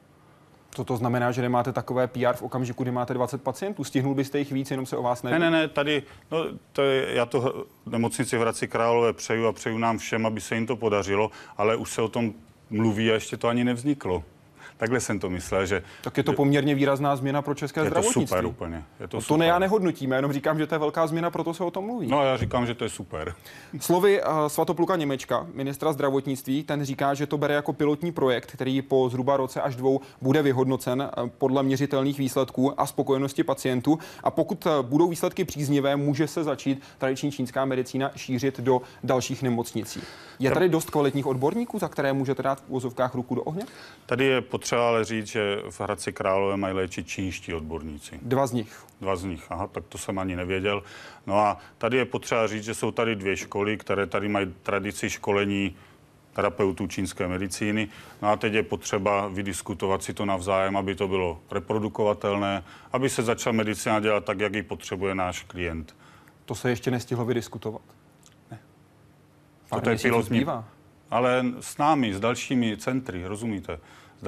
Co 0.76 0.84
to 0.84 0.98
znamená, 0.98 1.32
že 1.32 1.42
nemáte 1.42 1.72
takové 1.72 2.08
PR 2.08 2.34
v 2.34 2.42
okamžiku, 2.42 2.84
kdy 2.84 2.92
máte 2.92 3.14
20 3.14 3.42
pacientů? 3.42 3.84
Stihnul 3.84 4.16
byste 4.16 4.40
jich 4.40 4.52
víc, 4.52 4.72
jenom 4.72 4.86
se 4.86 4.98
o 4.98 5.04
vás 5.04 5.24
neví? 5.24 5.40
Ne, 5.40 5.40
ne, 5.40 5.52
ne, 5.52 5.68
tady, 5.68 6.04
no, 6.32 6.46
to 6.72 6.82
je, 6.82 7.16
já 7.16 7.26
to 7.26 7.66
nemocnici 7.86 8.38
v 8.38 8.42
Hradci 8.42 8.68
Králové 8.68 9.14
přeju 9.14 9.48
a 9.48 9.54
přeju 9.54 9.78
nám 9.78 9.98
všem, 9.98 10.26
aby 10.26 10.42
se 10.42 10.56
jim 10.56 10.68
to 10.68 10.76
podařilo, 10.76 11.32
ale 11.58 11.76
už 11.76 11.92
se 11.92 12.02
o 12.02 12.08
tom 12.08 12.34
mluví 12.70 13.12
a 13.12 13.14
ještě 13.14 13.38
to 13.38 13.48
ani 13.48 13.64
nevzniklo. 13.64 14.24
Takhle 14.84 15.00
jsem 15.00 15.20
to 15.20 15.30
myslel, 15.30 15.66
že... 15.66 15.84
Tak 16.02 16.18
je 16.18 16.24
to 16.24 16.34
poměrně 16.34 16.76
výrazná 16.76 17.16
změna 17.16 17.42
pro 17.42 17.56
české 17.56 17.82
je 17.82 17.86
zdravotnictví. 17.86 18.26
to 18.26 18.28
super 18.28 18.46
úplně. 18.46 18.84
Je 19.00 19.08
to, 19.08 19.18
no 19.18 19.22
super. 19.22 19.28
to 19.28 19.38
ne, 19.38 19.46
já 19.46 19.60
nehodnotím, 19.60 20.12
já 20.12 20.16
jenom 20.16 20.34
říkám, 20.34 20.60
že 20.60 20.68
to 20.68 20.76
je 20.76 20.80
velká 20.80 21.08
změna, 21.08 21.30
proto 21.30 21.54
se 21.54 21.64
o 21.64 21.72
tom 21.72 21.86
mluví. 21.86 22.08
No 22.08 22.24
já 22.24 22.38
říkám, 22.38 22.66
že 22.66 22.76
to 22.76 22.84
je 22.84 22.90
super. 22.90 23.36
Slovy 23.80 24.24
uh, 24.24 24.48
Svatopluka 24.48 24.96
Němečka, 24.96 25.48
ministra 25.54 25.94
zdravotnictví, 25.94 26.64
ten 26.64 26.86
říká, 26.86 27.14
že 27.14 27.28
to 27.28 27.38
bere 27.38 27.54
jako 27.54 27.74
pilotní 27.74 28.12
projekt, 28.12 28.52
který 28.52 28.82
po 28.82 29.10
zhruba 29.10 29.38
roce 29.38 29.62
až 29.62 29.76
dvou 29.76 30.02
bude 30.22 30.42
vyhodnocen 30.42 31.10
uh, 31.18 31.30
podle 31.38 31.64
měřitelných 31.64 32.20
výsledků 32.20 32.82
a 32.82 32.86
spokojenosti 32.86 33.44
pacientů. 33.44 34.00
A 34.24 34.32
pokud 34.32 34.66
uh, 34.66 34.72
budou 34.82 35.08
výsledky 35.08 35.46
příznivé, 35.46 35.96
může 35.96 36.28
se 36.28 36.44
začít 36.44 36.82
tradiční 36.98 37.32
čínská 37.32 37.66
medicína 37.66 38.12
šířit 38.16 38.60
do 38.60 38.82
dalších 39.04 39.44
nemocnicí. 39.44 40.02
Je 40.40 40.52
tady 40.52 40.70
dost 40.70 40.90
kvalitních 40.90 41.26
odborníků, 41.26 41.80
za 41.80 41.88
které 41.88 42.14
můžete 42.14 42.44
dát 42.44 42.60
v 42.60 42.64
úzovkách 42.68 43.16
ruku 43.16 43.36
do 43.36 43.44
ohně? 43.44 43.64
Tady 44.06 44.26
je 44.26 44.42
potřeba 44.42 44.73
ale 44.80 45.06
říct, 45.06 45.28
že 45.28 45.58
v 45.70 45.82
Hradci 45.82 46.14
Králové 46.14 46.58
mají 46.58 46.74
léčit 46.74 47.08
čínští 47.08 47.54
odborníci. 47.54 48.20
Dva 48.22 48.48
z 48.48 48.52
nich. 48.52 48.86
Dva 49.02 49.16
z 49.16 49.24
nich, 49.24 49.46
aha, 49.50 49.68
tak 49.68 49.84
to 49.90 49.98
jsem 49.98 50.20
ani 50.20 50.36
nevěděl. 50.36 50.84
No 51.28 51.40
a 51.40 51.58
tady 51.78 51.98
je 51.98 52.06
potřeba 52.06 52.48
říct, 52.48 52.64
že 52.64 52.74
jsou 52.74 52.92
tady 52.92 53.16
dvě 53.16 53.38
školy, 53.38 53.78
které 53.78 54.08
tady 54.08 54.28
mají 54.28 54.54
tradici 54.64 55.10
školení 55.10 55.76
terapeutů 56.34 56.88
čínské 56.88 57.28
medicíny. 57.28 57.88
No 58.22 58.30
a 58.30 58.36
teď 58.36 58.54
je 58.54 58.64
potřeba 58.64 59.28
vydiskutovat 59.28 60.04
si 60.04 60.14
to 60.14 60.26
navzájem, 60.26 60.78
aby 60.78 60.96
to 60.96 61.08
bylo 61.08 61.42
reprodukovatelné, 61.52 62.64
aby 62.92 63.10
se 63.10 63.24
začala 63.24 63.54
medicína 63.54 64.00
dělat 64.00 64.26
tak, 64.26 64.40
jak 64.40 64.54
ji 64.54 64.64
potřebuje 64.64 65.16
náš 65.16 65.44
klient. 65.44 65.96
To 66.46 66.56
se 66.56 66.70
ještě 66.70 66.92
nestihlo 66.92 67.26
vydiskutovat. 67.26 67.82
Ne. 68.52 68.60
to 69.82 69.90
je 69.90 69.98
pilotní. 69.98 70.46
Ale 71.12 71.46
s 71.60 71.78
námi, 71.78 72.14
s 72.14 72.20
dalšími 72.20 72.78
centry, 72.78 73.26
rozumíte? 73.28 73.80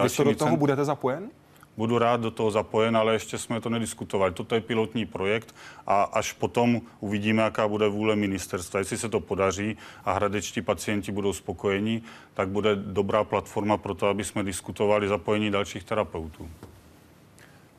Vy 0.03 0.09
to 0.09 0.23
do 0.23 0.35
toho 0.35 0.57
budete 0.57 0.85
zapojen? 0.85 1.29
Budu 1.77 1.97
rád 1.97 2.21
do 2.21 2.31
toho 2.31 2.51
zapojen, 2.51 2.97
ale 2.97 3.13
ještě 3.13 3.37
jsme 3.37 3.61
to 3.61 3.69
nediskutovali. 3.69 4.33
Toto 4.33 4.55
je 4.55 4.61
pilotní 4.61 5.05
projekt 5.05 5.55
a 5.87 6.03
až 6.03 6.33
potom 6.33 6.81
uvidíme, 6.99 7.43
jaká 7.43 7.67
bude 7.67 7.87
vůle 7.87 8.15
ministerstva. 8.15 8.79
Jestli 8.79 8.97
se 8.97 9.09
to 9.09 9.19
podaří 9.19 9.77
a 10.05 10.13
hradečtí 10.13 10.61
pacienti 10.61 11.11
budou 11.11 11.33
spokojení, 11.33 12.03
tak 12.33 12.49
bude 12.49 12.75
dobrá 12.75 13.23
platforma 13.23 13.77
pro 13.77 13.93
to, 13.93 14.07
aby 14.07 14.23
jsme 14.23 14.43
diskutovali 14.43 15.07
zapojení 15.07 15.51
dalších 15.51 15.83
terapeutů. 15.83 16.49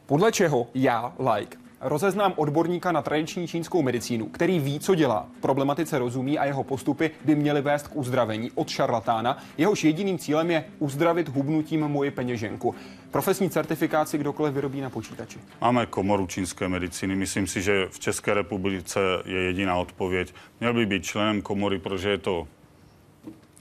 Podle 0.07 0.33
čeho 0.33 0.67
já, 0.75 1.13
like, 1.35 1.59
rozeznám 1.81 2.33
odborníka 2.37 2.93
na 2.93 3.03
tradiční 3.03 3.49
čínskou 3.49 3.83
medicínu, 3.83 4.27
který 4.27 4.59
ví, 4.59 4.81
co 4.81 4.95
dělá, 4.95 5.27
problematice 5.41 5.99
rozumí 5.99 6.39
a 6.39 6.45
jeho 6.45 6.65
postupy 6.65 7.11
by 7.25 7.35
měly 7.35 7.63
vést 7.63 7.89
k 7.89 7.97
uzdravení 7.97 8.51
od 8.55 8.69
šarlatána. 8.69 9.39
Jehož 9.59 9.85
jediným 9.85 10.19
cílem 10.19 10.51
je 10.51 10.65
uzdravit 10.79 11.29
hubnutím 11.29 11.81
moji 11.81 12.11
peněženku. 12.11 12.75
Profesní 13.11 13.51
certifikaci 13.51 14.19
kdokoliv 14.19 14.55
vyrobí 14.55 14.81
na 14.81 14.91
počítači. 14.91 15.39
Máme 15.61 15.87
komoru 15.87 16.27
čínské 16.27 16.69
medicíny. 16.69 17.17
Myslím 17.17 17.47
si, 17.47 17.63
že 17.63 17.87
v 17.91 17.99
České 17.99 18.35
republice 18.35 19.01
je 19.25 19.41
jediná 19.41 19.77
odpověď. 19.77 20.35
Měl 20.61 20.75
by 20.75 20.87
být 20.87 21.05
členem 21.05 21.43
komory, 21.43 21.79
protože 21.79 22.11
je 22.11 22.19
to, 22.19 22.49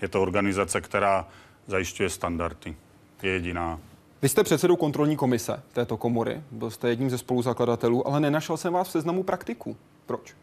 je 0.01 0.07
to 0.07 0.21
organizace, 0.21 0.81
která 0.81 1.27
zajišťuje 1.67 2.09
standardy. 2.09 2.75
Je 3.23 3.31
jediná. 3.31 3.79
Vy 4.25 4.29
jste 4.29 4.43
předsedou 4.43 4.75
kontrolní 4.75 5.15
komise 5.15 5.63
této 5.73 5.97
komory, 5.97 6.41
byl 6.51 6.71
jste 6.71 6.89
jedním 6.89 7.09
ze 7.09 7.17
spoluzakladatelů, 7.17 8.07
ale 8.07 8.19
nenašel 8.19 8.57
jsem 8.57 8.73
vás 8.73 8.87
v 8.87 8.91
seznamu 8.91 9.23
praktiků. 9.23 9.77
Proč? 10.05 10.33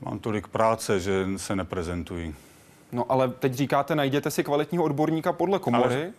Mám 0.00 0.18
tolik 0.18 0.48
práce, 0.48 1.00
že 1.00 1.26
se 1.36 1.56
neprezentuji. 1.56 2.34
No 2.92 3.12
ale 3.12 3.28
teď 3.28 3.54
říkáte, 3.54 3.94
najděte 3.94 4.30
si 4.30 4.44
kvalitního 4.44 4.84
odborníka 4.84 5.32
podle 5.32 5.58
komory, 5.58 5.94
ale... 5.94 6.12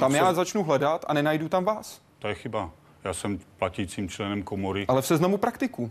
tam 0.00 0.12
no, 0.12 0.18
já 0.18 0.28
se... 0.28 0.34
začnu 0.34 0.62
hledat 0.62 1.04
a 1.08 1.14
nenajdu 1.14 1.48
tam 1.48 1.64
vás. 1.64 2.00
To 2.18 2.28
je 2.28 2.34
chyba. 2.34 2.70
Já 3.04 3.14
jsem 3.14 3.40
platícím 3.58 4.08
členem 4.08 4.42
komory. 4.42 4.84
Ale 4.88 5.02
v 5.02 5.06
seznamu 5.06 5.36
praktiků. 5.36 5.90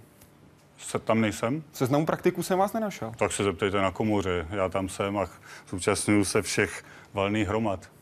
Se 0.77 0.99
tam 0.99 1.21
nejsem? 1.21 1.63
V 1.71 1.77
seznamu 1.77 2.05
praktiků 2.05 2.43
jsem 2.43 2.59
vás 2.59 2.73
nenašel. 2.73 3.11
Tak 3.17 3.31
se 3.31 3.43
zeptejte 3.43 3.81
na 3.81 3.91
komoře. 3.91 4.47
Já 4.49 4.69
tam 4.69 4.89
jsem 4.89 5.17
a 5.17 5.29
zúčastňuju 5.69 6.25
se 6.25 6.41
všech 6.41 6.83
valných 7.13 7.47
hromad. 7.47 7.94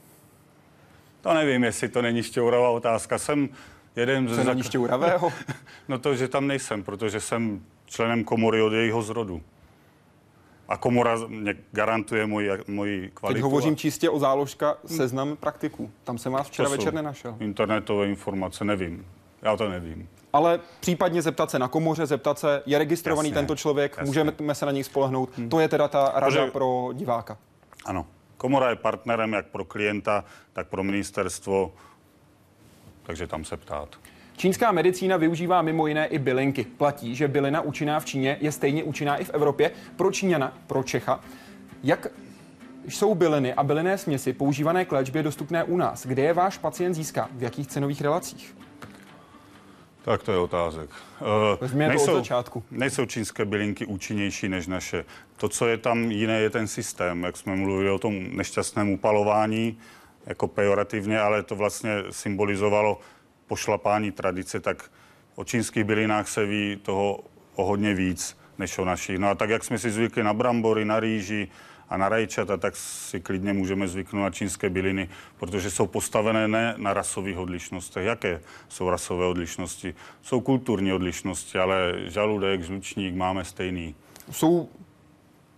To 1.24 1.34
nevím, 1.34 1.64
jestli 1.64 1.90
to 1.90 2.02
není 2.02 2.24
šťouravá 2.24 2.70
otázka. 2.70 3.18
Jsem 3.18 3.50
jeden 3.96 4.30
z... 4.30 4.36
Co 4.36 4.44
není 4.44 4.64
šťouravého? 4.64 5.34
no 5.88 6.00
to, 6.00 6.16
že 6.16 6.28
tam 6.28 6.48
nejsem, 6.48 6.84
protože 6.84 7.20
jsem 7.20 7.66
členem 7.86 8.24
komory 8.24 8.62
od 8.62 8.74
jejího 8.74 9.02
zrodu. 9.02 9.42
A 10.68 10.78
komora 10.78 11.16
mě 11.28 11.56
garantuje 11.72 12.26
moji, 12.26 12.50
moji 12.68 13.12
kvalitu. 13.14 13.36
Teď 13.36 13.44
hovořím 13.44 13.74
a... 13.74 13.76
čistě 13.76 14.10
o 14.10 14.20
záložka 14.20 14.78
seznam 14.86 15.36
praktiků. 15.36 15.92
Tam 16.04 16.18
jsem 16.18 16.32
vás 16.32 16.48
včera 16.48 16.70
večer 16.70 16.94
nenašel. 16.94 17.36
Internetové 17.40 18.08
informace, 18.08 18.66
nevím. 18.66 19.06
Já 19.42 19.58
to 19.58 19.70
nevím. 19.70 20.10
Ale 20.34 20.60
případně 20.80 21.22
zeptat 21.22 21.52
se 21.52 21.60
na 21.60 21.68
komoře, 21.68 22.06
zeptat 22.06 22.40
se, 22.40 22.64
je 22.66 22.78
registrovaný 22.78 23.30
jasně, 23.30 23.40
tento 23.40 23.56
člověk, 23.56 23.92
jasně. 23.92 24.06
můžeme 24.06 24.56
se 24.56 24.66
na 24.66 24.72
něj 24.72 24.84
spolehnout. 24.84 25.38
Hmm. 25.38 25.50
To 25.50 25.60
je 25.60 25.68
teda 25.68 25.88
ta 25.88 26.12
rada 26.16 26.26
Protože... 26.26 26.52
pro 26.52 26.90
diváka. 26.94 27.38
Ano. 27.86 28.06
Komora 28.44 28.70
je 28.70 28.76
partnerem 28.76 29.34
jak 29.34 29.46
pro 29.46 29.66
klienta, 29.66 30.26
tak 30.54 30.68
pro 30.68 30.84
ministerstvo, 30.84 31.74
takže 33.04 33.28
tam 33.28 33.46
se 33.46 33.58
ptát. 33.58 34.00
Čínská 34.38 34.72
medicína 34.72 35.18
využívá 35.18 35.62
mimo 35.62 35.88
jiné 35.88 36.08
i 36.08 36.20
bylinky. 36.20 36.64
Platí, 36.64 37.16
že 37.16 37.28
bylina 37.28 37.62
účinná 37.62 38.00
v 38.00 38.06
Číně 38.06 38.38
je 38.42 38.52
stejně 38.52 38.84
účinná 38.84 39.18
i 39.18 39.24
v 39.24 39.30
Evropě. 39.30 39.72
Pro 39.96 40.12
Číňana, 40.12 40.58
pro 40.68 40.84
Čecha, 40.84 41.24
jak 41.84 42.08
jsou 42.88 43.16
byliny 43.16 43.54
a 43.54 43.64
bylinné 43.64 43.98
směsi 43.98 44.34
používané 44.34 44.86
k 44.86 44.92
léčbě 44.92 45.24
dostupné 45.24 45.64
u 45.64 45.78
nás? 45.78 46.06
Kde 46.06 46.24
je 46.24 46.34
váš 46.34 46.58
pacient 46.58 46.94
získá? 46.94 47.30
V 47.32 47.44
jakých 47.44 47.68
cenových 47.68 48.02
relacích? 48.02 48.56
Tak 50.04 50.24
to 50.24 50.32
je 50.32 50.38
otázek. 50.38 50.90
Uh, 51.62 51.74
nejsou, 51.74 52.06
to 52.06 52.12
od 52.12 52.16
začátku. 52.16 52.64
nejsou 52.72 53.06
čínské 53.06 53.46
bylinky 53.46 53.86
účinnější 53.86 54.50
než 54.50 54.68
naše. 54.68 55.06
To, 55.38 55.50
co 55.50 55.68
je 55.68 55.78
tam 55.78 56.12
jiné, 56.12 56.40
je 56.40 56.50
ten 56.50 56.68
systém. 56.68 57.24
Jak 57.24 57.38
jsme 57.38 57.56
mluvili 57.56 57.90
o 57.90 58.00
tom 58.00 58.38
nešťastném 58.38 58.90
upalování, 58.90 59.78
jako 60.26 60.48
pejorativně, 60.48 61.20
ale 61.20 61.44
to 61.44 61.56
vlastně 61.56 61.92
symbolizovalo 62.10 63.00
pošlapání 63.48 64.12
tradice, 64.12 64.60
tak 64.60 64.92
o 65.36 65.44
čínských 65.44 65.84
bylinách 65.84 66.28
se 66.30 66.46
ví 66.46 66.80
toho 66.82 67.20
o 67.56 67.66
hodně 67.66 67.94
víc 67.94 68.38
než 68.58 68.78
o 68.78 68.86
našich. 68.86 69.18
No 69.20 69.30
a 69.30 69.36
tak, 69.36 69.50
jak 69.50 69.64
jsme 69.64 69.78
si 69.78 69.92
zvykli 69.92 70.24
na 70.24 70.34
brambory, 70.34 70.86
na 70.86 71.00
rýži, 71.00 71.48
a 71.94 71.98
na 71.98 72.10
rajčata, 72.10 72.58
tak 72.58 72.76
si 72.76 73.20
klidně 73.20 73.54
můžeme 73.54 73.88
zvyknout 73.88 74.24
na 74.24 74.30
čínské 74.30 74.70
byliny, 74.70 75.10
protože 75.40 75.72
jsou 75.72 75.88
postavené 75.88 76.48
ne 76.48 76.74
na 76.78 76.94
rasových 76.94 77.38
odlišnostech. 77.38 78.06
Jaké 78.06 78.42
jsou 78.70 78.90
rasové 78.90 79.26
odlišnosti? 79.26 79.96
Jsou 80.22 80.42
kulturní 80.42 80.94
odlišnosti, 80.94 81.58
ale 81.60 81.94
žaludek, 82.06 82.64
žlučník 82.64 83.16
máme 83.16 83.46
stejný. 83.46 83.96
Jsou 84.32 84.70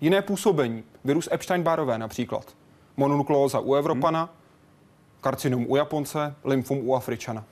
jiné 0.02 0.22
působení. 0.22 0.84
Virus 1.06 1.30
Epstein-Barrové 1.32 1.98
například. 1.98 2.56
Mononukleóza 2.98 3.60
u 3.60 3.74
Evropana, 3.74 4.22
hmm. 4.22 4.32
karcinom 5.22 5.66
u 5.70 5.76
Japonce, 5.76 6.36
lymfom 6.44 6.78
u 6.88 6.96
Afričana. 6.96 7.44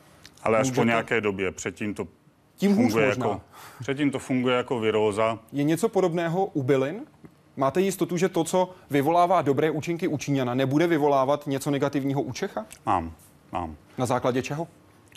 Ale 0.44 0.58
až 0.58 0.72
po 0.72 0.84
nějaké 0.84 1.22
době. 1.22 1.52
Předtím 1.52 1.94
to 1.94 2.08
tím 2.56 2.76
funguje 2.76 3.08
jako, 3.08 3.42
předtím 3.80 4.12
to 4.12 4.20
funguje 4.20 4.56
jako 4.56 4.80
viróza. 4.80 5.40
Je 5.52 5.64
něco 5.64 5.90
podobného 5.90 6.46
u 6.46 6.64
bylin? 6.64 7.06
Máte 7.58 7.82
jistotu, 7.82 8.18
že 8.18 8.30
to, 8.30 8.44
co 8.44 8.70
vyvolává 8.90 9.42
dobré 9.42 9.72
účinky 9.72 10.08
u 10.08 10.18
Číňana, 10.18 10.54
nebude 10.54 10.88
vyvolávat 10.88 11.48
něco 11.48 11.72
negativního 11.72 12.22
u 12.22 12.34
Čecha? 12.34 12.66
Mám, 12.86 13.14
mám. 13.52 13.76
Na 13.98 14.06
základě 14.06 14.42
čeho? 14.42 14.68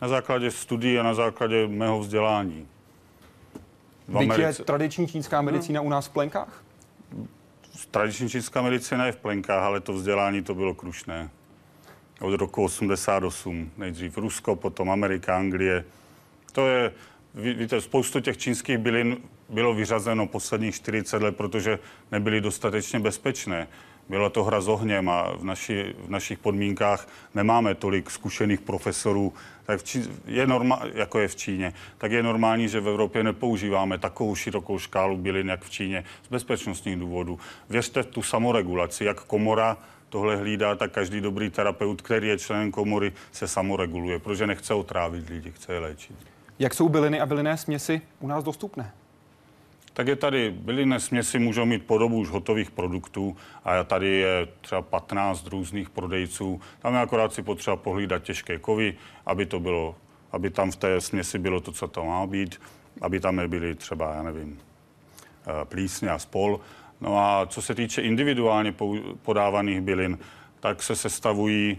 Na 0.03 0.09
základě 0.09 0.51
studií 0.51 0.99
a 0.99 1.03
na 1.03 1.15
základě 1.15 1.69
mého 1.69 1.99
vzdělání. 1.99 2.69
V 4.09 4.19
Americe... 4.19 4.43
je 4.43 4.65
tradiční 4.65 5.09
čínská 5.09 5.43
medicína 5.43 5.81
no. 5.81 5.87
u 5.87 5.89
nás 5.89 6.07
v 6.07 6.11
plenkách? 6.11 6.63
Tradiční 7.91 8.29
čínská 8.29 8.63
medicína 8.63 9.07
je 9.07 9.13
v 9.13 9.17
plenkách, 9.17 9.63
ale 9.63 9.81
to 9.81 9.93
vzdělání 9.93 10.43
to 10.43 10.55
bylo 10.55 10.75
krušné. 10.75 11.31
Od 12.21 12.35
roku 12.35 12.65
88. 12.65 13.71
Nejdřív 13.77 14.19
Rusko, 14.19 14.57
potom 14.57 14.91
Amerika, 14.91 15.37
Anglie. 15.37 15.85
To 16.53 16.67
je, 16.67 16.93
víte, 17.35 17.81
spoustu 17.81 18.21
těch 18.21 18.39
čínských 18.39 18.79
bylin 18.79 19.17
bylo 19.49 19.75
vyřazeno 19.75 20.27
posledních 20.27 20.75
40 20.75 21.23
let, 21.23 21.37
protože 21.37 21.79
nebyly 22.13 22.41
dostatečně 22.41 23.01
bezpečné. 23.01 23.69
Byla 24.09 24.31
to 24.31 24.45
hra 24.45 24.61
s 24.61 24.69
ohněm 24.69 25.09
a 25.09 25.33
v, 25.37 25.45
naši, 25.45 25.95
v 25.99 26.11
našich 26.11 26.39
podmínkách 26.39 27.09
nemáme 27.35 27.75
tolik 27.75 28.11
zkušených 28.11 28.61
profesorů, 28.61 29.33
tak 29.65 29.83
Čí, 29.83 30.03
je 30.27 30.47
norma, 30.47 30.83
jako 30.95 31.19
je 31.19 31.29
v 31.29 31.37
Číně, 31.37 31.73
tak 31.99 32.13
je 32.13 32.23
normální, 32.23 32.69
že 32.69 32.81
v 32.81 32.89
Evropě 32.89 33.23
nepoužíváme 33.23 33.99
takovou 33.99 34.35
širokou 34.35 34.79
škálu 34.79 35.17
bylin, 35.17 35.49
jak 35.49 35.65
v 35.65 35.71
Číně, 35.71 36.05
z 36.23 36.29
bezpečnostních 36.29 36.97
důvodů. 36.97 37.39
Věřte 37.71 38.03
v 38.03 38.07
tu 38.07 38.23
samoregulaci, 38.23 39.05
jak 39.05 39.25
komora, 39.25 39.77
tohle 40.09 40.37
hlídá, 40.37 40.75
tak 40.75 40.93
každý 40.93 41.21
dobrý 41.21 41.51
terapeut, 41.51 42.03
který 42.03 42.29
je 42.29 42.39
členem 42.39 42.73
komory, 42.73 43.13
se 43.33 43.49
samoreguluje, 43.49 44.19
protože 44.19 44.47
nechce 44.47 44.75
otrávit 44.75 45.29
lidi, 45.29 45.53
chce 45.53 45.73
je 45.73 45.79
léčit. 45.79 46.17
Jak 46.59 46.75
jsou 46.75 46.89
byliny 46.89 47.21
a 47.21 47.27
bylinné 47.27 47.57
směsi 47.57 48.01
u 48.21 48.27
nás 48.27 48.45
dostupné? 48.45 48.93
Tak 49.97 50.07
je 50.07 50.17
tady, 50.17 50.51
bylinné 50.51 51.01
směsi 51.01 51.39
můžou 51.39 51.65
mít 51.65 51.87
podobu 51.87 52.17
už 52.17 52.29
hotových 52.29 52.71
produktů 52.71 53.37
a 53.65 53.85
tady 53.85 54.09
je 54.09 54.49
třeba 54.61 54.83
15 54.83 55.47
různých 55.47 55.91
prodejců. 55.91 56.61
Tam 56.79 56.95
je 56.95 57.01
akorát 57.01 57.33
si 57.33 57.43
potřeba 57.43 57.77
pohlídat 57.77 58.23
těžké 58.23 58.59
kovy, 58.59 58.95
aby 59.27 59.47
to 59.47 59.61
bylo, 59.61 59.95
aby 60.33 60.51
tam 60.51 60.71
v 60.71 60.77
té 60.77 61.01
směsi 61.01 61.39
bylo 61.39 61.61
to, 61.61 61.73
co 61.73 61.89
to 61.89 62.05
má 62.05 62.27
být, 62.27 62.61
aby 63.01 63.21
tam 63.21 63.37
nebyly 63.37 63.75
třeba, 63.75 64.15
já 64.15 64.23
nevím, 64.23 64.59
eh, 65.47 65.65
plísně 65.65 66.11
a 66.11 66.19
spol. 66.19 66.61
No 67.01 67.19
a 67.19 67.47
co 67.47 67.63
se 67.63 67.75
týče 67.75 68.03
individuálně 68.03 68.75
podávaných 69.23 69.81
bylin, 69.81 70.19
tak 70.61 70.83
se 70.83 70.97
sestavují, 70.97 71.79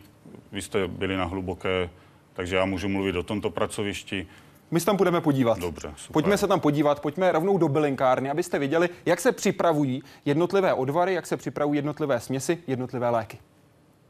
vy 0.51 0.61
jste 0.61 0.88
byli 0.88 1.18
na 1.18 1.26
hluboké, 1.26 1.89
takže 2.34 2.55
já 2.55 2.65
můžu 2.65 2.89
mluvit 2.89 3.15
o 3.15 3.24
tomto 3.24 3.49
pracovišti, 3.49 4.28
my 4.72 4.80
se 4.80 4.86
tam 4.86 4.97
budeme 4.97 5.22
podívat. 5.22 5.59
Dobře, 5.59 5.93
super. 5.95 6.13
Pojďme 6.13 6.38
se 6.38 6.47
tam 6.47 6.59
podívat, 6.59 6.99
pojďme 6.99 7.32
rovnou 7.32 7.57
do 7.57 7.68
bylinkárny, 7.68 8.30
abyste 8.30 8.59
viděli, 8.59 8.89
jak 9.05 9.20
se 9.20 9.32
připravují 9.32 10.03
jednotlivé 10.26 10.74
odvary, 10.74 11.13
jak 11.13 11.28
se 11.28 11.38
připravují 11.38 11.78
jednotlivé 11.78 12.20
směsi, 12.20 12.57
jednotlivé 12.68 13.09
léky. 13.09 13.38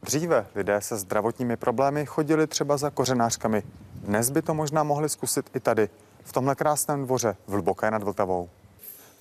Dříve 0.04 0.46
lidé 0.56 0.82
se 0.82 0.98
zdravotními 0.98 1.58
problémy 1.58 2.06
chodili 2.06 2.48
třeba 2.48 2.78
za 2.78 2.90
kořenářkami. 2.90 3.64
Dnes 3.96 4.30
by 4.30 4.42
to 4.42 4.54
možná 4.54 4.84
mohli 4.84 5.10
zkusit 5.10 5.50
i 5.56 5.60
tady, 5.60 5.90
v 6.24 6.34
tomhle 6.34 6.56
krásném 6.56 7.06
dvoře 7.06 7.36
v 7.48 7.52
Hluboké 7.52 7.92
nad 7.92 8.04
Vltavou. 8.04 8.50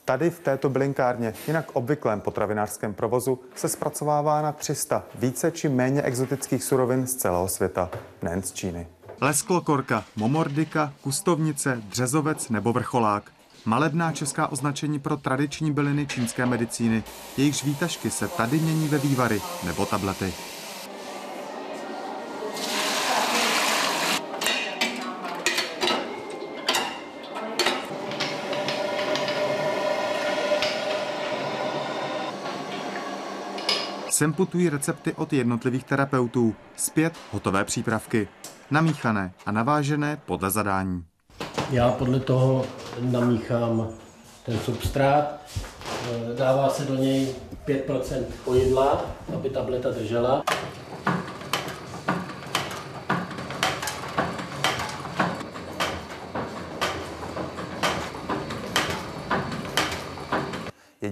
Tady 0.05 0.31
v 0.31 0.41
této 0.41 0.69
bylinkárně, 0.69 1.35
jinak 1.47 1.71
obvyklém 1.73 2.21
potravinářském 2.21 2.95
provozu, 2.95 3.39
se 3.55 3.69
zpracovává 3.69 4.43
na 4.43 4.53
300 4.53 5.05
více 5.15 5.51
či 5.51 5.69
méně 5.69 6.03
exotických 6.03 6.65
surovin 6.65 7.07
z 7.07 7.15
celého 7.15 7.49
světa, 7.49 7.91
nejen 8.23 8.43
z 8.43 8.53
Číny. 8.53 8.87
Lesklokorka, 9.21 10.05
momordika, 10.17 10.93
kustovnice, 11.01 11.83
dřezovec 11.89 12.49
nebo 12.49 12.73
vrcholák. 12.73 13.33
Malebná 13.65 14.13
česká 14.13 14.47
označení 14.47 14.99
pro 14.99 15.17
tradiční 15.17 15.73
byliny 15.73 16.07
čínské 16.07 16.47
medicíny. 16.47 17.05
Jejichž 17.37 17.65
výtažky 17.65 18.11
se 18.11 18.29
tady 18.29 18.59
mění 18.59 18.89
ve 18.89 18.99
vývary 18.99 19.41
nebo 19.65 19.87
tablety. 19.87 20.33
Sem 34.11 34.33
putují 34.33 34.69
recepty 34.69 35.13
od 35.13 35.33
jednotlivých 35.33 35.85
terapeutů, 35.85 36.55
zpět 36.77 37.13
hotové 37.33 37.65
přípravky, 37.65 38.29
namíchané 38.71 39.33
a 39.47 39.53
navážené 39.53 40.19
podle 40.27 40.51
zadání. 40.51 41.05
Já 41.71 41.91
podle 41.91 42.21
toho 42.21 42.65
namíchám 43.01 43.89
ten 44.47 44.59
substrát, 44.59 45.41
dává 46.39 46.71
se 46.71 46.85
do 46.85 46.95
něj 46.95 47.35
5% 47.67 48.25
pojedla, 48.45 49.01
aby 49.35 49.51
tableta 49.51 49.91
držela. 49.91 50.43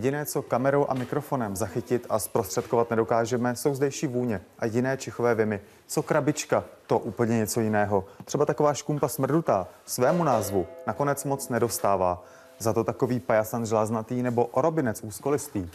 Jediné, 0.05 0.27
co 0.27 0.43
kamerou 0.43 0.87
a 0.89 0.95
mikrofonem 0.95 1.57
zachytit 1.57 2.07
a 2.09 2.19
zprostředkovat 2.19 2.91
nedokážeme, 2.91 3.57
jsou 3.57 3.75
zdejší 3.75 4.07
vůně 4.07 4.41
a 4.59 4.67
jiné 4.67 4.97
čichové 4.97 5.35
vymy. 5.35 5.61
Co 5.87 6.03
krabička, 6.03 6.65
to 6.87 6.99
úplně 6.99 7.37
něco 7.37 7.61
jiného. 7.61 8.05
Třeba 8.25 8.47
taková 8.47 8.75
škumpa 8.75 9.09
smrdutá 9.09 9.67
svému 9.87 10.25
názvu 10.25 10.67
nakonec 10.87 11.25
moc 11.25 11.49
nedostává. 11.49 12.25
Za 12.59 12.73
to 12.73 12.85
takový 12.85 13.21
pajasan 13.21 13.67
žláznatý 13.67 14.23
nebo 14.23 14.47
orobinec 14.47 15.03
úzkolistý. 15.03 15.69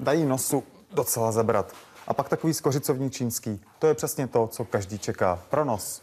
Dají 0.00 0.26
nosu 0.26 0.64
docela 0.92 1.32
zabrat. 1.32 1.72
A 2.06 2.14
pak 2.14 2.28
takový 2.28 2.54
skořicovní 2.54 3.10
čínský. 3.10 3.64
To 3.78 3.86
je 3.86 3.94
přesně 3.94 4.26
to, 4.26 4.46
co 4.46 4.64
každý 4.64 4.98
čeká. 4.98 5.42
Pro 5.50 5.64
nos. 5.64 6.02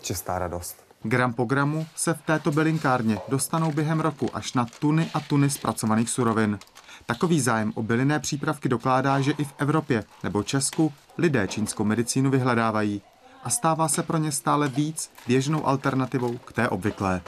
Čistá 0.00 0.38
radost. 0.38 0.87
Gram 1.02 1.32
po 1.32 1.44
gramu 1.44 1.86
se 1.96 2.14
v 2.14 2.22
této 2.22 2.50
bylinkárně 2.50 3.18
dostanou 3.28 3.72
během 3.72 4.00
roku 4.00 4.36
až 4.36 4.52
na 4.52 4.66
tuny 4.78 5.10
a 5.14 5.20
tuny 5.20 5.50
zpracovaných 5.50 6.10
surovin. 6.10 6.58
Takový 7.06 7.40
zájem 7.40 7.72
o 7.74 7.82
bylinné 7.82 8.20
přípravky 8.20 8.68
dokládá, 8.68 9.20
že 9.20 9.32
i 9.32 9.44
v 9.44 9.54
Evropě 9.58 10.04
nebo 10.22 10.42
Česku 10.42 10.92
lidé 11.18 11.48
čínskou 11.48 11.84
medicínu 11.84 12.30
vyhledávají 12.30 13.02
a 13.44 13.50
stává 13.50 13.88
se 13.88 14.02
pro 14.02 14.18
ně 14.18 14.32
stále 14.32 14.68
víc 14.68 15.10
běžnou 15.26 15.66
alternativou 15.66 16.38
k 16.38 16.52
té 16.52 16.68
obvyklé. 16.68 17.20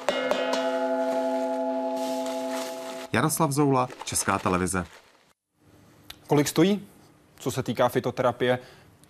Jaroslav 3.12 3.50
Zoula, 3.50 3.88
Česká 4.04 4.38
televize. 4.38 4.86
Kolik 6.26 6.48
stojí, 6.48 6.86
co 7.38 7.50
se 7.50 7.62
týká 7.62 7.88
fitoterapie, 7.88 8.58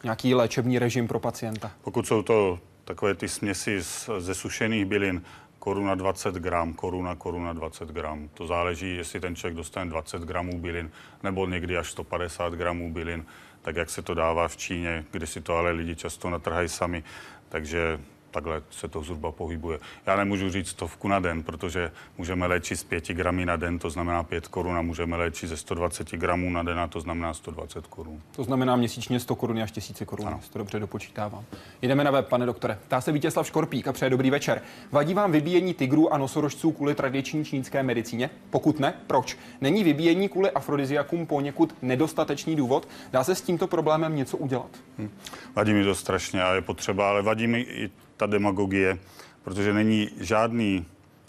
nějaký 0.04 0.34
léčebný 0.34 0.78
režim 0.78 1.08
pro 1.08 1.20
pacienta? 1.20 1.70
Pokud 1.82 2.06
jsou 2.06 2.22
to 2.22 2.58
takové 2.84 3.14
ty 3.14 3.28
směsi 3.28 3.82
z, 3.82 4.10
ze 4.18 4.34
sušených 4.34 4.84
bylin, 4.84 5.22
koruna 5.58 5.94
20 5.94 6.34
gram, 6.34 6.72
koruna, 6.72 7.14
koruna 7.14 7.52
20 7.52 7.88
gram. 7.88 8.28
To 8.34 8.46
záleží, 8.46 8.96
jestli 8.96 9.20
ten 9.20 9.36
člověk 9.36 9.56
dostane 9.56 9.90
20 9.90 10.22
gramů 10.22 10.58
bylin 10.60 10.90
nebo 11.22 11.46
někdy 11.46 11.76
až 11.76 11.90
150 11.90 12.54
gramů 12.54 12.92
bylin, 12.92 13.24
tak 13.62 13.76
jak 13.76 13.90
se 13.90 14.02
to 14.02 14.14
dává 14.14 14.48
v 14.48 14.56
Číně, 14.56 15.04
kde 15.10 15.26
si 15.26 15.40
to 15.40 15.56
ale 15.56 15.70
lidi 15.70 15.96
často 15.96 16.30
natrhají 16.30 16.68
sami. 16.68 17.04
Takže 17.48 18.00
takhle 18.30 18.62
se 18.70 18.88
to 18.88 19.02
zhruba 19.02 19.32
pohybuje. 19.32 19.78
Já 20.06 20.16
nemůžu 20.16 20.50
říct 20.50 20.68
stovku 20.68 21.08
na 21.08 21.20
den, 21.20 21.42
protože 21.42 21.92
můžeme 22.18 22.46
léčit 22.46 22.78
z 22.78 22.84
5 22.84 23.08
gramy 23.08 23.46
na 23.46 23.56
den, 23.56 23.78
to 23.78 23.90
znamená 23.90 24.22
5 24.22 24.48
korun, 24.48 24.76
a 24.76 24.82
můžeme 24.82 25.16
léčit 25.16 25.48
ze 25.48 25.56
120 25.56 26.10
gramů 26.10 26.50
na 26.50 26.62
den, 26.62 26.78
a 26.78 26.86
to 26.86 27.00
znamená 27.00 27.34
120 27.34 27.86
korun. 27.86 28.22
To 28.36 28.44
znamená 28.44 28.76
měsíčně 28.76 29.20
100 29.20 29.34
korun 29.34 29.62
až 29.62 29.72
1000 29.72 30.02
korun, 30.06 30.26
ano. 30.26 30.40
to 30.52 30.58
dobře 30.58 30.78
dopočítávám. 30.78 31.44
Jdeme 31.82 32.04
na 32.04 32.10
web, 32.10 32.28
pane 32.28 32.46
doktore. 32.46 32.78
Ptá 32.84 33.00
se 33.00 33.12
Vítězslav 33.12 33.46
Škorpík 33.46 33.88
a 33.88 33.92
přeje 33.92 34.10
dobrý 34.10 34.30
večer. 34.30 34.62
Vadí 34.92 35.14
vám 35.14 35.32
vybíjení 35.32 35.74
tigrů 35.74 36.14
a 36.14 36.18
nosorožců 36.18 36.72
kvůli 36.72 36.94
tradiční 36.94 37.44
čínské 37.44 37.82
medicíně? 37.82 38.30
Pokud 38.50 38.80
ne, 38.80 38.94
proč? 39.06 39.38
Není 39.60 39.84
vybíjení 39.84 40.28
kvůli 40.28 40.50
afrodiziakům 40.50 41.26
poněkud 41.26 41.74
nedostatečný 41.82 42.56
důvod? 42.56 42.88
Dá 43.12 43.24
se 43.24 43.34
s 43.34 43.42
tímto 43.42 43.66
problémem 43.66 44.16
něco 44.16 44.36
udělat? 44.36 44.70
Hm. 44.98 45.10
Vadí 45.56 45.72
mi 45.72 45.84
to 45.84 45.94
strašně 45.94 46.42
a 46.42 46.54
je 46.54 46.60
potřeba, 46.60 47.08
ale 47.10 47.22
vadí 47.22 47.46
mi 47.46 47.60
i 47.60 47.90
ta 48.20 48.26
demagogie, 48.26 48.98
protože 49.42 49.72
není 49.72 50.08
žádný 50.20 50.86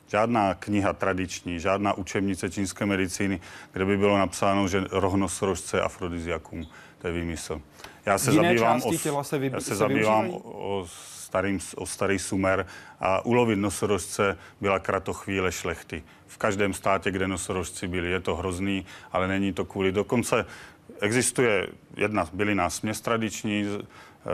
žádná 0.08 0.54
kniha 0.54 0.94
tradiční, 0.94 1.60
žádná 1.60 1.94
učebnice 1.94 2.50
čínské 2.50 2.86
medicíny, 2.86 3.40
kde 3.72 3.86
by 3.86 3.98
bylo 3.98 4.18
napsáno, 4.18 4.68
že 4.68 4.84
rohnosrožce 4.92 5.82
afrodiziakum. 5.82 6.68
To 7.00 7.08
je 7.08 7.14
výmysl. 7.14 7.62
Já 8.06 8.18
se 8.18 8.32
Jiné 8.32 8.44
zabývám, 8.44 8.82
o, 8.84 8.94
těla 8.94 9.24
se, 9.24 9.38
vy, 9.40 9.50
já 9.54 9.60
se, 9.60 9.66
se 9.66 9.76
zabývám 9.76 10.30
o, 10.30 10.38
o, 10.38 10.88
starým, 10.88 11.60
o 11.76 11.86
starý 11.86 12.20
sumer 12.20 12.66
a 13.00 13.26
ulovit 13.26 13.56
nosorožce 13.56 14.38
byla 14.62 14.80
kratochvíle 14.80 15.52
šlechty. 15.52 16.04
V 16.28 16.38
každém 16.38 16.74
státě, 16.74 17.12
kde 17.12 17.28
nosorožci 17.28 17.88
byli, 17.88 18.12
je 18.12 18.20
to 18.20 18.36
hrozný, 18.36 18.86
ale 19.12 19.28
není 19.28 19.54
to 19.54 19.66
kvůli. 19.66 19.92
Dokonce 19.92 20.46
existuje 21.02 21.68
jedna 21.96 22.28
bylina 22.34 22.70
směs 22.70 23.02
tradiční, 23.02 23.66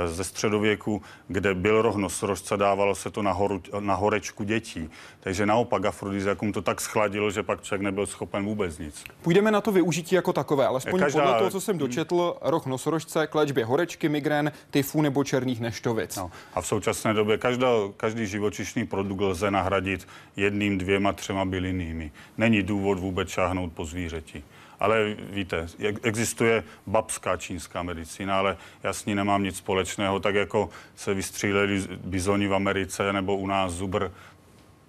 ze 0.06 0.24
středověku, 0.24 1.02
kde 1.28 1.54
byl 1.54 1.82
roh 1.82 1.96
nosorožce, 1.96 2.58
dávalo 2.58 2.96
se 2.96 3.12
to 3.12 3.22
na, 3.22 3.32
horu, 3.32 3.62
na 3.80 3.96
horečku 3.96 4.44
dětí. 4.44 4.90
Takže 5.20 5.46
naopak 5.46 5.86
afrodiziakum 5.86 6.54
to 6.54 6.62
tak 6.62 6.82
schladilo, 6.82 7.32
že 7.32 7.44
pak 7.44 7.62
člověk 7.62 7.82
nebyl 7.82 8.06
schopen 8.06 8.46
vůbec 8.46 8.78
nic. 8.78 9.04
Půjdeme 9.22 9.52
na 9.52 9.62
to 9.62 9.72
využití 9.72 10.16
jako 10.16 10.34
takové, 10.34 10.68
alespoň 10.68 11.00
Každá... 11.00 11.22
podle 11.22 11.38
toho, 11.38 11.50
co 11.50 11.62
jsem 11.62 11.78
dočetl, 11.78 12.38
roh 12.42 12.66
nosorožce 12.66 13.28
k 13.28 13.36
léčbě 13.36 13.66
horečky, 13.66 14.10
migrén, 14.10 14.52
tyfu 14.72 15.02
nebo 15.02 15.24
černých 15.24 15.60
neštovic. 15.60 16.16
No. 16.16 16.32
A 16.54 16.62
v 16.62 16.68
současné 16.68 17.14
době 17.14 17.38
každá, 17.38 17.68
každý 17.98 18.28
živočišný 18.28 18.88
produkt 18.88 19.22
lze 19.22 19.52
nahradit 19.52 20.08
jedným, 20.36 20.78
dvěma, 20.78 21.14
třema 21.14 21.46
bylinými. 21.46 22.12
Není 22.38 22.64
důvod 22.64 23.00
vůbec 23.00 23.30
šáhnout 23.30 23.74
po 23.74 23.86
zvířeti. 23.86 24.44
Ale 24.80 25.14
víte, 25.14 25.68
existuje 26.04 26.64
babská 26.88 27.38
čínská 27.38 27.84
medicína, 27.84 28.38
ale 28.38 28.58
já 28.84 28.94
s 28.94 29.06
ní 29.06 29.16
nemám 29.16 29.44
nic 29.44 29.58
společného, 29.58 30.20
tak 30.20 30.36
jako 30.36 30.70
se 30.96 31.14
vystříleli 31.14 31.88
bizoni 32.04 32.48
v 32.48 32.54
Americe 32.54 33.14
nebo 33.14 33.38
u 33.38 33.48
nás 33.48 33.74
zubr, 33.74 34.12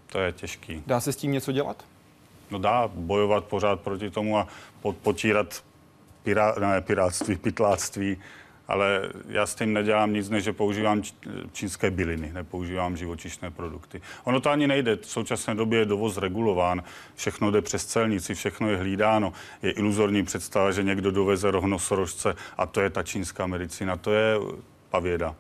to 0.06 0.18
je 0.18 0.32
těžký. 0.32 0.82
Dá 0.86 1.00
se 1.00 1.12
s 1.12 1.16
tím 1.16 1.32
něco 1.32 1.52
dělat? 1.52 1.84
No 2.50 2.58
dá, 2.58 2.90
bojovat 2.94 3.44
pořád 3.44 3.80
proti 3.80 4.10
tomu 4.10 4.38
a 4.38 4.48
potírat 5.02 5.64
pirá, 6.22 6.54
ne, 6.60 6.80
piráctví, 6.80 7.36
pytláctví 7.36 8.16
ale 8.68 9.08
já 9.28 9.46
s 9.46 9.54
tím 9.54 9.72
nedělám 9.72 10.12
nic, 10.12 10.30
než 10.30 10.44
že 10.44 10.52
používám 10.52 11.02
čínské 11.52 11.90
byliny, 11.90 12.32
nepoužívám 12.32 12.96
živočišné 12.96 13.50
produkty. 13.50 14.00
Ono 14.24 14.40
to 14.40 14.50
ani 14.50 14.66
nejde. 14.66 14.96
V 14.96 15.06
současné 15.06 15.54
době 15.54 15.78
je 15.78 15.84
dovoz 15.84 16.16
regulován, 16.16 16.82
všechno 17.14 17.50
jde 17.50 17.62
přes 17.62 17.86
celnici, 17.86 18.34
všechno 18.34 18.70
je 18.70 18.76
hlídáno. 18.76 19.32
Je 19.62 19.70
iluzorní 19.70 20.24
představa, 20.24 20.72
že 20.72 20.82
někdo 20.82 21.10
doveze 21.10 21.50
rohnosorožce 21.50 22.34
a 22.56 22.66
to 22.66 22.80
je 22.80 22.90
ta 22.90 23.02
čínská 23.02 23.46
medicína. 23.46 23.96
To 23.96 24.12
je 24.12 24.34
pavěda. 24.90 25.34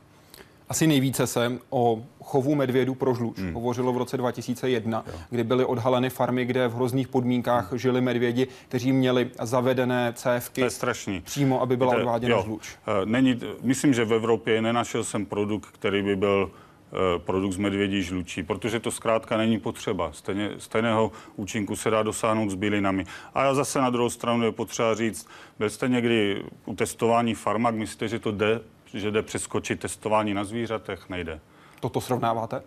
Asi 0.68 0.86
nejvíce 0.86 1.26
se 1.26 1.58
o 1.70 2.02
chovu 2.22 2.54
medvědů 2.54 2.94
pro 2.94 3.14
žluč 3.14 3.38
hmm. 3.38 3.54
hovořilo 3.54 3.92
v 3.92 3.96
roce 3.96 4.16
2001, 4.16 5.04
jo. 5.06 5.12
kdy 5.30 5.44
byly 5.44 5.64
odhaleny 5.64 6.10
farmy, 6.10 6.44
kde 6.44 6.68
v 6.68 6.74
hrozných 6.74 7.08
podmínkách 7.08 7.70
hmm. 7.70 7.78
žili 7.78 8.00
medvědi, 8.00 8.48
kteří 8.68 8.92
měli 8.92 9.30
zavedené 9.42 10.12
cévky. 10.16 10.60
To 10.60 10.64
je 10.64 10.70
strašný. 10.70 11.20
Přímo, 11.20 11.62
aby 11.62 11.76
byla 11.76 11.96
odváděna 11.96 12.36
jo. 12.36 12.42
žluč. 12.44 12.76
Eh, 12.86 13.06
není, 13.06 13.40
myslím, 13.62 13.94
že 13.94 14.04
v 14.04 14.12
Evropě 14.12 14.62
nenašel 14.62 15.04
jsem 15.04 15.26
produkt, 15.26 15.66
který 15.66 16.02
by 16.02 16.16
byl 16.16 16.50
eh, 16.50 17.18
produkt 17.18 17.52
z 17.52 17.56
medvědí 17.56 18.02
žlučí, 18.02 18.42
protože 18.42 18.80
to 18.80 18.90
zkrátka 18.90 19.36
není 19.36 19.60
potřeba. 19.60 20.12
Stejně, 20.12 20.50
stejného 20.58 21.12
účinku 21.36 21.76
se 21.76 21.90
dá 21.90 22.02
dosáhnout 22.02 22.50
s 22.50 22.54
bylinami. 22.54 23.06
A 23.34 23.44
já 23.44 23.54
zase 23.54 23.78
na 23.80 23.90
druhou 23.90 24.10
stranu 24.10 24.44
je 24.44 24.52
potřeba 24.52 24.94
říct, 24.94 25.28
byl 25.58 25.70
jste 25.70 25.88
někdy 25.88 26.42
u 26.66 26.74
testování 26.74 27.34
farmak, 27.34 27.74
myslíte, 27.74 28.08
že 28.08 28.18
to 28.18 28.32
jde 28.32 28.60
že 28.94 29.10
jde 29.10 29.22
přeskočit 29.22 29.80
testování 29.80 30.34
na 30.34 30.44
zvířatech, 30.44 31.08
nejde. 31.08 31.40
Toto 31.80 32.00
srovnáváte? 32.00 32.62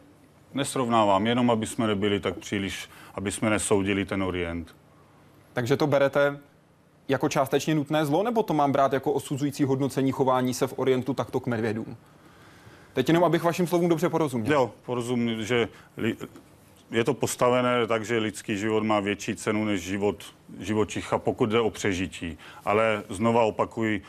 Nesrovnávám, 0.54 1.28
jenom 1.28 1.52
aby 1.52 1.68
jsme 1.68 1.88
nebyli 1.88 2.20
tak 2.20 2.38
příliš, 2.38 2.90
aby 3.16 3.32
jsme 3.32 3.50
nesoudili 3.50 4.06
ten 4.06 4.24
orient. 4.24 4.76
Takže 5.54 5.78
to 5.78 5.88
berete 5.88 6.40
jako 7.08 7.30
částečně 7.30 7.76
nutné 7.76 8.06
zlo, 8.06 8.24
nebo 8.24 8.44
to 8.44 8.54
mám 8.54 8.72
brát 8.72 8.94
jako 8.94 9.12
osuzující 9.12 9.64
hodnocení 9.64 10.12
chování 10.12 10.54
se 10.54 10.68
v 10.68 10.80
orientu 10.80 11.14
takto 11.14 11.40
k 11.40 11.48
medvědům? 11.48 11.98
Teď 12.94 13.10
jenom, 13.10 13.24
abych 13.24 13.44
vašim 13.44 13.68
slovům 13.68 13.90
dobře 13.90 14.10
porozuměl. 14.10 14.54
Jo, 14.54 14.72
porozumím, 14.86 15.46
že 15.46 15.68
li, 15.98 16.18
je 16.92 17.04
to 17.04 17.14
postavené 17.14 17.88
tak, 17.88 18.06
že 18.06 18.18
lidský 18.18 18.58
život 18.58 18.84
má 18.84 19.00
větší 19.00 19.36
cenu 19.36 19.66
než 19.66 19.82
život 19.82 20.24
živočicha, 20.60 21.18
pokud 21.18 21.50
jde 21.50 21.60
o 21.60 21.70
přežití. 21.70 22.38
Ale 22.66 23.04
znova 23.10 23.44
opakuji, 23.44 24.02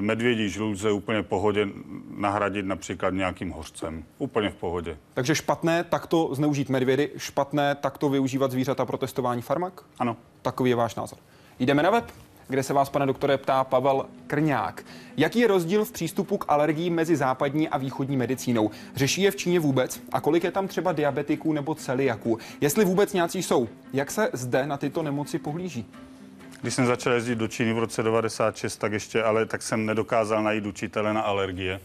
medvědí 0.00 0.48
žluč 0.48 0.74
lze 0.74 0.92
úplně 0.92 1.22
v 1.22 1.26
pohodě 1.26 1.68
nahradit 2.16 2.66
například 2.66 3.10
nějakým 3.10 3.50
hořcem. 3.50 4.04
Úplně 4.18 4.50
v 4.50 4.54
pohodě. 4.54 4.96
Takže 5.14 5.34
špatné 5.34 5.84
takto 5.84 6.34
zneužít 6.34 6.68
medvědy, 6.68 7.10
špatné 7.16 7.74
takto 7.74 8.08
využívat 8.08 8.50
zvířata 8.50 8.84
pro 8.84 8.98
testování 8.98 9.42
farmak? 9.42 9.82
Ano. 9.98 10.16
Takový 10.42 10.70
je 10.70 10.76
váš 10.76 10.94
názor. 10.94 11.18
Jdeme 11.58 11.82
na 11.82 11.90
web, 11.90 12.12
kde 12.48 12.62
se 12.62 12.72
vás, 12.72 12.90
pane 12.90 13.06
doktore, 13.06 13.38
ptá 13.38 13.64
Pavel 13.64 14.06
Krňák. 14.26 14.84
Jaký 15.16 15.38
je 15.38 15.46
rozdíl 15.46 15.84
v 15.84 15.92
přístupu 15.92 16.38
k 16.38 16.44
alergii 16.48 16.90
mezi 16.90 17.16
západní 17.16 17.68
a 17.68 17.78
východní 17.78 18.16
medicínou? 18.16 18.70
Řeší 18.96 19.22
je 19.22 19.30
v 19.30 19.36
Číně 19.36 19.60
vůbec? 19.60 20.00
A 20.12 20.20
kolik 20.20 20.44
je 20.44 20.50
tam 20.50 20.68
třeba 20.68 20.92
diabetiků 20.92 21.52
nebo 21.52 21.74
celiaků? 21.74 22.38
Jestli 22.60 22.84
vůbec 22.84 23.12
nějací 23.12 23.42
jsou? 23.42 23.68
Jak 23.92 24.10
se 24.10 24.30
zde 24.32 24.66
na 24.66 24.76
tyto 24.76 25.02
nemoci 25.02 25.38
pohlíží? 25.38 25.86
Když 26.64 26.74
jsem 26.74 26.86
začal 26.86 27.12
jezdit 27.12 27.34
do 27.34 27.48
Číny 27.48 27.72
v 27.72 27.78
roce 27.78 28.02
96, 28.02 28.76
tak 28.76 28.92
ještě, 28.92 29.22
ale 29.22 29.46
tak 29.46 29.62
jsem 29.62 29.86
nedokázal 29.86 30.42
najít 30.42 30.66
učitele 30.66 31.14
na 31.14 31.20
alergie. 31.20 31.80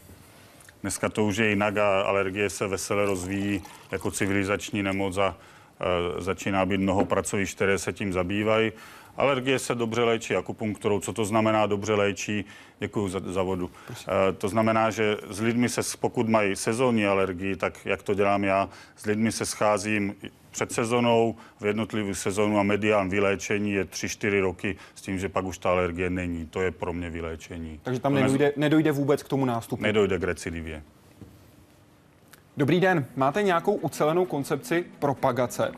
Dneska 0.82 1.10
to 1.10 1.26
už 1.26 1.38
je 1.38 1.50
jinak 1.50 1.78
a 1.78 2.02
alergie 2.02 2.50
se 2.50 2.68
vesele 2.68 3.06
rozvíjí 3.06 3.62
jako 3.92 4.12
civilizační 4.12 4.84
nemoc 4.84 5.18
a 5.18 5.36
e, 6.18 6.22
začíná 6.22 6.66
být 6.66 6.78
mnoho 6.78 7.06
pracovišť, 7.06 7.56
které 7.56 7.78
se 7.78 7.94
tím 7.94 8.14
zabývají. 8.14 8.72
Alergie 9.20 9.60
se 9.60 9.76
dobře 9.76 10.04
léčí 10.04 10.36
akupunkturou. 10.36 11.00
Co 11.00 11.14
to 11.14 11.26
znamená 11.26 11.66
dobře 11.66 11.94
léčí? 11.94 12.46
Děkuji 12.80 13.10
za, 13.10 13.22
za 13.26 13.44
vodu. 13.44 13.72
E, 14.30 14.34
to 14.34 14.50
znamená, 14.50 14.90
že 14.90 15.18
s 15.30 15.42
lidmi 15.42 15.70
se, 15.70 15.82
pokud 16.00 16.30
mají 16.30 16.56
sezónní 16.56 17.06
alergii, 17.06 17.56
tak 17.56 17.86
jak 17.86 18.04
to 18.04 18.14
dělám 18.14 18.44
já, 18.44 18.70
s 18.96 19.06
lidmi 19.06 19.32
se 19.32 19.46
scházím 19.46 20.16
před 20.52 20.72
sezonou, 20.72 21.36
v 21.60 21.66
jednotlivých 21.66 22.18
sezónu 22.18 22.60
a 22.60 22.64
medián 22.64 23.10
vyléčení 23.10 23.72
je 23.72 23.84
3-4 23.84 24.42
roky 24.42 24.76
s 24.96 25.02
tím, 25.02 25.20
že 25.20 25.30
pak 25.30 25.46
už 25.46 25.58
ta 25.58 25.72
alergie 25.72 26.10
není. 26.10 26.46
To 26.46 26.62
je 26.62 26.72
pro 26.72 26.94
mě 26.94 27.10
vyléčení. 27.10 27.80
Takže 27.84 28.00
tam 28.00 28.14
nedojde, 28.14 28.54
nedojde 28.56 28.92
vůbec 28.92 29.24
k 29.24 29.28
tomu 29.28 29.46
nástupu? 29.46 29.84
Nedojde 29.84 30.20
k 30.20 30.24
recidivě. 30.24 30.84
Dobrý 32.58 32.80
den. 32.80 33.06
Máte 33.16 33.44
nějakou 33.44 33.74
ucelenou 33.74 34.26
koncepci 34.26 34.86
propagace 35.00 35.72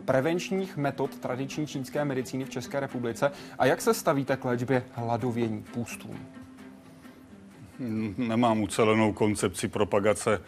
prevenčních 0.00 0.76
metod 0.76 1.18
tradiční 1.18 1.66
čínské 1.66 2.04
medicíny 2.04 2.44
v 2.44 2.50
České 2.50 2.80
republice 2.80 3.32
a 3.58 3.66
jak 3.66 3.80
se 3.80 3.94
stavíte 3.94 4.36
k 4.36 4.44
léčbě 4.44 4.82
hladovění 4.92 5.62
půstům? 5.62 6.26
Nemám 8.18 8.62
ucelenou 8.62 9.12
koncepci 9.12 9.68
propagace 9.68 10.40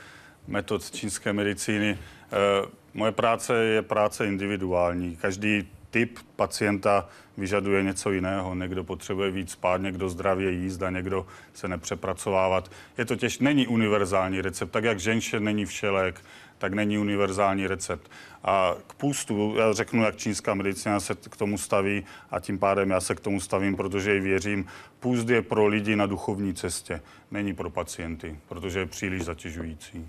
metod 0.47 0.91
čínské 0.91 1.33
medicíny. 1.33 1.99
Eh, 1.99 2.67
moje 2.95 3.13
práce 3.13 3.65
je 3.65 3.83
práce 3.83 4.27
individuální. 4.27 5.17
Každý 5.17 5.69
typ 5.91 6.19
pacienta 6.37 7.09
vyžaduje 7.37 7.83
něco 7.83 8.11
jiného. 8.11 8.55
Někdo 8.55 8.85
potřebuje 8.85 9.31
víc 9.31 9.51
spát, 9.51 9.77
někdo 9.77 10.09
zdravě 10.09 10.51
jíst 10.51 10.83
a 10.83 10.91
někdo 10.91 11.27
se 11.55 11.69
nepřepracovávat. 11.69 12.71
Je 12.99 13.05
to 13.05 13.17
těž, 13.17 13.39
není 13.39 13.67
univerzální 13.67 14.41
recept. 14.41 14.71
Tak 14.71 14.85
jak 14.85 15.01
ženše 15.01 15.41
není 15.41 15.67
všelek, 15.67 16.21
tak 16.63 16.73
není 16.75 16.99
univerzální 16.99 17.67
recept. 17.67 18.11
A 18.45 18.75
k 18.87 18.95
půstu, 18.95 19.55
já 19.59 19.73
řeknu, 19.73 20.05
jak 20.05 20.17
čínská 20.17 20.55
medicína 20.55 21.01
se 21.01 21.15
k 21.15 21.37
tomu 21.37 21.59
staví 21.59 22.05
a 22.31 22.41
tím 22.41 22.59
pádem 22.59 22.91
já 22.91 23.01
se 23.01 23.15
k 23.15 23.21
tomu 23.21 23.41
stavím, 23.41 23.77
protože 23.77 24.15
ji 24.15 24.21
věřím. 24.21 24.67
Půst 25.01 25.29
je 25.29 25.43
pro 25.43 25.67
lidi 25.67 25.97
na 25.97 26.07
duchovní 26.07 26.55
cestě, 26.55 27.03
není 27.31 27.55
pro 27.55 27.71
pacienty, 27.71 28.39
protože 28.49 28.79
je 28.79 28.87
příliš 28.87 29.25
zatěžující. 29.25 30.09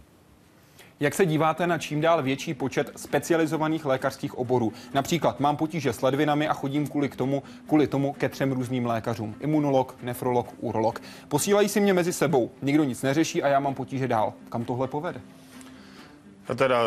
Jak 0.99 1.13
se 1.13 1.25
díváte 1.25 1.67
na 1.67 1.77
čím 1.77 2.01
dál 2.01 2.23
větší 2.23 2.53
počet 2.53 2.91
specializovaných 2.95 3.85
lékařských 3.85 4.37
oborů? 4.37 4.73
Například 4.93 5.39
mám 5.39 5.57
potíže 5.57 5.93
s 5.93 6.01
ledvinami 6.01 6.47
a 6.47 6.53
chodím 6.53 6.87
kvůli, 6.87 7.09
k 7.09 7.15
tomu, 7.15 7.43
kvůli 7.67 7.87
tomu 7.87 8.13
ke 8.13 8.29
třem 8.29 8.51
různým 8.51 8.85
lékařům. 8.85 9.35
Imunolog, 9.39 9.95
nefrolog, 10.01 10.53
urolog. 10.59 11.01
Posílají 11.27 11.69
si 11.69 11.79
mě 11.79 11.93
mezi 11.93 12.13
sebou. 12.13 12.51
Nikdo 12.61 12.83
nic 12.83 13.01
neřeší 13.01 13.43
a 13.43 13.47
já 13.47 13.59
mám 13.59 13.73
potíže 13.73 14.07
dál. 14.07 14.33
Kam 14.49 14.65
tohle 14.65 14.87
povede? 14.87 15.21
Já 16.49 16.55
teda 16.55 16.77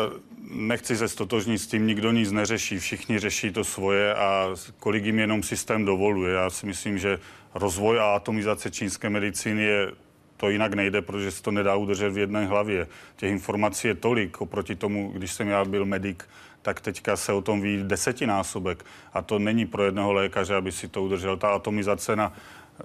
nechci 0.51 0.97
se 0.97 1.07
stotožnit 1.07 1.61
s 1.61 1.67
tím, 1.67 1.87
nikdo 1.87 2.11
nic 2.11 2.31
neřeší, 2.31 2.79
všichni 2.79 3.19
řeší 3.19 3.51
to 3.51 3.63
svoje 3.63 4.15
a 4.15 4.49
kolik 4.79 5.05
jim 5.05 5.19
jenom 5.19 5.43
systém 5.43 5.85
dovoluje. 5.85 6.33
Já 6.33 6.49
si 6.49 6.65
myslím, 6.65 6.97
že 6.97 7.19
rozvoj 7.53 7.99
a 7.99 8.15
atomizace 8.15 8.71
čínské 8.71 9.09
medicíny 9.09 9.63
je 9.63 9.91
to 10.37 10.49
jinak 10.49 10.73
nejde, 10.73 11.01
protože 11.01 11.31
se 11.31 11.43
to 11.43 11.51
nedá 11.51 11.75
udržet 11.75 12.09
v 12.09 12.17
jedné 12.17 12.45
hlavě. 12.45 12.87
Těch 13.15 13.31
informací 13.31 13.87
je 13.87 13.95
tolik 13.95 14.41
oproti 14.41 14.75
tomu, 14.75 15.11
když 15.15 15.33
jsem 15.33 15.47
já 15.47 15.65
byl 15.65 15.85
medic, 15.85 16.19
tak 16.61 16.81
teďka 16.81 17.15
se 17.15 17.33
o 17.33 17.41
tom 17.41 17.61
ví 17.61 17.83
desetinásobek. 17.83 18.85
A 19.13 19.21
to 19.21 19.39
není 19.39 19.65
pro 19.65 19.83
jednoho 19.83 20.13
lékaře, 20.13 20.55
aby 20.55 20.71
si 20.71 20.87
to 20.87 21.03
udržel. 21.03 21.37
Ta 21.37 21.49
atomizace 21.49 22.15
na, 22.15 22.33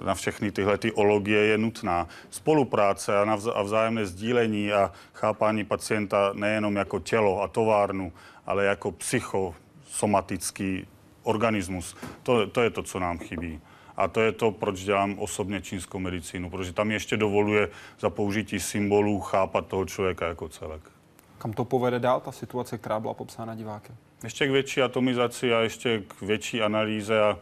na 0.04 0.14
všechny 0.14 0.52
tyhle 0.52 0.78
ty 0.78 0.92
ologie 0.92 1.38
je 1.38 1.58
nutná. 1.58 2.08
Spolupráce 2.30 3.18
a, 3.18 3.24
navz, 3.24 3.46
a 3.54 3.62
vzájemné 3.62 4.06
sdílení 4.06 4.72
a 4.72 4.92
chápání 5.12 5.64
pacienta 5.64 6.32
nejenom 6.34 6.76
jako 6.76 6.98
tělo 6.98 7.42
a 7.42 7.48
továrnu, 7.48 8.12
ale 8.46 8.64
jako 8.64 8.92
psychosomatický 8.92 10.86
organismus. 11.22 11.96
To, 12.22 12.46
to 12.46 12.62
je 12.62 12.70
to, 12.70 12.82
co 12.82 12.98
nám 12.98 13.18
chybí. 13.18 13.60
A 13.96 14.08
to 14.08 14.20
je 14.20 14.32
to, 14.32 14.50
proč 14.50 14.82
dělám 14.82 15.18
osobně 15.18 15.60
čínskou 15.60 15.98
medicínu, 15.98 16.50
protože 16.50 16.72
tam 16.72 16.90
ještě 16.90 17.16
dovoluje 17.16 17.68
za 18.00 18.10
použití 18.10 18.60
symbolů 18.60 19.20
chápat 19.20 19.66
toho 19.66 19.84
člověka 19.84 20.26
jako 20.26 20.48
celek. 20.48 20.82
Kam 21.38 21.52
to 21.52 21.64
povede 21.64 21.98
dál, 21.98 22.20
ta 22.20 22.32
situace, 22.32 22.78
která 22.78 23.00
byla 23.00 23.14
popsána 23.14 23.54
divákem? 23.54 23.96
Ještě 24.24 24.46
k 24.46 24.50
větší 24.50 24.82
atomizaci 24.82 25.54
a 25.54 25.60
ještě 25.60 26.02
k 26.08 26.20
větší 26.20 26.62
analýze 26.62 27.22
a 27.22 27.38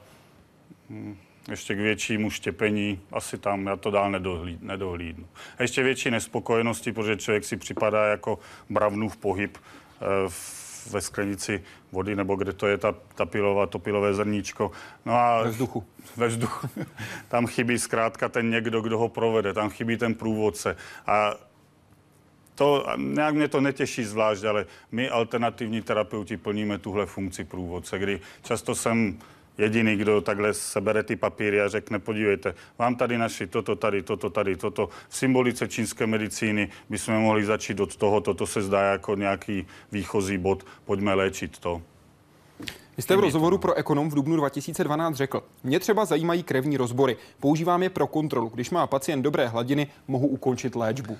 hm, 0.91 1.17
ještě 1.51 1.75
k 1.75 1.79
většímu 1.79 2.31
štěpení, 2.31 3.01
asi 3.13 3.39
tam 3.39 3.67
já 3.67 3.77
to 3.77 3.91
dál 3.91 4.11
nedohlíd, 4.11 4.63
nedohlídnu. 4.63 5.27
A 5.59 5.63
ještě 5.63 5.83
větší 5.83 6.11
nespokojenosti, 6.11 6.93
protože 6.93 7.17
člověk 7.17 7.45
si 7.45 7.57
připadá 7.57 8.07
jako 8.07 8.39
bravnův 8.71 9.17
pohyb 9.17 9.59
v 10.29 10.61
ve 10.87 11.01
sklenici 11.01 11.65
vody, 11.93 12.17
nebo 12.17 12.37
kde 12.37 12.53
to 12.53 12.67
je 12.67 12.79
ta, 12.79 12.95
ta 13.15 13.27
pilová, 13.27 13.67
to 13.67 13.79
pilové 13.79 14.15
zrníčko. 14.15 14.71
No 15.05 15.15
a 15.15 15.43
ve 15.43 15.51
vzduchu. 15.51 15.85
Ve 16.17 16.29
vzduchu. 16.29 16.69
tam 17.29 17.47
chybí 17.47 17.79
zkrátka 17.79 18.29
ten 18.29 18.51
někdo, 18.51 18.81
kdo 18.81 18.99
ho 18.99 19.09
provede, 19.09 19.53
tam 19.53 19.71
chybí 19.71 19.97
ten 19.97 20.15
průvodce. 20.15 20.77
A 21.07 21.35
to 22.55 22.87
nějak 22.97 23.35
mě 23.35 23.49
to 23.49 23.61
netěší 23.61 24.05
zvlášť, 24.05 24.45
ale 24.45 24.67
my 24.93 25.09
alternativní 25.09 25.83
terapeuti 25.83 26.37
plníme 26.37 26.79
tuhle 26.79 27.07
funkci 27.07 27.45
průvodce, 27.45 27.99
kdy 27.99 28.21
často 28.43 28.75
jsem 28.75 29.19
jediný, 29.61 29.97
kdo 29.97 30.21
takhle 30.21 30.55
sebere 30.55 31.03
ty 31.03 31.17
papíry 31.17 31.61
a 31.61 31.69
řekne, 31.69 31.99
podívejte, 31.99 32.55
vám 32.79 32.97
tady 32.97 33.19
naši 33.19 33.47
toto, 33.47 33.77
tady, 33.77 34.03
toto, 34.03 34.31
tady, 34.31 34.57
toto. 34.57 34.89
V 35.09 35.17
symbolice 35.17 35.69
čínské 35.69 36.07
medicíny 36.07 36.69
bychom 36.89 37.15
mohli 37.15 37.45
začít 37.45 37.81
od 37.81 37.97
toho, 37.97 38.21
toto 38.21 38.47
se 38.47 38.63
zdá 38.63 38.81
jako 38.83 39.15
nějaký 39.15 39.67
výchozí 39.93 40.39
bod, 40.39 40.67
pojďme 40.85 41.15
léčit 41.15 41.59
to. 41.59 41.83
Vy 42.97 43.03
jste 43.03 43.17
v 43.17 43.21
rozhovoru 43.21 43.59
pro 43.59 43.75
Ekonom 43.75 44.11
v 44.11 44.15
dubnu 44.15 44.37
2012 44.37 45.17
řekl, 45.17 45.43
mě 45.65 45.81
třeba 45.81 46.05
zajímají 46.05 46.43
krevní 46.43 46.77
rozbory, 46.77 47.17
používám 47.41 47.83
je 47.83 47.91
pro 47.91 48.07
kontrolu. 48.07 48.49
Když 48.49 48.71
má 48.71 48.87
pacient 48.87 49.23
dobré 49.23 49.49
hladiny, 49.49 49.87
mohu 50.09 50.27
ukončit 50.27 50.77
léčbu. 50.77 51.19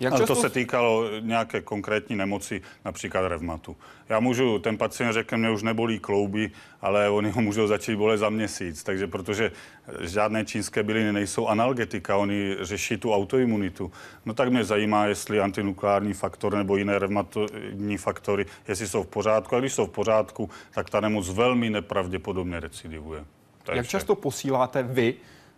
Jak 0.00 0.12
Ale 0.12 0.20
často... 0.20 0.34
to 0.34 0.40
se 0.40 0.50
týkalo 0.50 1.04
nějaké 1.20 1.60
konkrétní 1.60 2.16
nemoci, 2.16 2.62
například 2.84 3.28
revmatu. 3.28 3.76
Já 4.08 4.20
můžu, 4.20 4.58
ten 4.58 4.78
pacient 4.78 5.12
řekne, 5.12 5.38
mě 5.38 5.50
už 5.50 5.62
nebolí 5.62 5.98
klouby, 5.98 6.50
ale 6.80 7.10
oni 7.10 7.30
ho 7.30 7.42
můžou 7.42 7.66
začít 7.66 7.96
bolet 7.96 8.18
za 8.18 8.28
měsíc. 8.28 8.82
Takže 8.82 9.06
protože 9.06 9.52
žádné 10.00 10.44
čínské 10.44 10.82
byliny 10.82 11.12
nejsou 11.12 11.46
analgetika, 11.46 12.16
oni 12.16 12.56
řeší 12.60 12.96
tu 12.96 13.14
autoimunitu. 13.14 13.92
No 14.26 14.34
tak 14.34 14.48
mě 14.48 14.64
zajímá, 14.64 15.06
jestli 15.06 15.40
antinukleární 15.40 16.12
faktor 16.12 16.54
nebo 16.54 16.76
jiné 16.76 16.98
revmatní 16.98 17.96
faktory, 17.96 18.46
jestli 18.68 18.88
jsou 18.88 19.02
v 19.02 19.06
pořádku. 19.06 19.56
A 19.56 19.60
když 19.60 19.72
jsou 19.72 19.86
v 19.86 19.90
pořádku, 19.90 20.50
tak 20.74 20.90
ta 20.90 21.00
nemoc 21.00 21.28
velmi 21.28 21.70
nepravděpodobně 21.70 22.60
recidivuje. 22.60 23.24
Jak 23.72 23.88
často 23.88 24.14
posíláte 24.14 24.82
vy, 24.82 25.14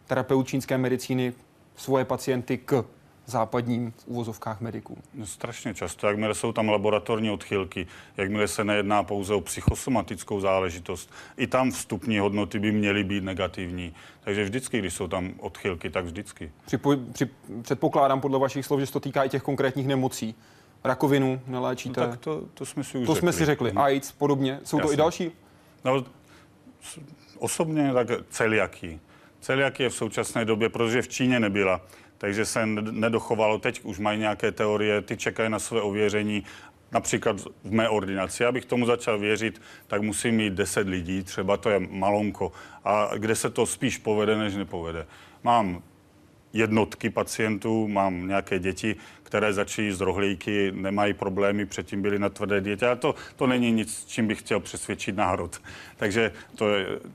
terapeut 0.06 0.48
čínské 0.48 0.78
medicíny, 0.78 1.32
svoje 1.76 2.04
pacienty 2.04 2.58
k 2.58 2.84
západním 3.30 3.92
v 3.92 4.06
úvozovkách 4.06 4.60
mediků? 4.60 4.98
No, 5.14 5.26
strašně 5.26 5.74
často, 5.74 6.06
jakmile 6.06 6.34
jsou 6.34 6.52
tam 6.52 6.68
laboratorní 6.68 7.30
odchylky, 7.30 7.86
jakmile 8.16 8.48
se 8.48 8.64
nejedná 8.64 9.02
pouze 9.02 9.34
o 9.34 9.40
psychosomatickou 9.40 10.40
záležitost, 10.40 11.12
i 11.36 11.46
tam 11.46 11.70
vstupní 11.70 12.18
hodnoty 12.18 12.58
by 12.58 12.72
měly 12.72 13.04
být 13.04 13.24
negativní. 13.24 13.94
Takže 14.20 14.44
vždycky, 14.44 14.78
když 14.78 14.94
jsou 14.94 15.08
tam 15.08 15.32
odchylky, 15.38 15.90
tak 15.90 16.04
vždycky. 16.04 16.52
Připo, 16.66 16.96
při, 17.12 17.28
předpokládám 17.62 18.20
podle 18.20 18.38
vašich 18.38 18.66
slov, 18.66 18.80
že 18.80 18.86
se 18.86 18.92
to 18.92 19.00
týká 19.00 19.24
i 19.24 19.28
těch 19.28 19.42
konkrétních 19.42 19.86
nemocí. 19.86 20.34
Rakovinu 20.84 21.40
neléčíte? 21.46 22.00
No, 22.00 22.06
tak 22.06 22.20
to, 22.20 22.42
to 22.54 22.66
jsme 22.66 22.84
si 22.84 22.98
už 22.98 23.06
To 23.06 23.14
řekli. 23.14 23.20
jsme 23.20 23.32
si 23.32 23.44
řekli. 23.44 23.72
AIDS, 23.72 24.12
podobně. 24.12 24.60
Jsou 24.64 24.76
Jasně. 24.78 24.86
to 24.88 24.92
i 24.92 24.96
další? 24.96 25.30
No, 25.84 26.04
osobně 27.38 27.92
tak. 27.92 28.08
Celiaky 29.40 29.82
je 29.82 29.88
v 29.88 29.94
současné 29.94 30.44
době, 30.44 30.68
protože 30.68 31.02
v 31.02 31.08
Číně 31.08 31.40
nebyla, 31.40 31.80
takže 32.18 32.44
se 32.44 32.66
nedochovalo. 32.90 33.58
Teď 33.58 33.80
už 33.84 33.98
mají 33.98 34.18
nějaké 34.18 34.52
teorie, 34.52 35.02
ty 35.02 35.16
čekají 35.16 35.50
na 35.50 35.58
své 35.58 35.80
ověření. 35.80 36.44
Například 36.92 37.40
v 37.40 37.72
mé 37.72 37.88
ordinaci, 37.88 38.44
abych 38.44 38.64
tomu 38.64 38.86
začal 38.86 39.18
věřit, 39.18 39.62
tak 39.86 40.02
musím 40.02 40.34
mít 40.34 40.52
10 40.52 40.88
lidí, 40.88 41.22
třeba 41.22 41.56
to 41.56 41.70
je 41.70 41.78
malonko, 41.90 42.52
a 42.84 43.10
kde 43.16 43.34
se 43.34 43.50
to 43.50 43.66
spíš 43.66 43.98
povede, 43.98 44.36
než 44.36 44.54
nepovede. 44.54 45.06
Mám 45.42 45.82
jednotky 46.52 47.10
pacientů, 47.10 47.88
mám 47.88 48.28
nějaké 48.28 48.58
děti, 48.58 48.96
které 49.28 49.52
začínají 49.52 49.92
z 49.92 50.00
rohlíky, 50.00 50.72
nemají 50.74 51.14
problémy, 51.14 51.66
předtím 51.66 52.02
byli 52.02 52.18
na 52.18 52.28
tvrdé 52.28 52.60
dietě. 52.60 52.88
A 52.88 52.96
to, 52.96 53.14
to 53.36 53.46
není 53.46 53.72
nic, 53.72 54.04
čím 54.06 54.26
bych 54.26 54.38
chtěl 54.38 54.60
přesvědčit 54.60 55.16
národ. 55.16 55.60
Takže 55.96 56.32
to, 56.54 56.66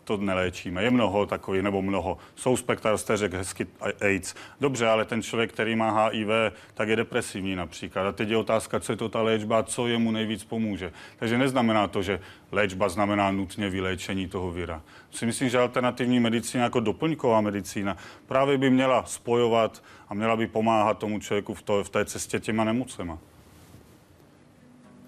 to 0.03 0.17
neléčíme. 0.17 0.83
Je 0.83 0.91
mnoho 0.91 1.25
takových, 1.25 1.61
nebo 1.61 1.81
mnoho. 1.81 2.17
Jsou 2.35 2.57
spektra, 2.57 2.97
jste 2.97 3.17
řekl 3.17 3.37
hezky 3.37 3.67
AIDS. 4.01 4.35
Dobře, 4.61 4.87
ale 4.87 5.05
ten 5.05 5.21
člověk, 5.21 5.53
který 5.53 5.75
má 5.75 6.07
HIV, 6.07 6.29
tak 6.73 6.89
je 6.89 6.95
depresivní 6.95 7.55
například. 7.55 8.07
A 8.07 8.11
teď 8.11 8.29
je 8.29 8.37
otázka, 8.37 8.79
co 8.79 8.91
je 8.91 8.97
to 8.97 9.09
ta 9.09 9.21
léčba, 9.21 9.63
co 9.63 9.87
jemu 9.87 10.11
nejvíc 10.11 10.43
pomůže. 10.43 10.93
Takže 11.19 11.37
neznamená 11.37 11.87
to, 11.87 12.01
že 12.01 12.19
léčba 12.51 12.89
znamená 12.89 13.31
nutně 13.31 13.69
vyléčení 13.69 14.27
toho 14.27 14.51
vira. 14.51 14.81
Si 15.11 15.25
myslím, 15.25 15.49
že 15.49 15.59
alternativní 15.59 16.19
medicína 16.19 16.63
jako 16.63 16.79
doplňková 16.79 17.41
medicína 17.41 17.97
právě 18.27 18.57
by 18.57 18.69
měla 18.69 19.03
spojovat 19.05 19.83
a 20.13 20.15
měla 20.15 20.35
by 20.35 20.47
pomáhat 20.47 20.97
tomu 20.97 21.19
člověku 21.19 21.53
v, 21.53 21.61
to, 21.61 21.83
v 21.83 21.89
té 21.89 22.05
cestě 22.05 22.39
těma 22.39 22.63
nemocema. 22.63 23.19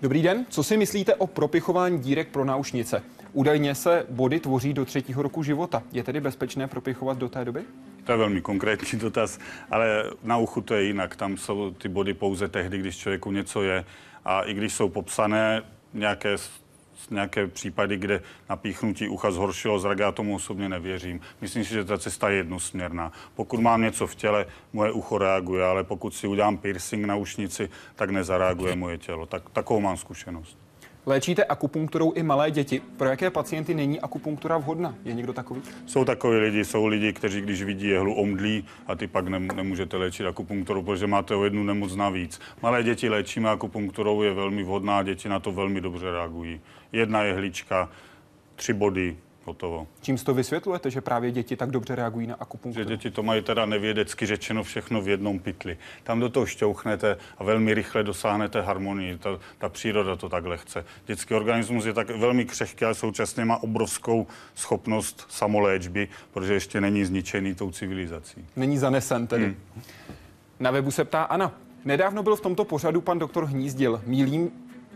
Dobrý 0.01 0.21
den, 0.21 0.45
co 0.49 0.63
si 0.63 0.77
myslíte 0.77 1.15
o 1.15 1.27
propichování 1.27 1.99
dírek 1.99 2.27
pro 2.27 2.45
náušnice? 2.45 3.03
Údajně 3.33 3.75
se 3.75 4.05
body 4.09 4.39
tvoří 4.39 4.73
do 4.73 4.85
třetího 4.85 5.21
roku 5.21 5.43
života. 5.43 5.83
Je 5.91 6.03
tedy 6.03 6.21
bezpečné 6.21 6.67
propichovat 6.67 7.17
do 7.17 7.29
té 7.29 7.45
doby? 7.45 7.61
To 8.03 8.11
je 8.11 8.17
velmi 8.17 8.41
konkrétní 8.41 8.99
dotaz, 8.99 9.39
ale 9.71 10.03
na 10.23 10.37
uchu 10.37 10.61
to 10.61 10.73
je 10.73 10.83
jinak. 10.83 11.15
Tam 11.15 11.37
jsou 11.37 11.71
ty 11.71 11.89
body 11.89 12.13
pouze 12.13 12.47
tehdy, 12.47 12.77
když 12.77 12.97
člověku 12.97 13.31
něco 13.31 13.63
je. 13.63 13.85
A 14.25 14.41
i 14.41 14.53
když 14.53 14.73
jsou 14.73 14.89
popsané 14.89 15.61
nějaké 15.93 16.37
nějaké 17.11 17.47
případy, 17.47 17.97
kde 17.97 18.21
napíchnutí 18.49 19.07
ucha 19.07 19.31
zhoršilo 19.31 19.79
zrak, 19.79 19.99
já 19.99 20.11
tomu 20.11 20.35
osobně 20.35 20.69
nevěřím. 20.69 21.21
Myslím 21.41 21.63
si, 21.63 21.69
že 21.73 21.85
ta 21.85 21.97
cesta 21.97 22.29
je 22.29 22.37
jednosměrná. 22.37 23.11
Pokud 23.35 23.59
mám 23.59 23.81
něco 23.81 24.07
v 24.07 24.15
těle, 24.15 24.45
moje 24.73 24.91
ucho 24.91 25.17
reaguje, 25.17 25.65
ale 25.65 25.83
pokud 25.83 26.15
si 26.15 26.27
udělám 26.27 26.57
piercing 26.57 27.05
na 27.05 27.15
ušnici, 27.15 27.69
tak 27.95 28.09
nezareaguje 28.09 28.75
moje 28.75 28.97
tělo. 28.97 29.25
Tak, 29.25 29.49
takovou 29.49 29.79
mám 29.79 29.97
zkušenost. 29.97 30.64
Léčíte 31.07 31.43
akupunkturou 31.43 32.11
i 32.11 32.23
malé 32.23 32.51
děti. 32.51 32.81
Pro 32.97 33.07
jaké 33.07 33.29
pacienty 33.29 33.73
není 33.73 34.01
akupunktura 34.01 34.57
vhodná? 34.57 34.95
Je 35.05 35.13
někdo 35.13 35.33
takový? 35.33 35.61
Jsou 35.85 36.05
takový 36.05 36.37
lidi, 36.37 36.65
jsou 36.65 36.85
lidi, 36.85 37.13
kteří 37.13 37.41
když 37.41 37.63
vidí 37.63 37.87
jehlu 37.87 38.13
omdlí 38.13 38.65
a 38.87 38.95
ty 38.95 39.07
pak 39.07 39.27
ne, 39.27 39.39
nemůžete 39.39 39.97
léčit 39.97 40.25
akupunkturou, 40.25 40.81
protože 40.81 41.07
máte 41.07 41.35
o 41.35 41.43
jednu 41.43 41.63
nemoc 41.63 41.95
navíc. 41.95 42.39
Malé 42.61 42.83
děti 42.83 43.09
léčíme 43.09 43.49
akupunkturou, 43.49 44.21
je 44.21 44.33
velmi 44.33 44.63
vhodná, 44.63 45.03
děti 45.03 45.29
na 45.29 45.39
to 45.39 45.51
velmi 45.51 45.81
dobře 45.81 46.11
reagují. 46.11 46.61
Jedna 46.91 47.23
jehlička, 47.23 47.89
tři 48.55 48.73
body, 48.73 49.17
hotovo. 49.45 49.87
Čím 50.01 50.17
to 50.17 50.33
vysvětlujete, 50.33 50.91
že 50.91 51.01
právě 51.01 51.31
děti 51.31 51.55
tak 51.55 51.71
dobře 51.71 51.95
reagují 51.95 52.27
na 52.27 52.35
akupunkturu? 52.35 52.83
Že 52.83 52.95
děti 52.95 53.11
to 53.11 53.23
mají 53.23 53.41
teda 53.41 53.65
nevědecky 53.65 54.25
řečeno 54.25 54.63
všechno 54.63 55.01
v 55.01 55.09
jednom 55.09 55.39
pytli. 55.39 55.77
Tam 56.03 56.19
do 56.19 56.29
toho 56.29 56.45
šťouchnete 56.45 57.17
a 57.37 57.43
velmi 57.43 57.73
rychle 57.73 58.03
dosáhnete 58.03 58.61
harmonii. 58.61 59.17
Ta, 59.17 59.39
ta 59.57 59.69
příroda 59.69 60.15
to 60.15 60.29
takhle 60.29 60.57
chce. 60.57 60.85
Dětský 61.05 61.33
organismus 61.33 61.85
je 61.85 61.93
tak 61.93 62.09
velmi 62.09 62.45
křehký, 62.45 62.85
ale 62.85 62.95
současně 62.95 63.45
má 63.45 63.63
obrovskou 63.63 64.27
schopnost 64.55 65.25
samoléčby, 65.29 66.07
protože 66.31 66.53
ještě 66.53 66.81
není 66.81 67.05
zničený 67.05 67.55
tou 67.55 67.71
civilizací. 67.71 68.45
Není 68.55 68.77
zanesen 68.77 69.27
tedy. 69.27 69.45
Hmm. 69.45 69.55
Na 70.59 70.71
webu 70.71 70.91
se 70.91 71.05
ptá 71.05 71.23
Ana. 71.23 71.51
Nedávno 71.85 72.23
byl 72.23 72.35
v 72.35 72.41
tomto 72.41 72.65
pořadu 72.65 73.01
pan 73.01 73.19
doktor 73.19 73.45
Hnízdil. 73.45 74.01
Mílím, 74.05 74.51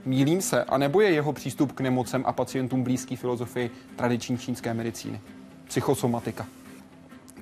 Mílím 0.05 0.41
se, 0.41 0.63
anebo 0.63 1.01
je 1.01 1.09
jeho 1.09 1.33
přístup 1.33 1.71
k 1.71 1.81
nemocem 1.81 2.23
a 2.25 2.31
pacientům 2.31 2.83
blízký 2.83 3.15
filozofii 3.15 3.71
tradiční 3.95 4.37
čínské 4.37 4.73
medicíny? 4.73 5.21
Psychosomatika. 5.67 6.47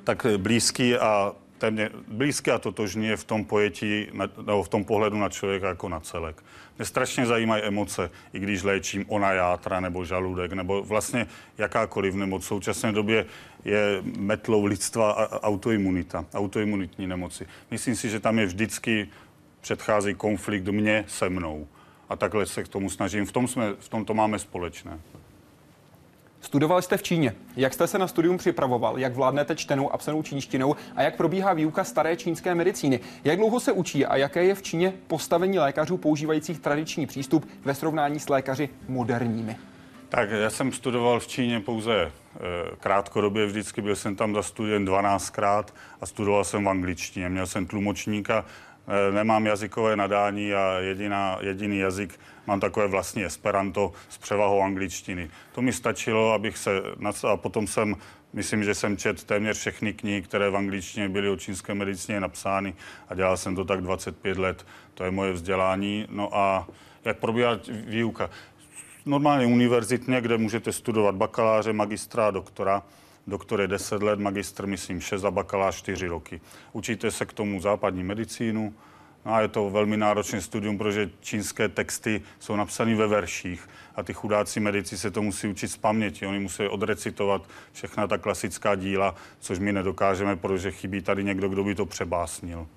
Tak 0.04 0.26
blízký 0.38 0.96
a 0.96 1.36
téměř 1.58 1.92
blízký 2.08 2.52
a 2.52 2.58
totožný 2.58 3.08
je 3.08 3.18
v 3.18 3.24
tom 3.24 3.46
pojetí, 3.46 4.08
nebo 4.46 4.64
v 4.64 4.70
tom 4.70 4.86
pohledu 4.86 5.18
na 5.18 5.30
člověka 5.30 5.68
jako 5.68 5.90
na 5.90 6.00
celek. 6.00 6.44
Mě 6.78 6.86
strašně 6.86 7.26
zajímají 7.26 7.64
emoce, 7.64 8.10
i 8.34 8.40
když 8.40 8.64
léčím 8.64 9.06
ona 9.08 9.32
játra 9.32 9.80
nebo 9.80 10.06
žaludek, 10.06 10.54
nebo 10.54 10.84
vlastně 10.84 11.28
jakákoliv 11.58 12.16
nemoc. 12.16 12.44
V 12.44 12.48
současné 12.48 12.92
době 12.92 13.26
je 13.66 14.02
metlou 14.18 14.66
lidstva 14.66 15.30
autoimunita, 15.42 16.26
autoimunitní 16.34 17.08
nemoci. 17.08 17.48
Myslím 17.72 17.96
si, 17.96 18.10
že 18.10 18.20
tam 18.20 18.40
je 18.40 18.46
vždycky 18.46 19.10
předchází 19.62 20.14
konflikt 20.14 20.68
mě 20.68 21.06
se 21.08 21.30
mnou 21.30 21.68
a 22.10 22.16
takhle 22.16 22.46
se 22.46 22.64
k 22.64 22.68
tomu 22.68 22.90
snažím. 22.90 23.26
V 23.26 23.32
tom, 23.32 23.48
jsme, 23.48 23.74
v 23.80 23.90
tom 23.90 24.06
to 24.06 24.14
máme 24.14 24.40
společné. 24.40 25.00
Studoval 26.42 26.82
jste 26.82 26.98
v 26.98 27.04
Číně. 27.04 27.36
Jak 27.56 27.74
jste 27.74 27.88
se 27.88 27.98
na 27.98 28.08
studium 28.08 28.38
připravoval? 28.38 29.00
Jak 29.00 29.16
vládnete 29.16 29.56
čtenou 29.56 29.94
a 29.94 29.98
psanou 29.98 30.24
čínštinou? 30.24 30.76
A 30.96 31.02
jak 31.02 31.16
probíhá 31.16 31.54
výuka 31.54 31.84
staré 31.84 32.16
čínské 32.16 32.56
medicíny? 32.56 33.00
Jak 33.24 33.38
dlouho 33.38 33.60
se 33.60 33.72
učí 33.72 34.06
a 34.06 34.16
jaké 34.16 34.44
je 34.44 34.56
v 34.56 34.62
Číně 34.62 34.94
postavení 35.08 35.60
lékařů 35.60 35.98
používajících 35.98 36.60
tradiční 36.60 37.06
přístup 37.06 37.50
ve 37.66 37.76
srovnání 37.76 38.20
s 38.20 38.30
lékaři 38.30 38.70
moderními? 38.88 39.56
Tak 40.10 40.30
já 40.30 40.50
jsem 40.50 40.72
studoval 40.72 41.20
v 41.20 41.28
Číně 41.28 41.60
pouze 41.60 41.96
e, 41.96 42.12
krátkodobě, 42.80 43.46
vždycky 43.46 43.82
byl 43.82 43.96
jsem 43.96 44.16
tam 44.16 44.34
za 44.34 44.44
studien 44.44 44.86
12krát 44.86 45.64
a 46.02 46.06
studoval 46.06 46.44
jsem 46.44 46.66
v 46.66 46.70
angličtině. 46.70 47.30
Měl 47.30 47.48
jsem 47.48 47.66
tlumočníka, 47.66 48.46
nemám 49.12 49.46
jazykové 49.46 49.96
nadání 49.96 50.54
a 50.54 50.80
jediná, 50.80 51.38
jediný 51.42 51.78
jazyk 51.78 52.20
mám 52.48 52.60
takové 52.60 52.88
vlastní 52.88 53.26
esperanto 53.26 53.92
s 54.10 54.18
převahou 54.18 54.62
angličtiny. 54.62 55.30
To 55.52 55.62
mi 55.62 55.74
stačilo, 55.74 56.34
abych 56.34 56.58
se... 56.58 56.82
A 57.28 57.38
potom 57.38 57.68
jsem, 57.68 57.96
myslím, 58.34 58.64
že 58.64 58.76
jsem 58.76 58.98
čet 58.98 59.24
téměř 59.24 59.58
všechny 59.58 59.94
knihy, 59.94 60.22
které 60.22 60.50
v 60.50 60.56
angličtině 60.56 61.10
byly 61.10 61.30
o 61.30 61.36
čínské 61.36 61.74
medicíně 61.74 62.20
napsány 62.20 62.74
a 63.10 63.16
dělal 63.16 63.38
jsem 63.38 63.56
to 63.56 63.66
tak 63.66 63.82
25 63.82 64.38
let. 64.38 64.66
To 64.94 65.04
je 65.04 65.12
moje 65.12 65.34
vzdělání. 65.34 66.08
No 66.10 66.38
a 66.38 66.68
jak 67.06 67.18
probíhá 67.18 67.60
výuka? 67.86 68.30
Normálně 69.06 69.46
univerzitně, 69.46 70.22
kde 70.22 70.38
můžete 70.38 70.72
studovat 70.72 71.16
bakaláře, 71.16 71.74
magistra 71.74 72.32
doktora 72.32 72.84
doktor 73.28 73.62
je 73.62 73.68
10 73.68 74.04
let, 74.04 74.20
magistr 74.20 74.68
myslím 74.68 75.02
6 75.02 75.24
a 75.24 75.32
bakalář 75.32 75.76
4 75.76 76.08
roky. 76.08 76.42
Učíte 76.74 77.12
se 77.12 77.26
k 77.26 77.34
tomu 77.34 77.62
západní 77.62 78.04
medicínu, 78.04 78.74
No 79.28 79.34
a 79.34 79.42
je 79.42 79.48
to 79.48 79.70
velmi 79.70 79.98
náročné 79.98 80.42
studium, 80.42 80.78
protože 80.78 81.10
čínské 81.20 81.70
texty 81.70 82.22
jsou 82.40 82.56
napsány 82.56 82.96
ve 82.96 83.08
verších 83.08 83.70
a 83.96 84.04
ty 84.04 84.14
chudáci 84.14 84.60
medici 84.60 84.98
se 84.98 85.12
to 85.12 85.22
musí 85.22 85.48
učit 85.48 85.68
z 85.68 85.78
paměti. 85.78 86.26
Oni 86.26 86.40
musí 86.40 86.68
odrecitovat 86.68 87.42
všechna 87.72 88.08
ta 88.08 88.18
klasická 88.18 88.76
díla, 88.76 89.16
což 89.40 89.60
my 89.60 89.74
nedokážeme, 89.74 90.36
protože 90.36 90.72
chybí 90.72 91.02
tady 91.02 91.24
někdo, 91.24 91.50
kdo 91.50 91.64
by 91.64 91.76
to 91.76 91.86
přebásnil. 91.86 92.68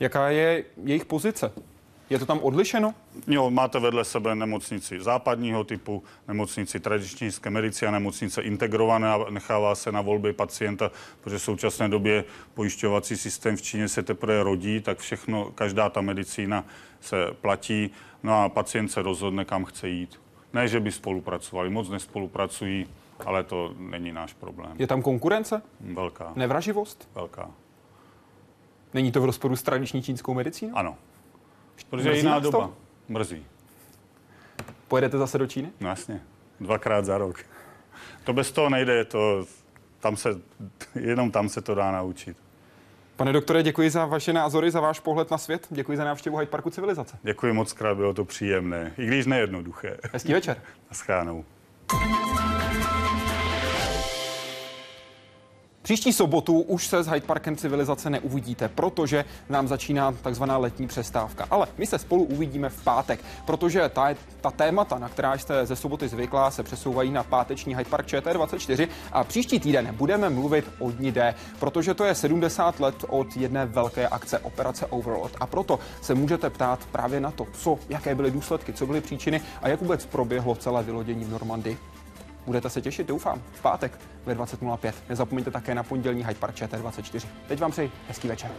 Jaká 0.00 0.28
je 0.28 0.64
jejich 0.84 1.04
pozice? 1.04 1.52
Je 2.10 2.18
to 2.18 2.26
tam 2.26 2.38
odlišeno? 2.38 2.94
Jo, 3.26 3.50
máte 3.50 3.78
vedle 3.80 4.04
sebe 4.04 4.34
nemocnici 4.34 5.00
západního 5.00 5.64
typu, 5.64 6.02
nemocnici 6.28 6.80
tradiční 6.80 7.18
čínské 7.18 7.50
medicíny 7.50 7.88
a 7.88 7.90
nemocnice 7.90 8.42
integrované 8.42 9.08
a 9.12 9.26
nechává 9.30 9.74
se 9.74 9.92
na 9.92 10.00
volby 10.00 10.32
pacienta, 10.32 10.90
protože 11.20 11.38
v 11.38 11.42
současné 11.42 11.88
době 11.88 12.24
pojišťovací 12.54 13.16
systém 13.16 13.56
v 13.56 13.62
Číně 13.62 13.88
se 13.88 14.02
teprve 14.02 14.42
rodí, 14.42 14.80
tak 14.80 14.98
všechno, 14.98 15.50
každá 15.54 15.88
ta 15.88 16.00
medicína 16.00 16.64
se 17.00 17.16
platí, 17.40 17.90
no 18.22 18.42
a 18.42 18.48
pacient 18.48 18.88
se 18.88 19.02
rozhodne, 19.02 19.44
kam 19.44 19.64
chce 19.64 19.88
jít. 19.88 20.20
Ne, 20.52 20.68
že 20.68 20.80
by 20.80 20.92
spolupracovali, 20.92 21.70
moc 21.70 21.88
nespolupracují, 21.88 22.86
ale 23.26 23.44
to 23.44 23.74
není 23.78 24.12
náš 24.12 24.32
problém. 24.32 24.72
Je 24.78 24.86
tam 24.86 25.02
konkurence? 25.02 25.62
Velká, 25.80 26.32
Nevraživost? 26.36 27.08
velká. 27.14 27.50
Není 28.94 29.12
to 29.12 29.20
v 29.20 29.24
rozporu 29.24 29.56
s 29.56 29.62
tradiční 29.62 30.02
čínskou 30.02 30.34
medicínou? 30.34 30.76
Ano. 30.76 30.96
Protože 31.90 32.08
je 32.08 32.12
Mrzí 32.12 32.20
jiná 32.26 32.32
vás 32.34 32.42
to? 32.42 32.50
doba. 32.50 32.70
Mrzí. 33.08 33.46
Pojedete 34.88 35.18
zase 35.18 35.38
do 35.38 35.46
Číny? 35.46 35.70
No 35.80 35.88
jasně. 35.88 36.20
Dvakrát 36.60 37.04
za 37.04 37.18
rok. 37.18 37.40
To 38.24 38.32
bez 38.32 38.52
toho 38.52 38.70
nejde, 38.70 39.04
to, 39.04 39.44
tam 40.00 40.16
se, 40.16 40.28
jenom 40.94 41.30
tam 41.30 41.48
se 41.48 41.60
to 41.60 41.74
dá 41.74 41.90
naučit. 41.92 42.36
Pane 43.16 43.32
doktore, 43.32 43.62
děkuji 43.62 43.90
za 43.90 44.06
vaše 44.06 44.32
názory, 44.32 44.70
za 44.70 44.80
váš 44.80 45.00
pohled 45.00 45.30
na 45.30 45.38
svět. 45.38 45.66
Děkuji 45.70 45.96
za 45.96 46.04
návštěvu 46.04 46.36
Hyde 46.36 46.50
Parku 46.50 46.70
Civilizace. 46.70 47.18
Děkuji 47.22 47.52
moc 47.52 47.72
krát, 47.72 47.94
bylo 47.96 48.14
to 48.14 48.24
příjemné, 48.24 48.92
i 48.98 49.06
když 49.06 49.26
nejednoduché. 49.26 49.96
Hezký 50.12 50.32
večer. 50.32 50.62
Naschánou. 50.90 51.44
Příští 55.84 56.12
sobotu 56.12 56.60
už 56.60 56.86
se 56.86 57.02
s 57.02 57.06
Hyde 57.06 57.26
Parkem 57.26 57.56
Civilizace 57.56 58.10
neuvidíte, 58.10 58.68
protože 58.68 59.24
nám 59.48 59.68
začíná 59.68 60.12
takzvaná 60.12 60.56
letní 60.56 60.86
přestávka. 60.86 61.46
Ale 61.50 61.66
my 61.78 61.86
se 61.86 61.98
spolu 61.98 62.24
uvidíme 62.24 62.68
v 62.68 62.84
pátek, 62.84 63.20
protože 63.46 63.88
ta, 63.88 64.14
ta 64.40 64.50
témata, 64.50 64.98
na 64.98 65.08
která 65.08 65.38
jste 65.38 65.66
ze 65.66 65.76
soboty 65.76 66.08
zvyklá, 66.08 66.50
se 66.50 66.62
přesouvají 66.62 67.10
na 67.10 67.22
páteční 67.22 67.76
Hyde 67.76 67.90
Park 67.90 68.06
ČT24 68.06 68.88
a 69.12 69.24
příští 69.24 69.60
týden 69.60 69.94
budeme 69.94 70.30
mluvit 70.30 70.64
o 70.78 70.90
dní 70.90 71.12
D, 71.12 71.34
protože 71.60 71.94
to 71.94 72.04
je 72.04 72.14
70 72.14 72.80
let 72.80 73.04
od 73.08 73.36
jedné 73.36 73.66
velké 73.66 74.08
akce 74.08 74.38
Operace 74.38 74.86
Overlord 74.86 75.36
a 75.40 75.46
proto 75.46 75.78
se 76.02 76.14
můžete 76.14 76.50
ptát 76.50 76.78
právě 76.92 77.20
na 77.20 77.30
to, 77.30 77.46
co, 77.52 77.78
jaké 77.88 78.14
byly 78.14 78.30
důsledky, 78.30 78.72
co 78.72 78.86
byly 78.86 79.00
příčiny 79.00 79.40
a 79.62 79.68
jak 79.68 79.80
vůbec 79.80 80.06
proběhlo 80.06 80.54
celé 80.54 80.82
vylodění 80.82 81.24
v 81.24 81.30
Normandii. 81.30 81.93
Budete 82.46 82.70
se 82.70 82.80
těšit, 82.80 83.06
doufám, 83.06 83.42
v 83.52 83.62
pátek 83.62 83.98
ve 84.26 84.34
20.05. 84.34 84.92
Nezapomeňte 85.08 85.50
také 85.50 85.74
na 85.74 85.82
pondělní 85.82 86.24
Hyde 86.24 86.40
Park 86.40 86.54
ČT24. 86.54 87.26
Teď 87.48 87.60
vám 87.60 87.70
přeji 87.70 87.90
hezký 88.08 88.28
večer. 88.28 88.50